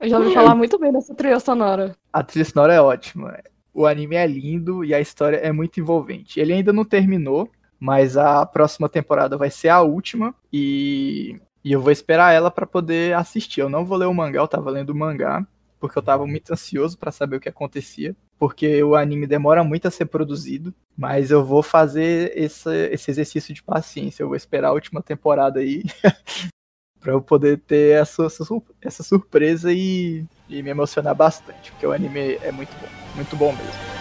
Eu 0.00 0.08
já 0.08 0.18
ouvi 0.18 0.32
falar 0.32 0.54
muito 0.54 0.78
bem 0.78 0.92
dessa 0.92 1.14
trilha 1.14 1.38
sonora. 1.40 1.94
A 2.12 2.22
trilha 2.22 2.44
sonora 2.44 2.72
é 2.72 2.80
ótima. 2.80 3.38
O 3.74 3.86
anime 3.86 4.16
é 4.16 4.26
lindo 4.26 4.84
e 4.84 4.94
a 4.94 5.00
história 5.00 5.36
é 5.36 5.52
muito 5.52 5.78
envolvente. 5.78 6.40
Ele 6.40 6.52
ainda 6.52 6.72
não 6.72 6.84
terminou, 6.84 7.48
mas 7.78 8.16
a 8.16 8.44
próxima 8.46 8.88
temporada 8.88 9.36
vai 9.36 9.50
ser 9.50 9.68
a 9.68 9.82
última 9.82 10.34
e 10.52 11.36
e 11.64 11.72
eu 11.72 11.80
vou 11.80 11.92
esperar 11.92 12.32
ela 12.32 12.50
para 12.50 12.66
poder 12.66 13.14
assistir. 13.14 13.60
Eu 13.60 13.68
não 13.68 13.84
vou 13.84 13.98
ler 13.98 14.06
o 14.06 14.14
mangá, 14.14 14.40
eu 14.40 14.48
tava 14.48 14.70
lendo 14.70 14.90
o 14.90 14.94
mangá, 14.94 15.46
porque 15.78 15.98
eu 15.98 16.02
tava 16.02 16.26
muito 16.26 16.52
ansioso 16.52 16.98
para 16.98 17.12
saber 17.12 17.36
o 17.36 17.40
que 17.40 17.48
acontecia. 17.48 18.14
Porque 18.38 18.82
o 18.82 18.94
anime 18.94 19.26
demora 19.26 19.62
muito 19.62 19.86
a 19.86 19.90
ser 19.90 20.06
produzido, 20.06 20.74
mas 20.96 21.30
eu 21.30 21.44
vou 21.44 21.62
fazer 21.62 22.32
esse, 22.34 22.70
esse 22.88 23.10
exercício 23.10 23.54
de 23.54 23.62
paciência. 23.62 24.22
Eu 24.22 24.28
vou 24.28 24.36
esperar 24.36 24.68
a 24.68 24.72
última 24.72 25.02
temporada 25.02 25.60
aí 25.60 25.82
para 27.00 27.12
eu 27.12 27.20
poder 27.20 27.58
ter 27.58 28.00
essa, 28.00 28.26
essa 28.80 29.02
surpresa 29.02 29.72
e, 29.72 30.24
e 30.48 30.62
me 30.62 30.70
emocionar 30.70 31.14
bastante, 31.14 31.72
porque 31.72 31.86
o 31.86 31.92
anime 31.92 32.38
é 32.42 32.52
muito 32.52 32.72
bom, 32.78 32.88
muito 33.16 33.36
bom 33.36 33.52
mesmo. 33.52 33.99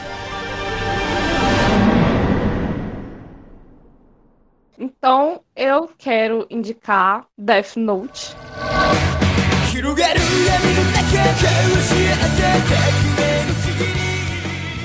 Então, 4.81 5.41
eu 5.57 5.89
quero 5.97 6.47
indicar 6.49 7.25
Death 7.37 7.75
Note. 7.75 8.33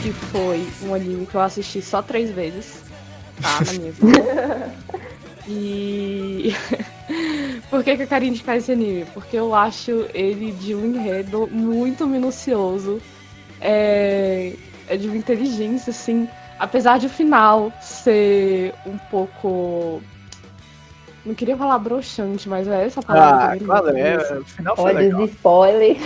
Que 0.03 0.13
foi 0.33 0.67
um 0.83 0.95
anime 0.95 1.27
que 1.27 1.37
eu 1.37 1.41
assisti 1.41 1.81
só 1.81 2.03
três 2.03 2.33
vezes, 2.33 2.83
tá? 3.41 3.61
Na 3.65 3.73
minha 3.73 3.93
vida. 3.93 4.75
E. 5.47 6.55
Por 7.69 7.85
que, 7.85 7.99
que 7.99 8.05
eu 8.05 8.07
quero 8.07 8.25
indicar 8.25 8.57
esse 8.57 8.73
anime? 8.73 9.05
Porque 9.13 9.37
eu 9.37 9.55
acho 9.55 10.07
ele 10.15 10.53
de 10.53 10.75
um 10.75 10.87
enredo 10.87 11.47
muito 11.49 12.07
minucioso. 12.07 12.99
É, 13.61 14.55
é 14.89 14.97
de 14.97 15.07
uma 15.07 15.19
inteligência, 15.19 15.91
assim 15.91 16.27
apesar 16.59 16.99
de 16.99 17.07
o 17.07 17.11
final 17.11 17.73
ser 17.81 18.75
um 18.87 18.99
pouco. 19.11 20.03
Não 21.25 21.35
queria 21.35 21.57
falar 21.57 21.79
broxante, 21.79 22.49
mas 22.49 22.69
é 22.69 22.85
essa 22.85 23.03
palavra. 23.03 23.57
Ah, 23.57 23.65
qual 23.65 23.89
é? 23.89 24.17
O 24.39 24.45
final 24.45 24.77
foi 24.77 24.95
Olha 24.95 25.19
os 25.19 25.31
spoilers. 25.31 25.99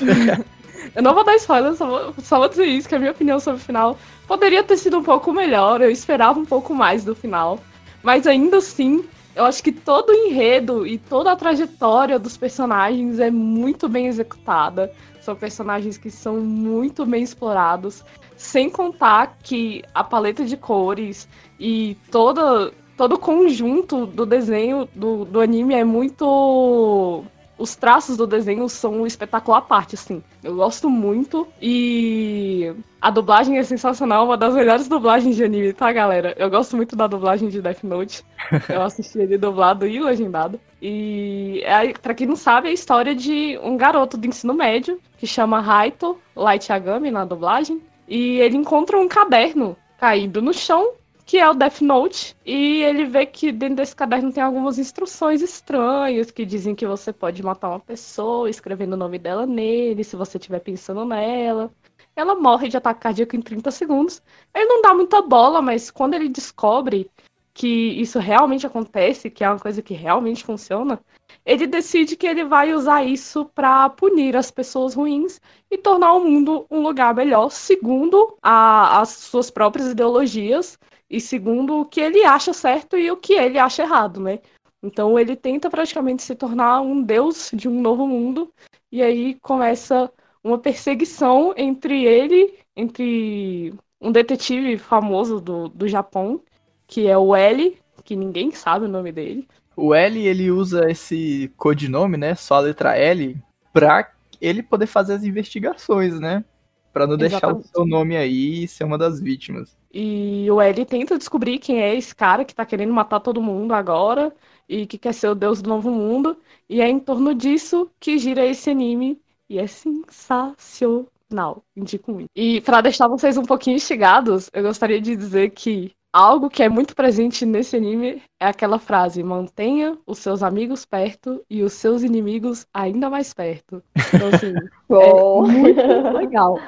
eu 0.94 1.02
não 1.02 1.14
vou 1.14 1.24
dar 1.24 1.36
spoiler, 1.36 1.74
só 1.74 1.86
vou, 1.86 2.14
só 2.22 2.38
vou 2.38 2.48
dizer 2.48 2.64
isso, 2.64 2.88
que 2.88 2.94
a 2.94 2.98
minha 2.98 3.10
opinião 3.10 3.38
sobre 3.38 3.60
o 3.60 3.64
final 3.64 3.98
poderia 4.26 4.62
ter 4.62 4.76
sido 4.76 4.98
um 4.98 5.02
pouco 5.02 5.32
melhor, 5.32 5.80
eu 5.80 5.90
esperava 5.90 6.38
um 6.38 6.44
pouco 6.44 6.74
mais 6.74 7.04
do 7.04 7.14
final. 7.14 7.58
Mas 8.02 8.26
ainda 8.26 8.58
assim, 8.58 9.04
eu 9.34 9.44
acho 9.44 9.62
que 9.62 9.70
todo 9.70 10.10
o 10.10 10.14
enredo 10.14 10.86
e 10.86 10.98
toda 10.98 11.30
a 11.30 11.36
trajetória 11.36 12.18
dos 12.18 12.36
personagens 12.36 13.20
é 13.20 13.30
muito 13.30 13.88
bem 13.88 14.06
executada. 14.06 14.92
São 15.28 15.36
personagens 15.36 15.98
que 15.98 16.10
são 16.10 16.40
muito 16.40 17.04
bem 17.04 17.22
explorados. 17.22 18.02
Sem 18.34 18.70
contar 18.70 19.36
que 19.42 19.82
a 19.94 20.02
paleta 20.02 20.42
de 20.42 20.56
cores 20.56 21.28
e 21.60 21.98
toda, 22.10 22.72
todo 22.96 23.16
o 23.16 23.18
conjunto 23.18 24.06
do 24.06 24.24
desenho 24.24 24.88
do, 24.94 25.26
do 25.26 25.38
anime 25.42 25.74
é 25.74 25.84
muito 25.84 27.24
os 27.58 27.74
traços 27.74 28.16
do 28.16 28.26
desenho 28.26 28.68
são 28.68 29.02
um 29.02 29.06
espetáculo 29.06 29.56
à 29.56 29.60
parte, 29.60 29.96
assim. 29.96 30.22
Eu 30.42 30.54
gosto 30.54 30.88
muito 30.88 31.46
e 31.60 32.72
a 33.00 33.10
dublagem 33.10 33.58
é 33.58 33.62
sensacional, 33.62 34.26
uma 34.26 34.36
das 34.36 34.54
melhores 34.54 34.88
dublagens 34.88 35.36
de 35.36 35.44
anime, 35.44 35.72
tá, 35.72 35.92
galera? 35.92 36.34
Eu 36.38 36.48
gosto 36.48 36.76
muito 36.76 36.94
da 36.94 37.06
dublagem 37.06 37.48
de 37.48 37.60
Death 37.60 37.82
Note. 37.82 38.24
Eu 38.68 38.82
assisti 38.82 39.18
ele 39.18 39.36
dublado 39.36 39.86
e 39.86 40.00
legendado. 40.00 40.60
E, 40.80 41.60
é, 41.64 41.92
pra 41.94 42.14
quem 42.14 42.26
não 42.26 42.36
sabe, 42.36 42.68
é 42.68 42.70
a 42.70 42.74
história 42.74 43.14
de 43.14 43.58
um 43.62 43.76
garoto 43.76 44.16
do 44.16 44.26
ensino 44.26 44.54
médio 44.54 45.00
que 45.18 45.26
chama 45.26 45.60
Raito 45.60 46.16
Light 46.36 46.68
Yagami 46.70 47.10
na 47.10 47.24
dublagem. 47.24 47.82
E 48.06 48.40
ele 48.40 48.56
encontra 48.56 48.98
um 48.98 49.08
caderno 49.08 49.76
caído 49.98 50.40
no 50.40 50.54
chão 50.54 50.92
que 51.28 51.36
é 51.36 51.46
o 51.46 51.52
Death 51.52 51.82
Note, 51.82 52.34
e 52.42 52.82
ele 52.82 53.04
vê 53.04 53.26
que 53.26 53.52
dentro 53.52 53.76
desse 53.76 53.94
caderno 53.94 54.32
tem 54.32 54.42
algumas 54.42 54.78
instruções 54.78 55.42
estranhas 55.42 56.30
que 56.30 56.42
dizem 56.42 56.74
que 56.74 56.86
você 56.86 57.12
pode 57.12 57.42
matar 57.42 57.68
uma 57.68 57.80
pessoa 57.80 58.48
escrevendo 58.48 58.94
o 58.94 58.96
nome 58.96 59.18
dela 59.18 59.44
nele, 59.44 60.02
se 60.02 60.16
você 60.16 60.38
estiver 60.38 60.60
pensando 60.60 61.04
nela. 61.04 61.70
Ela 62.16 62.34
morre 62.34 62.68
de 62.68 62.78
ataque 62.78 63.00
cardíaco 63.00 63.36
em 63.36 63.42
30 63.42 63.70
segundos. 63.70 64.22
Ele 64.54 64.64
não 64.64 64.80
dá 64.80 64.94
muita 64.94 65.20
bola, 65.20 65.60
mas 65.60 65.90
quando 65.90 66.14
ele 66.14 66.30
descobre 66.30 67.10
que 67.52 67.68
isso 67.68 68.18
realmente 68.18 68.66
acontece, 68.66 69.28
que 69.28 69.44
é 69.44 69.50
uma 69.50 69.58
coisa 69.58 69.82
que 69.82 69.92
realmente 69.92 70.42
funciona, 70.42 70.98
ele 71.44 71.66
decide 71.66 72.16
que 72.16 72.26
ele 72.26 72.44
vai 72.46 72.72
usar 72.72 73.04
isso 73.04 73.44
para 73.54 73.90
punir 73.90 74.34
as 74.34 74.50
pessoas 74.50 74.94
ruins 74.94 75.42
e 75.70 75.76
tornar 75.76 76.14
o 76.14 76.24
mundo 76.24 76.64
um 76.70 76.80
lugar 76.80 77.14
melhor, 77.14 77.50
segundo 77.50 78.34
a, 78.42 79.02
as 79.02 79.10
suas 79.10 79.50
próprias 79.50 79.88
ideologias 79.88 80.78
e 81.10 81.20
segundo 81.20 81.80
o 81.80 81.84
que 81.84 82.00
ele 82.00 82.24
acha 82.24 82.52
certo 82.52 82.96
e 82.96 83.10
o 83.10 83.16
que 83.16 83.34
ele 83.34 83.58
acha 83.58 83.82
errado, 83.82 84.20
né? 84.20 84.40
Então 84.82 85.18
ele 85.18 85.34
tenta 85.34 85.68
praticamente 85.68 86.22
se 86.22 86.34
tornar 86.34 86.80
um 86.80 87.02
deus 87.02 87.50
de 87.52 87.68
um 87.68 87.80
novo 87.80 88.06
mundo 88.06 88.52
e 88.92 89.02
aí 89.02 89.34
começa 89.40 90.10
uma 90.42 90.58
perseguição 90.58 91.52
entre 91.56 92.04
ele, 92.04 92.54
entre 92.76 93.74
um 94.00 94.12
detetive 94.12 94.78
famoso 94.78 95.40
do, 95.40 95.68
do 95.68 95.88
Japão, 95.88 96.40
que 96.86 97.06
é 97.06 97.18
o 97.18 97.34
L, 97.34 97.76
que 98.04 98.14
ninguém 98.14 98.52
sabe 98.52 98.86
o 98.86 98.88
nome 98.88 99.10
dele. 99.12 99.46
O 99.76 99.94
L, 99.94 100.26
ele 100.26 100.50
usa 100.50 100.90
esse 100.90 101.52
codinome, 101.56 102.16
né, 102.16 102.34
só 102.34 102.56
a 102.56 102.60
letra 102.60 102.96
L, 102.96 103.36
pra 103.72 104.10
ele 104.40 104.62
poder 104.62 104.86
fazer 104.86 105.14
as 105.14 105.24
investigações, 105.24 106.18
né? 106.18 106.44
Pra 106.92 107.06
não 107.06 107.14
Exatamente. 107.14 107.30
deixar 107.30 107.54
o 107.54 107.62
seu 107.62 107.86
nome 107.86 108.16
aí 108.16 108.64
e 108.64 108.68
ser 108.68 108.84
uma 108.84 108.98
das 108.98 109.20
vítimas. 109.20 109.76
E 109.92 110.46
o 110.50 110.60
L 110.60 110.84
tenta 110.84 111.16
descobrir 111.16 111.58
quem 111.58 111.80
é 111.80 111.94
esse 111.94 112.14
cara 112.14 112.44
que 112.44 112.54
tá 112.54 112.64
querendo 112.66 112.92
matar 112.92 113.20
todo 113.20 113.40
mundo 113.40 113.72
agora 113.72 114.34
e 114.68 114.86
que 114.86 114.98
quer 114.98 115.14
ser 115.14 115.28
o 115.28 115.34
deus 115.34 115.62
do 115.62 115.68
novo 115.68 115.90
mundo. 115.90 116.36
E 116.68 116.80
é 116.80 116.88
em 116.88 116.98
torno 116.98 117.34
disso 117.34 117.90
que 117.98 118.18
gira 118.18 118.44
esse 118.44 118.70
anime. 118.70 119.20
E 119.48 119.58
é 119.58 119.66
sensacional. 119.66 121.62
Indico 121.74 122.12
muito. 122.12 122.28
E 122.36 122.60
para 122.60 122.82
deixar 122.82 123.08
vocês 123.08 123.38
um 123.38 123.44
pouquinho 123.44 123.76
instigados, 123.76 124.50
eu 124.52 124.62
gostaria 124.62 125.00
de 125.00 125.16
dizer 125.16 125.50
que 125.50 125.92
algo 126.12 126.50
que 126.50 126.62
é 126.62 126.68
muito 126.68 126.94
presente 126.94 127.46
nesse 127.46 127.76
anime 127.76 128.22
é 128.38 128.46
aquela 128.46 128.78
frase: 128.78 129.22
mantenha 129.22 129.96
os 130.06 130.18
seus 130.18 130.42
amigos 130.42 130.84
perto 130.84 131.42
e 131.48 131.62
os 131.62 131.72
seus 131.72 132.02
inimigos 132.02 132.66
ainda 132.74 133.08
mais 133.08 133.32
perto. 133.32 133.82
Então, 134.12 134.28
assim, 134.28 134.52
é 134.90 135.42
muito 135.42 136.16
legal 136.18 136.58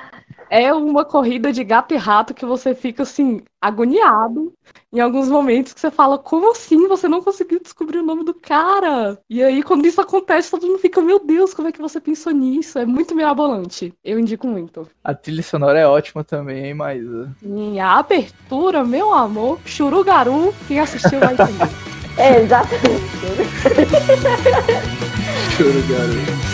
é 0.51 0.74
uma 0.74 1.05
corrida 1.05 1.53
de 1.53 1.62
gato 1.62 1.94
e 1.94 1.96
rato 1.96 2.34
que 2.34 2.44
você 2.44 2.74
fica 2.74 3.05
assim, 3.05 3.40
agoniado. 3.61 4.53
Em 4.92 4.98
alguns 4.98 5.28
momentos 5.28 5.72
que 5.72 5.80
você 5.80 5.90
fala, 5.90 6.18
como 6.18 6.51
assim 6.51 6.88
você 6.88 7.07
não 7.07 7.22
conseguiu 7.22 7.61
descobrir 7.61 7.98
o 7.98 8.03
nome 8.03 8.24
do 8.24 8.34
cara? 8.34 9.16
E 9.30 9.40
aí, 9.40 9.62
quando 9.62 9.86
isso 9.86 10.01
acontece, 10.01 10.51
todo 10.51 10.66
mundo 10.66 10.80
fica, 10.80 11.01
meu 11.01 11.24
Deus, 11.24 11.55
como 11.55 11.68
é 11.68 11.72
que 11.72 11.80
você 11.80 12.01
pensou 12.01 12.32
nisso? 12.32 12.76
É 12.78 12.84
muito 12.84 13.14
mirabolante. 13.14 13.94
Eu 14.05 14.18
indico 14.18 14.48
muito. 14.48 14.88
A 15.05 15.14
trilha 15.14 15.44
sonora 15.44 15.78
é 15.78 15.86
ótima 15.86 16.24
também, 16.24 16.74
mas. 16.74 17.05
E 17.42 17.78
a 17.78 17.98
abertura, 17.98 18.82
meu 18.82 19.14
amor, 19.14 19.61
Churugaru, 19.64 20.53
quem 20.66 20.80
assistiu 20.80 21.20
vai 21.20 21.34
entender. 21.34 21.68
é, 22.18 22.40
exatamente. 22.40 22.80
Churugaru. 25.57 26.49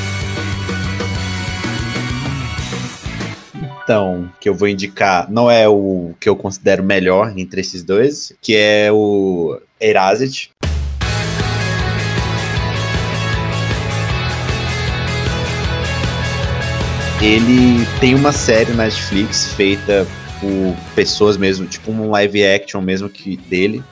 Então 3.87 4.29
que 4.41 4.49
eu 4.49 4.55
vou 4.55 4.67
indicar 4.67 5.31
não 5.31 5.49
é 5.49 5.69
o 5.69 6.13
que 6.21 6.29
eu 6.29 6.35
considero 6.35 6.83
melhor 6.83 7.33
entre 7.39 7.61
esses 7.61 7.85
dois, 7.85 8.33
que 8.43 8.57
é 8.57 8.91
o 8.91 9.61
Erased. 9.81 10.51
Ele 17.23 17.87
tem 18.01 18.17
uma 18.17 18.33
série 18.33 18.73
na 18.73 18.85
Netflix 18.85 19.53
feita 19.53 20.05
por 20.41 20.75
pessoas 20.97 21.37
mesmo, 21.37 21.65
tipo 21.65 21.93
um 21.93 22.11
live 22.11 22.45
action 22.45 22.81
mesmo 22.81 23.09
que 23.09 23.37
dele. 23.37 23.85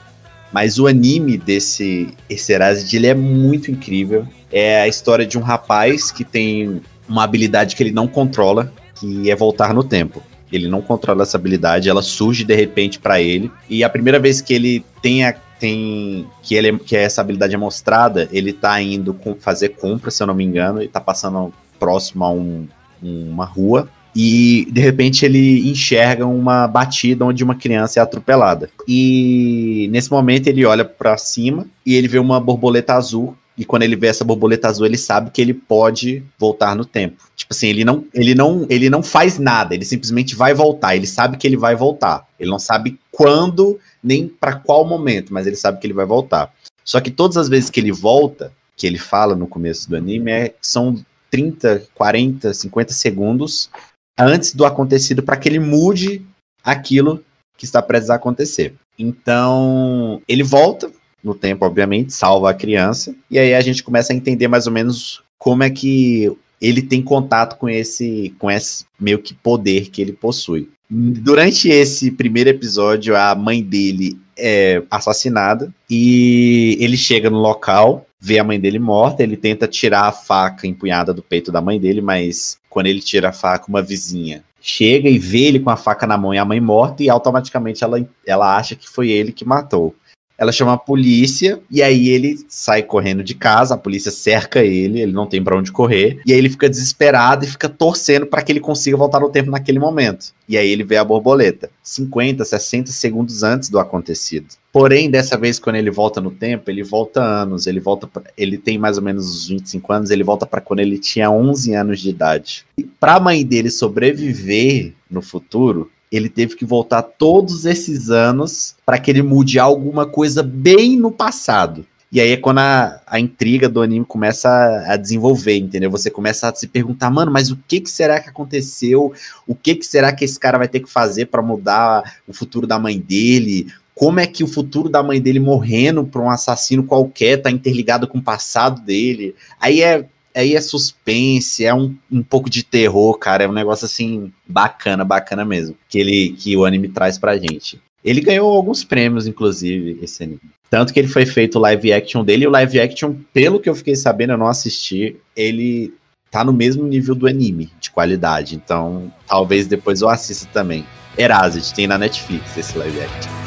Mas 0.51 0.77
o 0.77 0.87
anime 0.87 1.37
desse 1.37 2.09
esse 2.29 2.51
Erased, 2.51 2.93
ele 2.93 3.07
é 3.07 3.13
muito 3.13 3.71
incrível. 3.71 4.27
É 4.51 4.81
a 4.81 4.89
história 4.89 5.25
de 5.25 5.37
um 5.37 5.41
rapaz 5.41 6.11
que 6.11 6.25
tem 6.25 6.81
uma 7.07 7.23
habilidade 7.23 7.75
que 7.77 7.83
ele 7.83 7.91
não 7.91 8.07
controla, 8.07 8.71
que 8.99 9.29
é 9.29 9.35
voltar 9.35 9.73
no 9.73 9.83
tempo. 9.83 10.21
Ele 10.51 10.67
não 10.67 10.81
controla 10.81 11.23
essa 11.23 11.37
habilidade, 11.37 11.89
ela 11.89 12.01
surge 12.01 12.43
de 12.43 12.55
repente 12.55 12.99
para 12.99 13.21
ele. 13.21 13.51
E 13.69 13.83
a 13.83 13.89
primeira 13.89 14.19
vez 14.19 14.41
que 14.41 14.53
ele 14.53 14.85
tem, 15.01 15.25
a, 15.25 15.33
tem 15.59 16.27
que, 16.41 16.55
ele, 16.55 16.77
que 16.79 16.95
essa 16.95 17.21
habilidade 17.21 17.53
é 17.53 17.57
mostrada, 17.57 18.29
ele 18.31 18.53
tá 18.53 18.79
indo 18.81 19.13
com, 19.13 19.35
fazer 19.35 19.69
compra, 19.69 20.11
se 20.11 20.21
eu 20.21 20.27
não 20.27 20.35
me 20.35 20.43
engano, 20.43 20.81
e 20.81 20.87
tá 20.87 21.01
passando 21.01 21.53
próximo 21.79 22.23
a 22.23 22.31
um, 22.31 22.67
uma 23.01 23.45
rua. 23.45 23.89
E 24.15 24.67
de 24.71 24.79
repente 24.79 25.25
ele 25.25 25.69
enxerga 25.69 26.25
uma 26.25 26.67
batida 26.67 27.25
onde 27.25 27.43
uma 27.43 27.55
criança 27.55 27.99
é 27.99 28.03
atropelada. 28.03 28.69
E 28.87 29.89
nesse 29.91 30.09
momento 30.09 30.47
ele 30.47 30.65
olha 30.65 30.85
para 30.85 31.17
cima 31.17 31.67
e 31.85 31.95
ele 31.95 32.07
vê 32.07 32.17
uma 32.17 32.39
borboleta 32.39 32.93
azul 32.93 33.35
e 33.57 33.63
quando 33.63 33.83
ele 33.83 33.95
vê 33.95 34.07
essa 34.07 34.25
borboleta 34.25 34.67
azul, 34.67 34.85
ele 34.85 34.97
sabe 34.97 35.31
que 35.31 35.41
ele 35.41 35.53
pode 35.53 36.23
voltar 36.37 36.75
no 36.75 36.83
tempo. 36.83 37.23
Tipo 37.35 37.53
assim, 37.53 37.67
ele 37.67 37.85
não, 37.85 38.05
ele 38.13 38.35
não, 38.35 38.65
ele 38.69 38.89
não 38.89 39.01
faz 39.01 39.39
nada, 39.39 39.73
ele 39.73 39.85
simplesmente 39.85 40.35
vai 40.35 40.53
voltar. 40.53 40.95
Ele 40.95 41.07
sabe 41.07 41.37
que 41.37 41.47
ele 41.47 41.55
vai 41.55 41.75
voltar. 41.75 42.27
Ele 42.37 42.49
não 42.49 42.59
sabe 42.59 42.99
quando 43.11 43.79
nem 44.03 44.27
para 44.27 44.55
qual 44.55 44.85
momento, 44.85 45.33
mas 45.33 45.47
ele 45.47 45.55
sabe 45.55 45.79
que 45.79 45.87
ele 45.87 45.93
vai 45.93 46.05
voltar. 46.05 46.53
Só 46.83 46.99
que 46.99 47.09
todas 47.09 47.37
as 47.37 47.47
vezes 47.47 47.69
que 47.69 47.79
ele 47.79 47.91
volta, 47.91 48.51
que 48.75 48.85
ele 48.85 48.97
fala 48.97 49.35
no 49.35 49.47
começo 49.47 49.89
do 49.89 49.95
anime, 49.95 50.31
é, 50.31 50.53
são 50.61 51.01
30, 51.31 51.87
40, 51.95 52.53
50 52.53 52.93
segundos 52.93 53.69
antes 54.17 54.53
do 54.53 54.65
acontecido 54.65 55.23
para 55.23 55.37
que 55.37 55.47
ele 55.47 55.59
mude 55.59 56.25
aquilo 56.63 57.23
que 57.57 57.65
está 57.65 57.81
prestes 57.81 58.09
a 58.09 58.15
acontecer. 58.15 58.75
Então, 58.97 60.21
ele 60.27 60.43
volta, 60.43 60.91
no 61.25 61.33
tempo, 61.33 61.65
obviamente, 61.65 62.13
salva 62.13 62.51
a 62.51 62.53
criança. 62.53 63.15
E 63.29 63.39
aí 63.39 63.53
a 63.53 63.61
gente 63.61 63.83
começa 63.83 64.13
a 64.13 64.15
entender 64.15 64.47
mais 64.47 64.67
ou 64.67 64.73
menos 64.73 65.23
como 65.37 65.63
é 65.63 65.69
que 65.69 66.31
ele 66.61 66.81
tem 66.81 67.01
contato 67.01 67.57
com 67.57 67.67
esse, 67.67 68.33
com 68.39 68.49
esse 68.49 68.85
meio 68.99 69.19
que 69.19 69.33
poder 69.33 69.89
que 69.89 70.01
ele 70.01 70.13
possui. 70.13 70.69
Durante 70.89 71.67
esse 71.67 72.11
primeiro 72.11 72.49
episódio, 72.49 73.15
a 73.15 73.33
mãe 73.33 73.61
dele 73.61 74.17
é 74.37 74.83
assassinada 74.89 75.73
e 75.89 76.77
ele 76.79 76.95
chega 76.95 77.29
no 77.29 77.39
local, 77.39 78.05
vê 78.19 78.37
a 78.37 78.43
mãe 78.43 78.59
dele 78.59 78.77
morta, 78.77 79.23
ele 79.23 79.35
tenta 79.35 79.67
tirar 79.67 80.03
a 80.03 80.11
faca 80.11 80.67
empunhada 80.67 81.11
do 81.11 81.23
peito 81.23 81.51
da 81.51 81.59
mãe 81.59 81.79
dele, 81.79 82.01
mas 82.01 82.59
quando 82.69 82.85
ele 82.85 83.01
tira 83.01 83.29
a 83.29 83.33
faca, 83.33 83.67
uma 83.67 83.81
vizinha 83.81 84.43
chega 84.65 85.07
e 85.07 85.19
vê 85.19 85.43
ele 85.43 85.59
com 85.59 85.69
a 85.69 85.77
faca 85.77 86.07
na 86.07 86.17
mão 86.17 86.33
e 86.33 86.39
a 86.39 86.43
mãe 86.43 86.59
morta 86.59 87.03
e 87.03 87.09
automaticamente 87.09 87.83
ela, 87.83 88.03
ela 88.25 88.57
acha 88.57 88.75
que 88.75 88.89
foi 88.89 89.11
ele 89.11 89.31
que 89.31 89.45
matou. 89.45 89.93
Ela 90.37 90.51
chama 90.51 90.73
a 90.73 90.77
polícia 90.77 91.59
e 91.69 91.81
aí 91.81 92.09
ele 92.09 92.37
sai 92.47 92.83
correndo 92.83 93.23
de 93.23 93.33
casa, 93.35 93.75
a 93.75 93.77
polícia 93.77 94.11
cerca 94.11 94.63
ele, 94.63 95.01
ele 95.01 95.11
não 95.11 95.27
tem 95.27 95.43
para 95.43 95.57
onde 95.57 95.71
correr, 95.71 96.19
e 96.25 96.33
aí 96.33 96.37
ele 96.37 96.49
fica 96.49 96.69
desesperado 96.69 97.45
e 97.45 97.47
fica 97.47 97.69
torcendo 97.69 98.25
para 98.25 98.41
que 98.41 98.51
ele 98.51 98.59
consiga 98.59 98.97
voltar 98.97 99.19
no 99.19 99.29
tempo 99.29 99.49
naquele 99.49 99.79
momento. 99.79 100.33
E 100.47 100.57
aí 100.57 100.69
ele 100.69 100.83
vê 100.83 100.97
a 100.97 101.03
borboleta, 101.03 101.69
50, 101.81 102.43
60 102.43 102.91
segundos 102.91 103.43
antes 103.43 103.69
do 103.69 103.79
acontecido. 103.79 104.47
Porém, 104.71 105.09
dessa 105.09 105.37
vez 105.37 105.57
quando 105.57 105.77
ele 105.77 105.89
volta 105.89 106.19
no 106.19 106.29
tempo, 106.29 106.69
ele 106.69 106.83
volta 106.83 107.21
anos, 107.21 107.65
ele 107.65 107.79
volta 107.79 108.07
pra, 108.07 108.23
ele 108.37 108.57
tem 108.57 108.77
mais 108.77 108.97
ou 108.97 109.03
menos 109.03 109.25
uns 109.25 109.47
25 109.47 109.93
anos, 109.93 110.09
ele 110.09 110.23
volta 110.23 110.45
para 110.45 110.59
quando 110.59 110.81
ele 110.81 110.99
tinha 110.99 111.31
11 111.31 111.73
anos 111.73 112.01
de 112.01 112.09
idade. 112.09 112.65
E 112.77 112.83
para 112.83 113.15
a 113.15 113.19
mãe 113.19 113.45
dele 113.45 113.71
sobreviver 113.71 114.93
no 115.09 115.21
futuro, 115.21 115.89
ele 116.11 116.29
teve 116.29 116.55
que 116.55 116.65
voltar 116.65 117.01
todos 117.01 117.65
esses 117.65 118.09
anos 118.09 118.75
para 118.85 118.99
que 118.99 119.09
ele 119.09 119.21
mude 119.21 119.59
alguma 119.59 120.05
coisa 120.05 120.41
bem 120.41 120.97
no 120.97 121.11
passado. 121.11 121.85
E 122.11 122.21
aí 122.21 122.31
é 122.31 122.37
quando 122.37 122.59
a, 122.59 123.01
a 123.05 123.19
intriga 123.19 123.67
do 123.67 123.81
anime 123.81 124.05
começa 124.05 124.47
a, 124.47 124.93
a, 124.93 124.95
desenvolver, 124.95 125.57
entendeu? 125.57 125.91
Você 125.91 126.09
começa 126.09 126.47
a 126.47 126.55
se 126.55 126.67
perguntar, 126.67 127.09
mano, 127.09 127.29
mas 127.29 127.51
o 127.51 127.57
que, 127.67 127.81
que 127.81 127.89
será 127.89 128.21
que 128.21 128.29
aconteceu? 128.29 129.11
O 129.45 129.53
que, 129.53 129.75
que 129.75 129.85
será 129.85 130.13
que 130.13 130.23
esse 130.23 130.39
cara 130.39 130.57
vai 130.57 130.67
ter 130.67 130.79
que 130.79 130.89
fazer 130.89 131.25
para 131.25 131.41
mudar 131.41 132.19
o 132.25 132.33
futuro 132.33 132.65
da 132.65 132.79
mãe 132.79 132.99
dele? 132.99 133.67
Como 133.93 134.19
é 134.19 134.27
que 134.27 134.43
o 134.43 134.47
futuro 134.47 134.87
da 134.87 135.03
mãe 135.03 135.19
dele 135.19 135.39
morrendo 135.39 136.05
por 136.05 136.21
um 136.21 136.29
assassino 136.29 136.83
qualquer 136.83 137.41
tá 137.41 137.51
interligado 137.51 138.07
com 138.07 138.19
o 138.19 138.23
passado 138.23 138.81
dele? 138.81 139.35
Aí 139.59 139.81
é 139.81 140.05
aí 140.35 140.55
é 140.55 140.61
suspense, 140.61 141.65
é 141.65 141.73
um, 141.73 141.95
um 142.11 142.21
pouco 142.21 142.49
de 142.49 142.63
terror, 142.63 143.17
cara. 143.17 143.45
É 143.45 143.47
um 143.47 143.53
negócio 143.53 143.85
assim 143.85 144.31
bacana, 144.45 145.05
bacana 145.05 145.45
mesmo. 145.45 145.75
Que 145.87 145.99
ele 145.99 146.35
que 146.37 146.55
o 146.57 146.65
anime 146.65 146.89
traz 146.89 147.17
pra 147.17 147.37
gente. 147.37 147.79
Ele 148.03 148.21
ganhou 148.21 148.53
alguns 148.55 148.83
prêmios, 148.83 149.25
inclusive, 149.25 149.97
esse 150.01 150.23
anime. 150.23 150.41
Tanto 150.69 150.93
que 150.93 150.99
ele 150.99 151.07
foi 151.07 151.25
feito 151.25 151.57
live 151.57 151.93
action 151.93 152.23
dele, 152.23 152.43
e 152.43 152.47
o 152.47 152.51
live 152.51 152.79
action, 152.79 153.15
pelo 153.33 153.59
que 153.59 153.69
eu 153.69 153.75
fiquei 153.75 153.95
sabendo, 153.95 154.33
eu 154.33 154.37
não 154.37 154.47
assisti, 154.47 155.15
ele 155.35 155.93
tá 156.29 156.43
no 156.43 156.53
mesmo 156.53 156.85
nível 156.85 157.15
do 157.15 157.27
anime 157.27 157.71
de 157.79 157.89
qualidade. 157.89 158.55
Então, 158.55 159.11
talvez 159.25 159.67
depois 159.67 160.01
eu 160.01 160.09
assista 160.09 160.47
também. 160.51 160.85
Erased, 161.17 161.73
tem 161.73 161.87
na 161.87 161.97
Netflix 161.97 162.57
esse 162.57 162.77
live 162.77 162.99
action. 163.01 163.44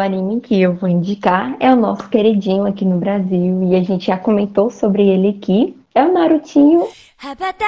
Anime 0.00 0.40
que 0.40 0.60
eu 0.60 0.74
vou 0.74 0.88
indicar 0.88 1.56
é 1.60 1.72
o 1.72 1.76
nosso 1.76 2.08
queridinho 2.08 2.66
aqui 2.66 2.84
no 2.84 2.98
Brasil 2.98 3.62
e 3.64 3.76
a 3.76 3.82
gente 3.82 4.06
já 4.06 4.16
comentou 4.16 4.70
sobre 4.70 5.06
ele 5.08 5.28
aqui. 5.28 5.76
É 5.94 6.02
o 6.04 6.12
Narutinho. 6.12 6.88
羽 7.22 7.60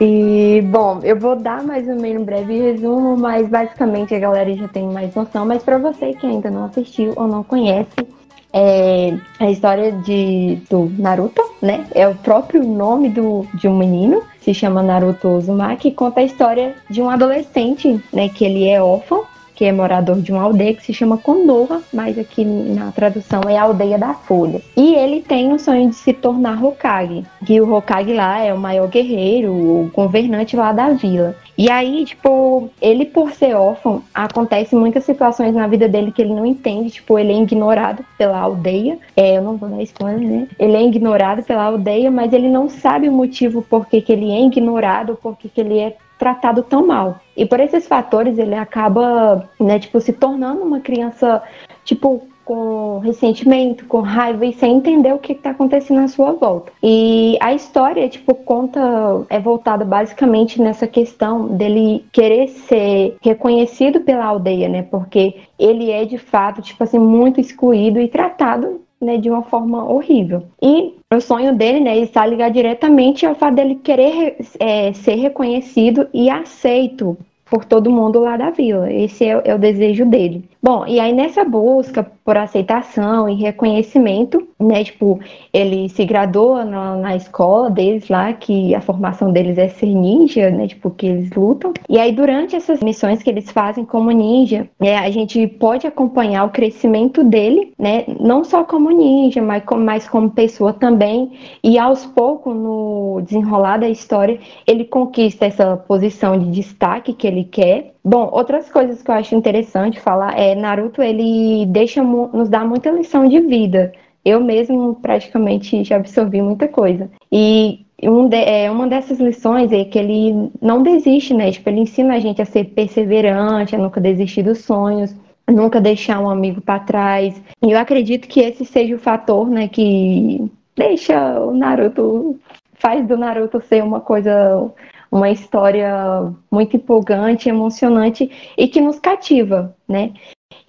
E, 0.00 0.62
bom, 0.70 1.00
eu 1.02 1.18
vou 1.18 1.34
dar 1.34 1.62
mais 1.64 1.88
ou 1.88 1.96
menos 1.96 2.22
um 2.22 2.24
breve 2.24 2.56
resumo, 2.56 3.16
mas 3.16 3.48
basicamente 3.48 4.14
a 4.14 4.18
galera 4.18 4.54
já 4.54 4.68
tem 4.68 4.84
mais 4.84 5.14
noção. 5.14 5.44
Mas 5.44 5.62
para 5.62 5.78
você 5.78 6.12
que 6.12 6.26
ainda 6.26 6.50
não 6.50 6.64
assistiu 6.64 7.12
ou 7.16 7.26
não 7.26 7.42
conhece, 7.42 8.06
é 8.52 9.16
a 9.40 9.50
história 9.50 9.92
de, 9.92 10.58
do 10.70 10.90
Naruto, 10.98 11.42
né? 11.60 11.84
É 11.94 12.06
o 12.06 12.14
próprio 12.14 12.62
nome 12.62 13.08
do, 13.08 13.46
de 13.54 13.66
um 13.66 13.76
menino, 13.76 14.22
se 14.40 14.54
chama 14.54 14.82
Naruto 14.82 15.28
Uzumaki, 15.28 15.90
conta 15.90 16.20
a 16.20 16.24
história 16.24 16.76
de 16.88 17.02
um 17.02 17.10
adolescente, 17.10 18.00
né? 18.12 18.28
Que 18.28 18.44
ele 18.44 18.68
é 18.68 18.80
órfão 18.80 19.24
que 19.58 19.64
é 19.64 19.72
morador 19.72 20.20
de 20.20 20.30
uma 20.30 20.44
aldeia 20.44 20.72
que 20.72 20.84
se 20.84 20.94
chama 20.94 21.18
Konoha, 21.18 21.82
mas 21.92 22.16
aqui 22.16 22.44
na 22.44 22.92
tradução 22.92 23.40
é 23.48 23.58
aldeia 23.58 23.98
da 23.98 24.14
Folha. 24.14 24.62
E 24.76 24.94
ele 24.94 25.20
tem 25.20 25.52
o 25.52 25.58
sonho 25.58 25.88
de 25.88 25.96
se 25.96 26.12
tornar 26.12 26.62
Hokage, 26.62 27.24
que 27.44 27.60
o 27.60 27.74
Hokage 27.74 28.14
lá 28.14 28.38
é 28.38 28.54
o 28.54 28.58
maior 28.58 28.86
guerreiro, 28.86 29.52
o 29.52 29.90
governante 29.92 30.54
lá 30.54 30.72
da 30.72 30.90
vila. 30.90 31.34
E 31.58 31.68
aí, 31.68 32.04
tipo, 32.04 32.70
ele 32.80 33.04
por 33.04 33.32
ser 33.32 33.56
órfão, 33.56 34.00
acontece 34.14 34.76
muitas 34.76 35.02
situações 35.02 35.52
na 35.52 35.66
vida 35.66 35.88
dele 35.88 36.12
que 36.12 36.22
ele 36.22 36.34
não 36.34 36.46
entende, 36.46 36.90
tipo, 36.90 37.18
ele 37.18 37.32
é 37.32 37.42
ignorado 37.42 38.04
pela 38.16 38.38
aldeia. 38.38 38.96
É, 39.16 39.38
eu 39.38 39.42
não 39.42 39.56
vou 39.56 39.68
dar 39.68 39.82
spoiler, 39.82 40.20
né? 40.20 40.46
Ele 40.56 40.76
é 40.76 40.86
ignorado 40.86 41.42
pela 41.42 41.64
aldeia, 41.64 42.12
mas 42.12 42.32
ele 42.32 42.48
não 42.48 42.68
sabe 42.68 43.08
o 43.08 43.12
motivo 43.12 43.60
por 43.60 43.88
que, 43.88 44.00
que 44.00 44.12
ele 44.12 44.30
é 44.30 44.40
ignorado, 44.40 45.18
por 45.20 45.36
que, 45.36 45.48
que 45.48 45.60
ele 45.60 45.80
é 45.80 45.96
tratado 46.18 46.62
tão 46.62 46.86
mal. 46.86 47.20
E 47.36 47.46
por 47.46 47.60
esses 47.60 47.86
fatores 47.86 48.38
ele 48.38 48.54
acaba, 48.54 49.48
né, 49.58 49.78
tipo, 49.78 50.00
se 50.00 50.12
tornando 50.12 50.62
uma 50.62 50.80
criança, 50.80 51.42
tipo, 51.84 52.26
com 52.48 52.98
ressentimento, 53.00 53.84
com 53.84 54.00
raiva 54.00 54.46
e 54.46 54.54
sem 54.54 54.78
entender 54.78 55.12
o 55.12 55.18
que 55.18 55.34
está 55.34 55.50
acontecendo 55.50 56.00
à 56.00 56.08
sua 56.08 56.32
volta. 56.32 56.72
E 56.82 57.36
a 57.42 57.52
história, 57.52 58.08
tipo, 58.08 58.34
conta, 58.34 58.80
é 59.28 59.38
voltada 59.38 59.84
basicamente 59.84 60.58
nessa 60.58 60.86
questão 60.86 61.46
dele 61.46 62.06
querer 62.10 62.48
ser 62.48 63.18
reconhecido 63.22 64.00
pela 64.00 64.24
aldeia, 64.24 64.66
né? 64.66 64.82
Porque 64.82 65.36
ele 65.58 65.90
é 65.90 66.06
de 66.06 66.16
fato, 66.16 66.62
tipo 66.62 66.82
assim, 66.82 66.98
muito 66.98 67.38
excluído 67.38 68.00
e 68.00 68.08
tratado 68.08 68.80
né, 69.00 69.16
de 69.16 69.30
uma 69.30 69.42
forma 69.42 69.84
horrível. 69.84 70.44
E 70.62 70.94
o 71.12 71.20
sonho 71.20 71.54
dele, 71.56 71.80
né, 71.80 71.98
está 71.98 72.26
ligado 72.26 72.52
diretamente 72.52 73.24
ao 73.24 73.34
fato 73.34 73.54
dele 73.54 73.76
querer 73.76 74.36
é, 74.58 74.92
ser 74.92 75.14
reconhecido 75.14 76.08
e 76.12 76.28
aceito 76.28 77.16
por 77.50 77.64
todo 77.64 77.90
mundo 77.90 78.20
lá 78.20 78.36
da 78.36 78.50
vila. 78.50 78.92
Esse 78.92 79.24
é, 79.24 79.40
é, 79.44 79.54
o 79.54 79.58
desejo 79.58 80.04
dele. 80.04 80.48
Bom, 80.62 80.84
e 80.86 80.98
aí 80.98 81.12
nessa 81.12 81.44
busca 81.44 82.04
por 82.24 82.36
aceitação 82.36 83.28
e 83.28 83.34
reconhecimento, 83.34 84.46
né, 84.60 84.84
tipo, 84.84 85.18
ele 85.52 85.88
se 85.88 86.04
gradua 86.04 86.64
na, 86.64 86.96
na, 86.96 87.16
escola 87.16 87.70
deles 87.70 88.08
lá, 88.08 88.32
que 88.32 88.74
a 88.74 88.80
formação 88.80 89.32
deles 89.32 89.56
é 89.56 89.68
ser 89.68 89.86
ninja, 89.86 90.50
né, 90.50 90.66
tipo, 90.66 90.90
que 90.90 91.06
eles 91.06 91.30
lutam. 91.30 91.72
E 91.88 91.98
aí 91.98 92.12
durante 92.12 92.56
essas 92.56 92.80
missões 92.80 93.22
que 93.22 93.30
eles 93.30 93.50
fazem 93.50 93.84
como 93.84 94.10
ninja, 94.10 94.68
né, 94.78 94.96
a 94.96 95.10
gente 95.10 95.46
pode 95.46 95.86
acompanhar 95.86 96.44
o 96.44 96.50
crescimento 96.50 97.24
dele, 97.24 97.72
né, 97.78 98.04
não 98.20 98.44
só 98.44 98.64
como 98.64 98.90
ninja, 98.90 99.40
mas 99.40 99.62
mas 99.78 100.08
como 100.08 100.30
pessoa 100.30 100.72
também. 100.72 101.32
E 101.62 101.78
aos 101.78 102.04
poucos, 102.04 102.54
no 102.54 103.20
desenrolar 103.24 103.78
da 103.78 103.88
história, 103.88 104.38
ele 104.66 104.84
conquista 104.84 105.46
essa 105.46 105.76
posição 105.76 106.38
de 106.38 106.50
destaque 106.50 107.12
que 107.12 107.26
ele 107.26 107.37
quer 107.44 107.94
Bom, 108.08 108.30
outras 108.32 108.72
coisas 108.72 109.02
que 109.02 109.10
eu 109.10 109.14
acho 109.14 109.34
interessante 109.34 110.00
falar 110.00 110.32
é 110.38 110.54
Naruto, 110.54 111.02
ele 111.02 111.66
deixa 111.66 112.02
nos 112.02 112.48
dá 112.48 112.64
muita 112.64 112.90
lição 112.90 113.28
de 113.28 113.38
vida. 113.38 113.92
Eu 114.24 114.40
mesmo 114.40 114.94
praticamente 114.94 115.84
já 115.84 115.96
absorvi 115.96 116.40
muita 116.40 116.66
coisa. 116.68 117.10
E 117.30 117.84
um 118.02 118.26
de, 118.26 118.36
é, 118.38 118.70
uma 118.70 118.86
dessas 118.86 119.20
lições 119.20 119.72
é 119.72 119.84
que 119.84 119.98
ele 119.98 120.50
não 120.58 120.82
desiste, 120.82 121.34
né? 121.34 121.52
Tipo, 121.52 121.68
ele 121.68 121.80
ensina 121.80 122.14
a 122.14 122.18
gente 122.18 122.40
a 122.40 122.46
ser 122.46 122.64
perseverante, 122.64 123.76
a 123.76 123.78
nunca 123.78 124.00
desistir 124.00 124.42
dos 124.42 124.60
sonhos, 124.60 125.14
a 125.46 125.52
nunca 125.52 125.78
deixar 125.78 126.18
um 126.18 126.30
amigo 126.30 126.62
para 126.62 126.80
trás. 126.80 127.38
E 127.60 127.72
eu 127.72 127.78
acredito 127.78 128.26
que 128.26 128.40
esse 128.40 128.64
seja 128.64 128.94
o 128.94 128.98
fator, 128.98 129.50
né, 129.50 129.68
que 129.68 130.50
deixa 130.74 131.40
o 131.40 131.52
Naruto 131.52 132.40
faz 132.72 133.06
do 133.06 133.18
Naruto 133.18 133.60
ser 133.60 133.84
uma 133.84 134.00
coisa 134.00 134.70
uma 135.10 135.30
história 135.30 136.32
muito 136.50 136.76
empolgante, 136.76 137.48
emocionante 137.48 138.30
e 138.56 138.68
que 138.68 138.80
nos 138.80 138.98
cativa, 138.98 139.74
né? 139.88 140.12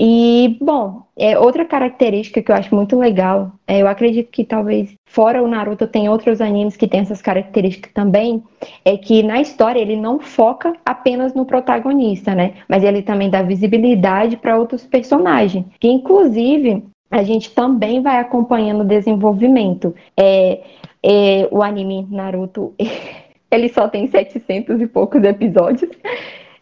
E, 0.02 0.58
bom, 0.62 1.04
é, 1.18 1.38
outra 1.38 1.66
característica 1.66 2.42
que 2.42 2.50
eu 2.50 2.56
acho 2.56 2.74
muito 2.74 2.98
legal, 2.98 3.52
é, 3.68 3.82
eu 3.82 3.88
acredito 3.88 4.32
que 4.32 4.46
talvez 4.46 4.94
fora 5.06 5.44
o 5.44 5.48
Naruto 5.48 5.88
tem 5.88 6.08
outros 6.08 6.40
animes 6.40 6.78
que 6.78 6.88
têm 6.88 7.02
essas 7.02 7.22
características 7.22 7.92
também, 7.92 8.42
é 8.86 8.96
que 8.96 9.22
na 9.22 9.42
história 9.42 9.80
ele 9.80 9.98
não 9.98 10.20
foca 10.20 10.74
apenas 10.86 11.34
no 11.34 11.46
protagonista, 11.46 12.34
né? 12.34 12.54
Mas 12.68 12.84
ele 12.84 13.02
também 13.02 13.30
dá 13.30 13.42
visibilidade 13.42 14.38
para 14.38 14.58
outros 14.58 14.86
personagens, 14.86 15.66
que 15.80 15.90
inclusive 15.90 16.86
a 17.12 17.24
gente 17.24 17.52
também 17.52 18.02
vai 18.02 18.20
acompanhando 18.20 18.82
o 18.82 18.88
desenvolvimento. 18.88 19.94
É, 20.18 20.62
é, 21.04 21.48
o 21.52 21.62
anime 21.62 22.08
Naruto 22.10 22.74
Ele 23.52 23.70
só 23.70 23.88
tem 23.88 24.08
700 24.08 24.80
e 24.82 24.88
poucos 24.88 25.24
episódios, 25.24 25.90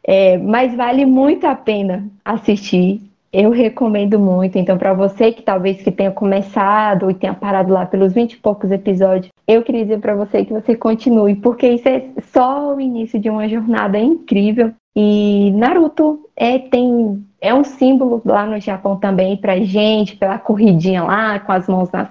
é, 0.03 0.37
mas 0.37 0.75
vale 0.75 1.05
muito 1.05 1.45
a 1.45 1.55
pena 1.55 2.07
assistir. 2.23 3.01
Eu 3.31 3.49
recomendo 3.51 4.17
muito. 4.17 4.57
Então, 4.57 4.77
para 4.77 4.93
você 4.93 5.33
que 5.33 5.41
talvez 5.41 5.81
que 5.81 5.91
tenha 5.91 6.11
começado 6.11 7.11
e 7.11 7.13
tenha 7.13 7.33
parado 7.33 7.73
lá 7.73 7.85
pelos 7.85 8.13
20 8.13 8.33
e 8.33 8.37
poucos 8.37 8.71
episódios, 8.71 9.29
eu 9.45 9.61
queria 9.63 9.83
dizer 9.83 9.99
para 9.99 10.15
você 10.15 10.45
que 10.45 10.53
você 10.53 10.75
continue, 10.75 11.35
porque 11.35 11.67
isso 11.67 11.87
é 11.89 12.05
só 12.31 12.73
o 12.73 12.79
início 12.79 13.19
de 13.19 13.29
uma 13.29 13.47
jornada 13.47 13.99
incrível. 13.99 14.71
E 14.95 15.51
Naruto 15.51 16.27
é, 16.35 16.57
tem, 16.57 17.23
é 17.39 17.53
um 17.53 17.63
símbolo 17.63 18.21
lá 18.25 18.45
no 18.45 18.59
Japão 18.59 18.95
também 18.95 19.37
pra 19.37 19.59
gente, 19.59 20.15
pela 20.15 20.39
corridinha 20.39 21.03
lá, 21.03 21.39
com 21.39 21.51
as 21.51 21.67
mãos 21.67 21.91
nas 21.91 22.09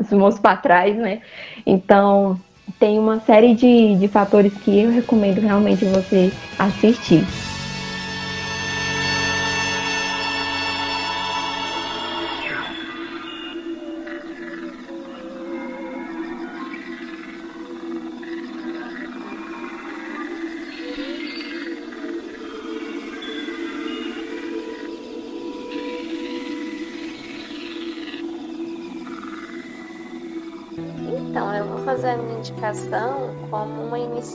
as 0.00 0.12
mãos 0.12 0.38
para 0.40 0.56
trás, 0.56 0.96
né? 0.96 1.20
Então, 1.64 2.36
tem 2.78 2.98
uma 2.98 3.20
série 3.20 3.54
de, 3.54 3.96
de 3.96 4.08
fatores 4.08 4.52
que 4.58 4.78
eu 4.80 4.90
recomendo 4.90 5.40
realmente 5.40 5.84
você 5.84 6.30
assistir. 6.58 7.24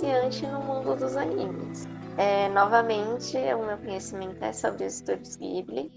Iniciante 0.04 0.48
no 0.48 0.60
mundo 0.62 0.96
dos 0.96 1.16
animes. 1.18 1.88
É, 2.18 2.48
novamente, 2.50 3.38
o 3.38 3.66
meu 3.66 3.78
conhecimento 3.78 4.42
é 4.44 4.52
sobre 4.54 4.86
os 4.86 4.96
estúdios 4.96 5.36
Ghibli. 5.36 5.92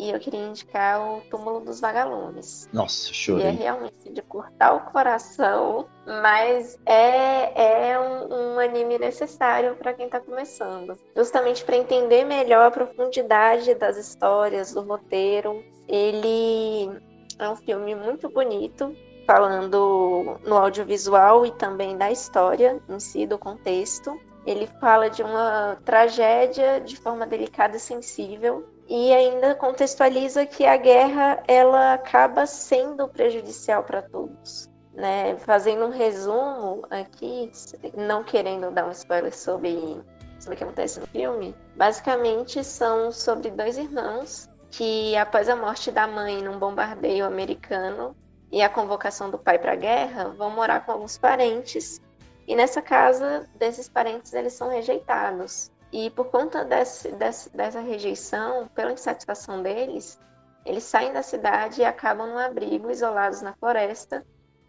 E 0.00 0.10
eu 0.10 0.20
queria 0.20 0.46
indicar 0.46 1.00
o 1.00 1.20
Túmulo 1.22 1.60
dos 1.60 1.80
Vagalumes. 1.80 2.68
Nossa, 2.72 3.08
E 3.08 3.10
é 3.10 3.14
chorei. 3.14 3.50
realmente 3.50 4.12
de 4.12 4.22
cortar 4.22 4.74
o 4.74 4.92
coração, 4.92 5.88
mas 6.06 6.78
é, 6.86 7.90
é 7.90 7.98
um, 7.98 8.54
um 8.54 8.58
anime 8.60 8.96
necessário 8.96 9.74
para 9.74 9.92
quem 9.92 10.06
está 10.06 10.20
começando. 10.20 10.96
Justamente 11.16 11.64
para 11.64 11.76
entender 11.76 12.24
melhor 12.24 12.66
a 12.66 12.70
profundidade 12.70 13.74
das 13.74 13.96
histórias, 13.96 14.72
do 14.72 14.82
roteiro. 14.82 15.64
Ele 15.88 16.90
é 17.36 17.48
um 17.48 17.56
filme 17.56 17.96
muito 17.96 18.28
bonito, 18.28 18.94
falando 19.28 20.40
no 20.42 20.56
audiovisual 20.56 21.44
e 21.44 21.50
também 21.50 21.98
da 21.98 22.10
história 22.10 22.80
em 22.88 22.98
si, 22.98 23.26
do 23.26 23.36
contexto. 23.36 24.18
Ele 24.46 24.66
fala 24.80 25.10
de 25.10 25.22
uma 25.22 25.76
tragédia 25.84 26.80
de 26.80 26.96
forma 26.96 27.26
delicada 27.26 27.76
e 27.76 27.80
sensível 27.80 28.66
e 28.88 29.12
ainda 29.12 29.54
contextualiza 29.54 30.46
que 30.46 30.64
a 30.64 30.78
guerra 30.78 31.42
ela 31.46 31.92
acaba 31.92 32.46
sendo 32.46 33.06
prejudicial 33.06 33.82
para 33.82 34.00
todos. 34.00 34.70
Né? 34.94 35.36
Fazendo 35.36 35.84
um 35.84 35.90
resumo 35.90 36.86
aqui, 36.88 37.52
não 37.94 38.24
querendo 38.24 38.70
dar 38.70 38.86
um 38.86 38.92
spoiler 38.92 39.36
sobre, 39.36 40.00
sobre 40.40 40.54
o 40.54 40.56
que 40.56 40.64
acontece 40.64 41.00
no 41.00 41.06
filme, 41.06 41.54
basicamente 41.76 42.64
são 42.64 43.12
sobre 43.12 43.50
dois 43.50 43.76
irmãos 43.76 44.48
que, 44.70 45.14
após 45.18 45.50
a 45.50 45.56
morte 45.56 45.90
da 45.90 46.06
mãe 46.06 46.42
num 46.42 46.58
bombardeio 46.58 47.26
americano 47.26 48.16
e 48.50 48.62
a 48.62 48.68
convocação 48.68 49.30
do 49.30 49.38
pai 49.38 49.58
para 49.58 49.72
a 49.72 49.76
guerra, 49.76 50.30
vão 50.30 50.50
morar 50.50 50.84
com 50.84 50.92
alguns 50.92 51.18
parentes. 51.18 52.00
E 52.46 52.56
nessa 52.56 52.80
casa 52.80 53.48
desses 53.54 53.88
parentes 53.88 54.32
eles 54.32 54.54
são 54.54 54.68
rejeitados. 54.68 55.70
E 55.92 56.10
por 56.10 56.26
conta 56.26 56.64
desse, 56.64 57.10
desse, 57.12 57.50
dessa 57.50 57.80
rejeição, 57.80 58.68
pela 58.74 58.92
insatisfação 58.92 59.62
deles, 59.62 60.18
eles 60.64 60.84
saem 60.84 61.12
da 61.12 61.22
cidade 61.22 61.80
e 61.80 61.84
acabam 61.84 62.26
num 62.26 62.38
abrigo, 62.38 62.90
isolados 62.90 63.40
na 63.40 63.54
floresta, 63.54 64.24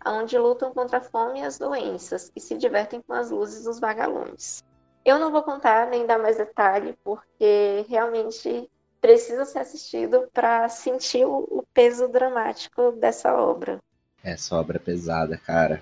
onde 0.05 0.37
lutam 0.37 0.73
contra 0.73 0.99
a 0.99 1.01
fome 1.01 1.41
e 1.41 1.43
as 1.43 1.57
doenças 1.57 2.31
e 2.35 2.39
se 2.39 2.57
divertem 2.57 3.01
com 3.01 3.13
as 3.13 3.31
luzes 3.31 3.65
dos 3.65 3.79
vagalumes. 3.79 4.63
Eu 5.03 5.19
não 5.19 5.31
vou 5.31 5.43
contar 5.43 5.87
nem 5.87 6.05
dar 6.05 6.17
mais 6.17 6.37
detalhe, 6.37 6.97
porque 7.03 7.85
realmente 7.89 8.69
precisa 9.01 9.45
ser 9.45 9.59
assistido 9.59 10.27
para 10.33 10.67
sentir 10.69 11.25
o, 11.25 11.63
peso 11.73 12.07
dramático 12.07 12.91
dessa 12.93 13.33
obra. 13.33 13.79
Essa 14.23 14.55
obra 14.55 14.77
é 14.77 14.79
pesada, 14.79 15.37
cara. 15.37 15.81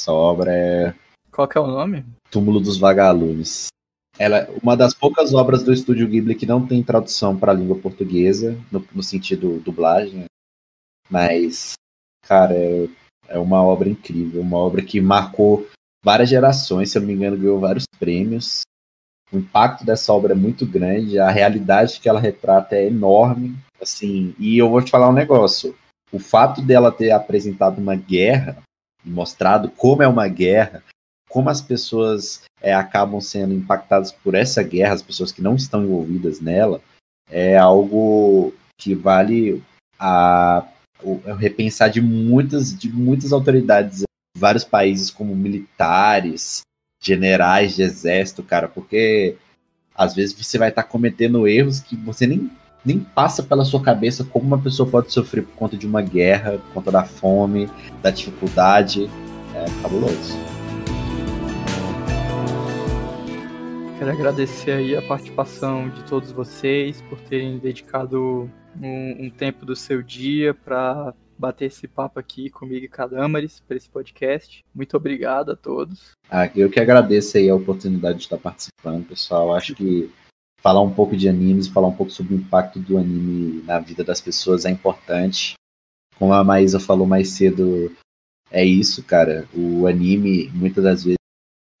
Essa 0.00 0.12
obra 0.12 0.52
é 0.52 0.94
Qual 1.30 1.46
que 1.46 1.56
é 1.56 1.60
o 1.60 1.66
nome? 1.66 2.04
Túmulo 2.30 2.58
dos 2.58 2.78
Vagalumes. 2.78 3.68
Ela 4.18 4.38
é 4.38 4.50
uma 4.62 4.76
das 4.76 4.94
poucas 4.94 5.34
obras 5.34 5.62
do 5.62 5.72
estúdio 5.72 6.08
Ghibli 6.08 6.34
que 6.34 6.46
não 6.46 6.66
tem 6.66 6.82
tradução 6.82 7.38
para 7.38 7.52
a 7.52 7.54
língua 7.54 7.78
portuguesa, 7.78 8.58
no, 8.72 8.84
no 8.92 9.02
sentido 9.02 9.60
dublagem. 9.60 10.24
Mas, 11.08 11.74
cara, 12.22 12.54
é, 12.54 12.88
é 13.28 13.38
uma 13.38 13.62
obra 13.62 13.88
incrível. 13.88 14.40
Uma 14.40 14.56
obra 14.56 14.82
que 14.82 15.00
marcou 15.00 15.68
várias 16.02 16.28
gerações, 16.28 16.90
se 16.90 16.98
eu 16.98 17.02
não 17.02 17.08
me 17.08 17.14
engano, 17.14 17.36
ganhou 17.36 17.60
vários 17.60 17.84
prêmios. 17.98 18.62
O 19.32 19.38
impacto 19.38 19.84
dessa 19.84 20.12
obra 20.12 20.32
é 20.32 20.36
muito 20.36 20.64
grande, 20.64 21.18
a 21.18 21.30
realidade 21.30 21.98
que 22.00 22.08
ela 22.08 22.20
retrata 22.20 22.76
é 22.76 22.86
enorme. 22.86 23.56
Assim, 23.80 24.34
e 24.38 24.56
eu 24.56 24.70
vou 24.70 24.80
te 24.82 24.90
falar 24.90 25.08
um 25.08 25.12
negócio. 25.12 25.76
O 26.12 26.18
fato 26.18 26.62
dela 26.62 26.92
ter 26.92 27.10
apresentado 27.10 27.78
uma 27.78 27.96
guerra, 27.96 28.56
mostrado 29.04 29.68
como 29.70 30.02
é 30.02 30.08
uma 30.08 30.28
guerra, 30.28 30.82
como 31.28 31.50
as 31.50 31.60
pessoas 31.60 32.42
é, 32.60 32.72
acabam 32.72 33.20
sendo 33.20 33.52
impactadas 33.52 34.12
por 34.12 34.34
essa 34.34 34.62
guerra, 34.62 34.94
as 34.94 35.02
pessoas 35.02 35.32
que 35.32 35.42
não 35.42 35.56
estão 35.56 35.84
envolvidas 35.84 36.40
nela, 36.40 36.80
é 37.28 37.56
algo 37.56 38.54
que 38.78 38.94
vale 38.94 39.62
a, 39.98 40.66
o, 41.02 41.14
o 41.14 41.34
repensar 41.34 41.90
de 41.90 42.00
muitas, 42.00 42.76
de 42.76 42.90
muitas 42.90 43.32
autoridades, 43.32 44.04
vários 44.36 44.64
países 44.64 45.10
como 45.10 45.34
militares, 45.34 46.62
generais 47.06 47.76
de 47.76 47.82
exército, 47.82 48.42
cara, 48.42 48.68
porque 48.68 49.36
às 49.94 50.14
vezes 50.14 50.34
você 50.34 50.58
vai 50.58 50.68
estar 50.68 50.82
cometendo 50.82 51.46
erros 51.46 51.80
que 51.80 51.96
você 51.96 52.26
nem, 52.26 52.50
nem 52.84 52.98
passa 52.98 53.42
pela 53.42 53.64
sua 53.64 53.80
cabeça 53.80 54.24
como 54.24 54.46
uma 54.46 54.58
pessoa 54.58 54.88
pode 54.88 55.12
sofrer 55.12 55.44
por 55.44 55.54
conta 55.54 55.76
de 55.76 55.86
uma 55.86 56.02
guerra, 56.02 56.58
por 56.58 56.74
conta 56.74 56.90
da 56.92 57.04
fome, 57.04 57.70
da 58.02 58.10
dificuldade. 58.10 59.08
É 59.54 59.66
fabuloso. 59.80 60.36
Quero 63.98 64.10
agradecer 64.10 64.72
aí 64.72 64.94
a 64.94 65.00
participação 65.00 65.88
de 65.88 66.04
todos 66.04 66.30
vocês 66.30 67.00
por 67.08 67.18
terem 67.22 67.58
dedicado 67.58 68.50
um, 68.78 69.26
um 69.26 69.30
tempo 69.30 69.64
do 69.64 69.74
seu 69.74 70.02
dia 70.02 70.52
para 70.52 71.14
bater 71.38 71.66
esse 71.66 71.86
papo 71.86 72.18
aqui 72.18 72.50
comigo 72.50 72.84
e 72.84 72.88
Cadamares 72.88 73.60
para 73.60 73.76
esse 73.76 73.88
podcast. 73.88 74.64
Muito 74.74 74.96
obrigado 74.96 75.52
a 75.52 75.56
todos. 75.56 76.12
Ah, 76.30 76.50
eu 76.54 76.70
que 76.70 76.80
agradeço 76.80 77.36
aí 77.36 77.48
a 77.48 77.54
oportunidade 77.54 78.18
de 78.18 78.24
estar 78.24 78.38
participando, 78.38 79.06
pessoal. 79.06 79.54
Acho 79.54 79.74
que 79.74 80.10
falar 80.60 80.82
um 80.82 80.92
pouco 80.92 81.16
de 81.16 81.28
animes, 81.28 81.68
falar 81.68 81.88
um 81.88 81.96
pouco 81.96 82.10
sobre 82.10 82.34
o 82.34 82.38
impacto 82.38 82.78
do 82.80 82.98
anime 82.98 83.62
na 83.62 83.78
vida 83.78 84.02
das 84.02 84.20
pessoas 84.20 84.64
é 84.64 84.70
importante. 84.70 85.54
Como 86.18 86.32
a 86.32 86.42
Maísa 86.42 86.80
falou 86.80 87.06
mais 87.06 87.30
cedo, 87.30 87.94
é 88.50 88.64
isso, 88.64 89.02
cara. 89.04 89.46
O 89.54 89.86
anime, 89.86 90.50
muitas 90.54 90.82
das 90.82 91.04
vezes, 91.04 91.18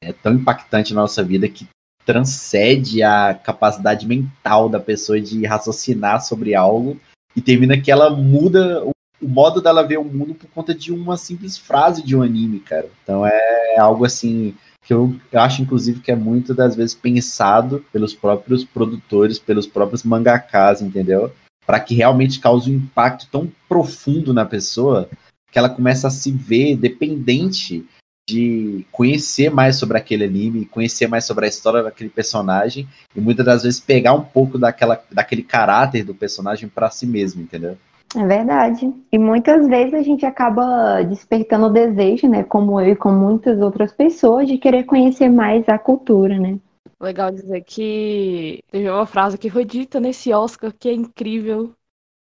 é 0.02 0.12
tão 0.12 0.34
impactante 0.34 0.94
na 0.94 1.00
nossa 1.00 1.24
vida 1.24 1.48
que 1.48 1.66
transcende 2.04 3.02
a 3.02 3.34
capacidade 3.34 4.06
mental 4.06 4.68
da 4.68 4.78
pessoa 4.78 5.20
de 5.20 5.44
raciocinar 5.44 6.22
sobre 6.22 6.54
algo 6.54 7.00
e 7.34 7.42
termina 7.42 7.80
que 7.80 7.90
ela 7.90 8.08
muda 8.08 8.84
o, 8.84 8.92
o 9.20 9.28
modo 9.28 9.60
dela 9.60 9.86
ver 9.86 9.98
o 9.98 10.04
mundo 10.04 10.34
por 10.34 10.48
conta 10.50 10.74
de 10.74 10.92
uma 10.92 11.16
simples 11.16 11.56
frase 11.56 12.02
de 12.02 12.16
um 12.16 12.22
anime, 12.22 12.60
cara. 12.60 12.88
Então 13.02 13.26
é 13.26 13.78
algo 13.78 14.04
assim 14.04 14.54
que 14.82 14.94
eu, 14.94 15.16
eu 15.32 15.40
acho 15.40 15.62
inclusive 15.62 16.00
que 16.00 16.12
é 16.12 16.16
muito 16.16 16.54
das 16.54 16.76
vezes 16.76 16.94
pensado 16.94 17.84
pelos 17.92 18.14
próprios 18.14 18.64
produtores, 18.64 19.38
pelos 19.38 19.66
próprios 19.66 20.02
mangakas, 20.02 20.80
entendeu? 20.80 21.32
Para 21.66 21.80
que 21.80 21.94
realmente 21.94 22.38
cause 22.38 22.70
um 22.70 22.76
impacto 22.76 23.26
tão 23.30 23.50
profundo 23.68 24.32
na 24.32 24.44
pessoa 24.44 25.08
que 25.50 25.58
ela 25.58 25.68
começa 25.68 26.06
a 26.06 26.10
se 26.10 26.30
ver 26.30 26.76
dependente 26.76 27.84
de 28.28 28.84
conhecer 28.90 29.50
mais 29.50 29.76
sobre 29.76 29.96
aquele 29.96 30.24
anime, 30.24 30.66
conhecer 30.66 31.06
mais 31.06 31.24
sobre 31.24 31.46
a 31.46 31.48
história 31.48 31.82
daquele 31.82 32.10
personagem 32.10 32.88
e 33.14 33.20
muitas 33.20 33.46
das 33.46 33.62
vezes 33.62 33.80
pegar 33.80 34.14
um 34.14 34.22
pouco 34.22 34.58
daquela, 34.58 35.02
daquele 35.10 35.42
caráter 35.42 36.04
do 36.04 36.14
personagem 36.14 36.68
para 36.68 36.90
si 36.90 37.06
mesmo, 37.06 37.40
entendeu? 37.40 37.78
É 38.14 38.26
verdade. 38.26 38.94
E 39.10 39.18
muitas 39.18 39.66
vezes 39.66 39.94
a 39.94 40.02
gente 40.02 40.24
acaba 40.24 41.02
despertando 41.02 41.66
o 41.66 41.72
desejo, 41.72 42.28
né, 42.28 42.44
como 42.44 42.80
eu 42.80 42.92
e 42.92 42.96
com 42.96 43.10
muitas 43.10 43.60
outras 43.60 43.92
pessoas, 43.92 44.46
de 44.46 44.58
querer 44.58 44.84
conhecer 44.84 45.28
mais 45.28 45.68
a 45.68 45.78
cultura, 45.78 46.38
né? 46.38 46.58
Legal 47.00 47.30
dizer 47.30 47.62
que 47.62 48.62
teve 48.70 48.88
uma 48.88 49.04
frase 49.04 49.36
que 49.36 49.50
foi 49.50 49.64
dita 49.64 50.00
nesse 50.00 50.32
Oscar 50.32 50.72
que 50.72 50.88
é 50.88 50.94
incrível, 50.94 51.72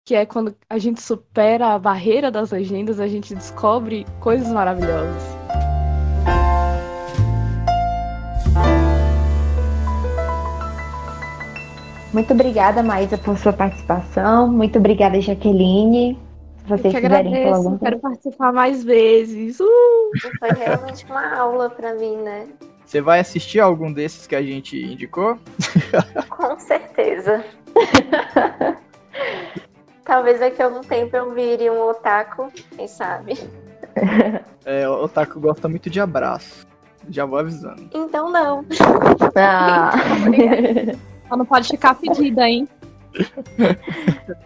que 0.06 0.14
é 0.16 0.26
quando 0.26 0.54
a 0.70 0.78
gente 0.78 1.02
supera 1.02 1.74
a 1.74 1.80
barreira 1.80 2.30
das 2.30 2.52
legendas, 2.52 3.00
a 3.00 3.08
gente 3.08 3.34
descobre 3.34 4.06
coisas 4.20 4.52
maravilhosas. 4.52 5.24
Muito 12.16 12.32
obrigada, 12.32 12.82
Maísa, 12.82 13.18
por 13.18 13.38
sua 13.38 13.51
participação. 13.51 14.47
Muito 14.47 14.80
obrigada, 14.80 15.20
Jaqueline. 15.20 16.18
Se 16.59 16.70
vocês 16.70 16.93
Eu 16.93 17.01
que 17.01 17.07
quiserem 17.07 17.09
falar 17.09 17.18
agradeço, 17.20 17.55
alguma 17.55 17.78
quero 17.78 17.99
coisa. 17.99 18.16
participar 18.16 18.53
mais 18.53 18.84
vezes. 18.86 19.59
Uh! 19.59 20.11
Foi 20.39 20.49
realmente 20.51 21.05
uma 21.07 21.36
aula 21.36 21.70
para 21.70 21.93
mim, 21.93 22.16
né? 22.16 22.47
Você 22.86 23.01
vai 23.01 23.20
assistir 23.20 23.59
algum 23.59 23.91
desses 23.91 24.26
que 24.28 24.34
a 24.34 24.41
gente 24.41 24.82
indicou? 24.82 25.38
Com 26.32 26.57
certeza. 26.57 27.43
Talvez 30.05 30.39
daqui 30.39 30.61
a 30.61 30.68
algum 30.68 30.80
tempo 30.80 31.18
eu 31.18 31.34
vire 31.34 31.70
um 31.70 31.82
otaku, 31.82 32.49
quem 32.78 32.88
sabe. 32.88 33.38
É, 34.68 34.89
o 34.89 35.03
Otaku 35.03 35.39
gosta 35.39 35.70
muito 35.70 35.91
de 35.91 35.99
abraço. 35.99 36.66
Já 37.07 37.24
vou 37.24 37.38
avisando. 37.38 37.88
Então 37.93 38.32
não. 38.32 38.66
Ah. 39.36 39.91
Só 41.28 41.36
não 41.36 41.45
pode 41.45 41.67
ficar 41.67 41.95
pedida, 41.95 42.47
hein? 42.47 42.67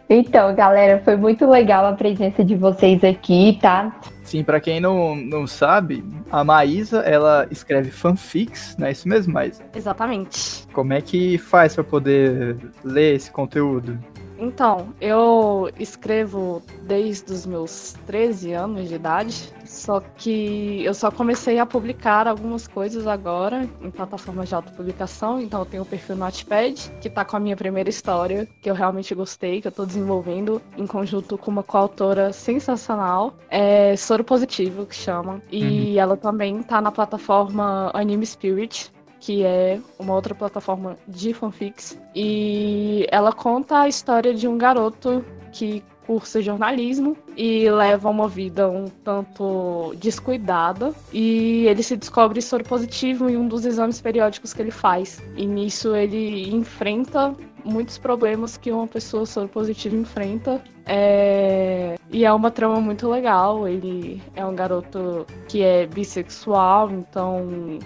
Então, 0.08 0.54
galera, 0.54 1.02
foi 1.04 1.16
muito 1.16 1.48
legal 1.50 1.86
a 1.86 1.94
presença 1.94 2.44
de 2.44 2.56
vocês 2.56 3.04
aqui, 3.04 3.58
tá? 3.62 4.00
Sim, 4.24 4.44
pra 4.44 4.60
quem 4.60 4.80
não, 4.80 5.16
não 5.16 5.48
sabe, 5.48 6.04
a 6.32 6.44
Maísa, 6.44 7.00
ela 7.00 7.48
escreve 7.50 7.90
fanfics, 7.90 8.76
não 8.78 8.86
é 8.86 8.92
isso 8.92 9.08
mesmo, 9.10 9.34
Maísa? 9.34 9.64
Exatamente. 9.76 10.68
Como 10.72 10.94
é 10.94 11.02
que 11.02 11.40
faz 11.40 11.74
pra 11.74 11.84
poder 11.84 12.58
ler 12.84 13.16
esse 13.16 13.32
conteúdo? 13.32 13.98
Então, 14.40 14.94
eu 15.02 15.70
escrevo 15.78 16.64
desde 16.84 17.34
os 17.34 17.46
meus 17.46 17.94
13 18.06 18.54
anos 18.54 18.88
de 18.88 18.96
idade, 18.96 19.54
só 19.66 20.00
que 20.00 20.82
eu 20.84 20.94
só 20.94 21.12
comecei 21.12 21.60
a 21.60 21.66
publicar 21.66 22.26
algumas 22.26 22.66
coisas 22.66 23.06
agora 23.06 23.70
em 23.82 23.92
plataformas 23.92 24.48
de 24.48 24.56
autopublicação, 24.56 25.42
então 25.42 25.60
eu 25.60 25.66
tenho 25.66 25.84
o 25.84 25.86
um 25.86 25.90
perfil 25.90 26.16
no 26.16 26.24
Notepad, 26.26 26.90
que 27.02 27.10
tá 27.10 27.26
com 27.26 27.36
a 27.36 27.40
minha 27.40 27.58
primeira 27.58 27.90
história, 27.90 28.48
que 28.62 28.70
eu 28.70 28.74
realmente 28.74 29.14
gostei, 29.14 29.62
que 29.62 29.68
eu 29.68 29.72
tô 29.74 29.86
desenvolvendo 29.86 30.62
em 30.78 30.88
conjunto 30.88 31.38
com 31.38 31.52
uma 31.52 31.64
coautora 31.64 32.32
sensacional, 32.32 33.34
é 33.50 33.96
Soro 33.98 34.24
Positivo, 34.24 34.86
que 34.86 34.96
chama, 34.96 35.42
e 35.52 35.96
uhum. 35.96 36.00
ela 36.00 36.18
também 36.18 36.64
tá 36.64 36.80
na 36.80 36.92
plataforma 36.92 37.92
Anime 37.94 38.26
Spirit, 38.26 38.90
que 39.20 39.44
é 39.44 39.80
uma 39.98 40.14
outra 40.14 40.34
plataforma 40.34 40.98
de 41.08 41.34
fanfics. 41.34 42.00
E 42.16 43.06
ela 43.12 43.32
conta 43.32 43.82
a 43.82 43.88
história 43.88 44.34
de 44.34 44.48
um 44.48 44.58
garoto 44.58 45.24
que 45.52 45.84
cursa 46.10 46.42
jornalismo 46.42 47.16
e 47.38 47.70
leva 47.70 48.10
uma 48.10 48.28
vida 48.28 48.68
um 48.68 48.86
tanto 49.04 49.94
descuidada 49.98 50.92
e 51.14 51.68
ele 51.68 51.84
se 51.84 51.96
descobre 51.96 52.42
soro 52.42 52.64
positivo 52.64 53.30
em 53.30 53.38
um 53.38 53.48
dos 53.48 53.64
exames 53.64 54.02
periódicos 54.02 54.52
que 54.52 54.60
ele 54.60 54.72
faz. 54.72 55.22
E 55.38 55.46
nisso 55.46 55.96
ele 55.96 56.50
enfrenta 56.50 57.36
muitos 57.64 58.00
problemas 58.00 58.58
que 58.58 58.72
uma 58.72 58.88
pessoa 58.88 59.26
soro 59.28 59.48
positiva 59.48 59.96
enfrenta. 59.96 60.60
É... 60.88 61.96
E 62.10 62.26
é 62.26 62.34
uma 62.34 62.50
trama 62.50 62.82
muito 62.82 63.08
legal. 63.08 63.68
Ele 63.68 64.20
é 64.36 64.44
um 64.44 64.56
garoto 64.56 65.28
que 65.48 65.62
é 65.62 65.86
bissexual, 65.86 66.90
então 66.90 67.78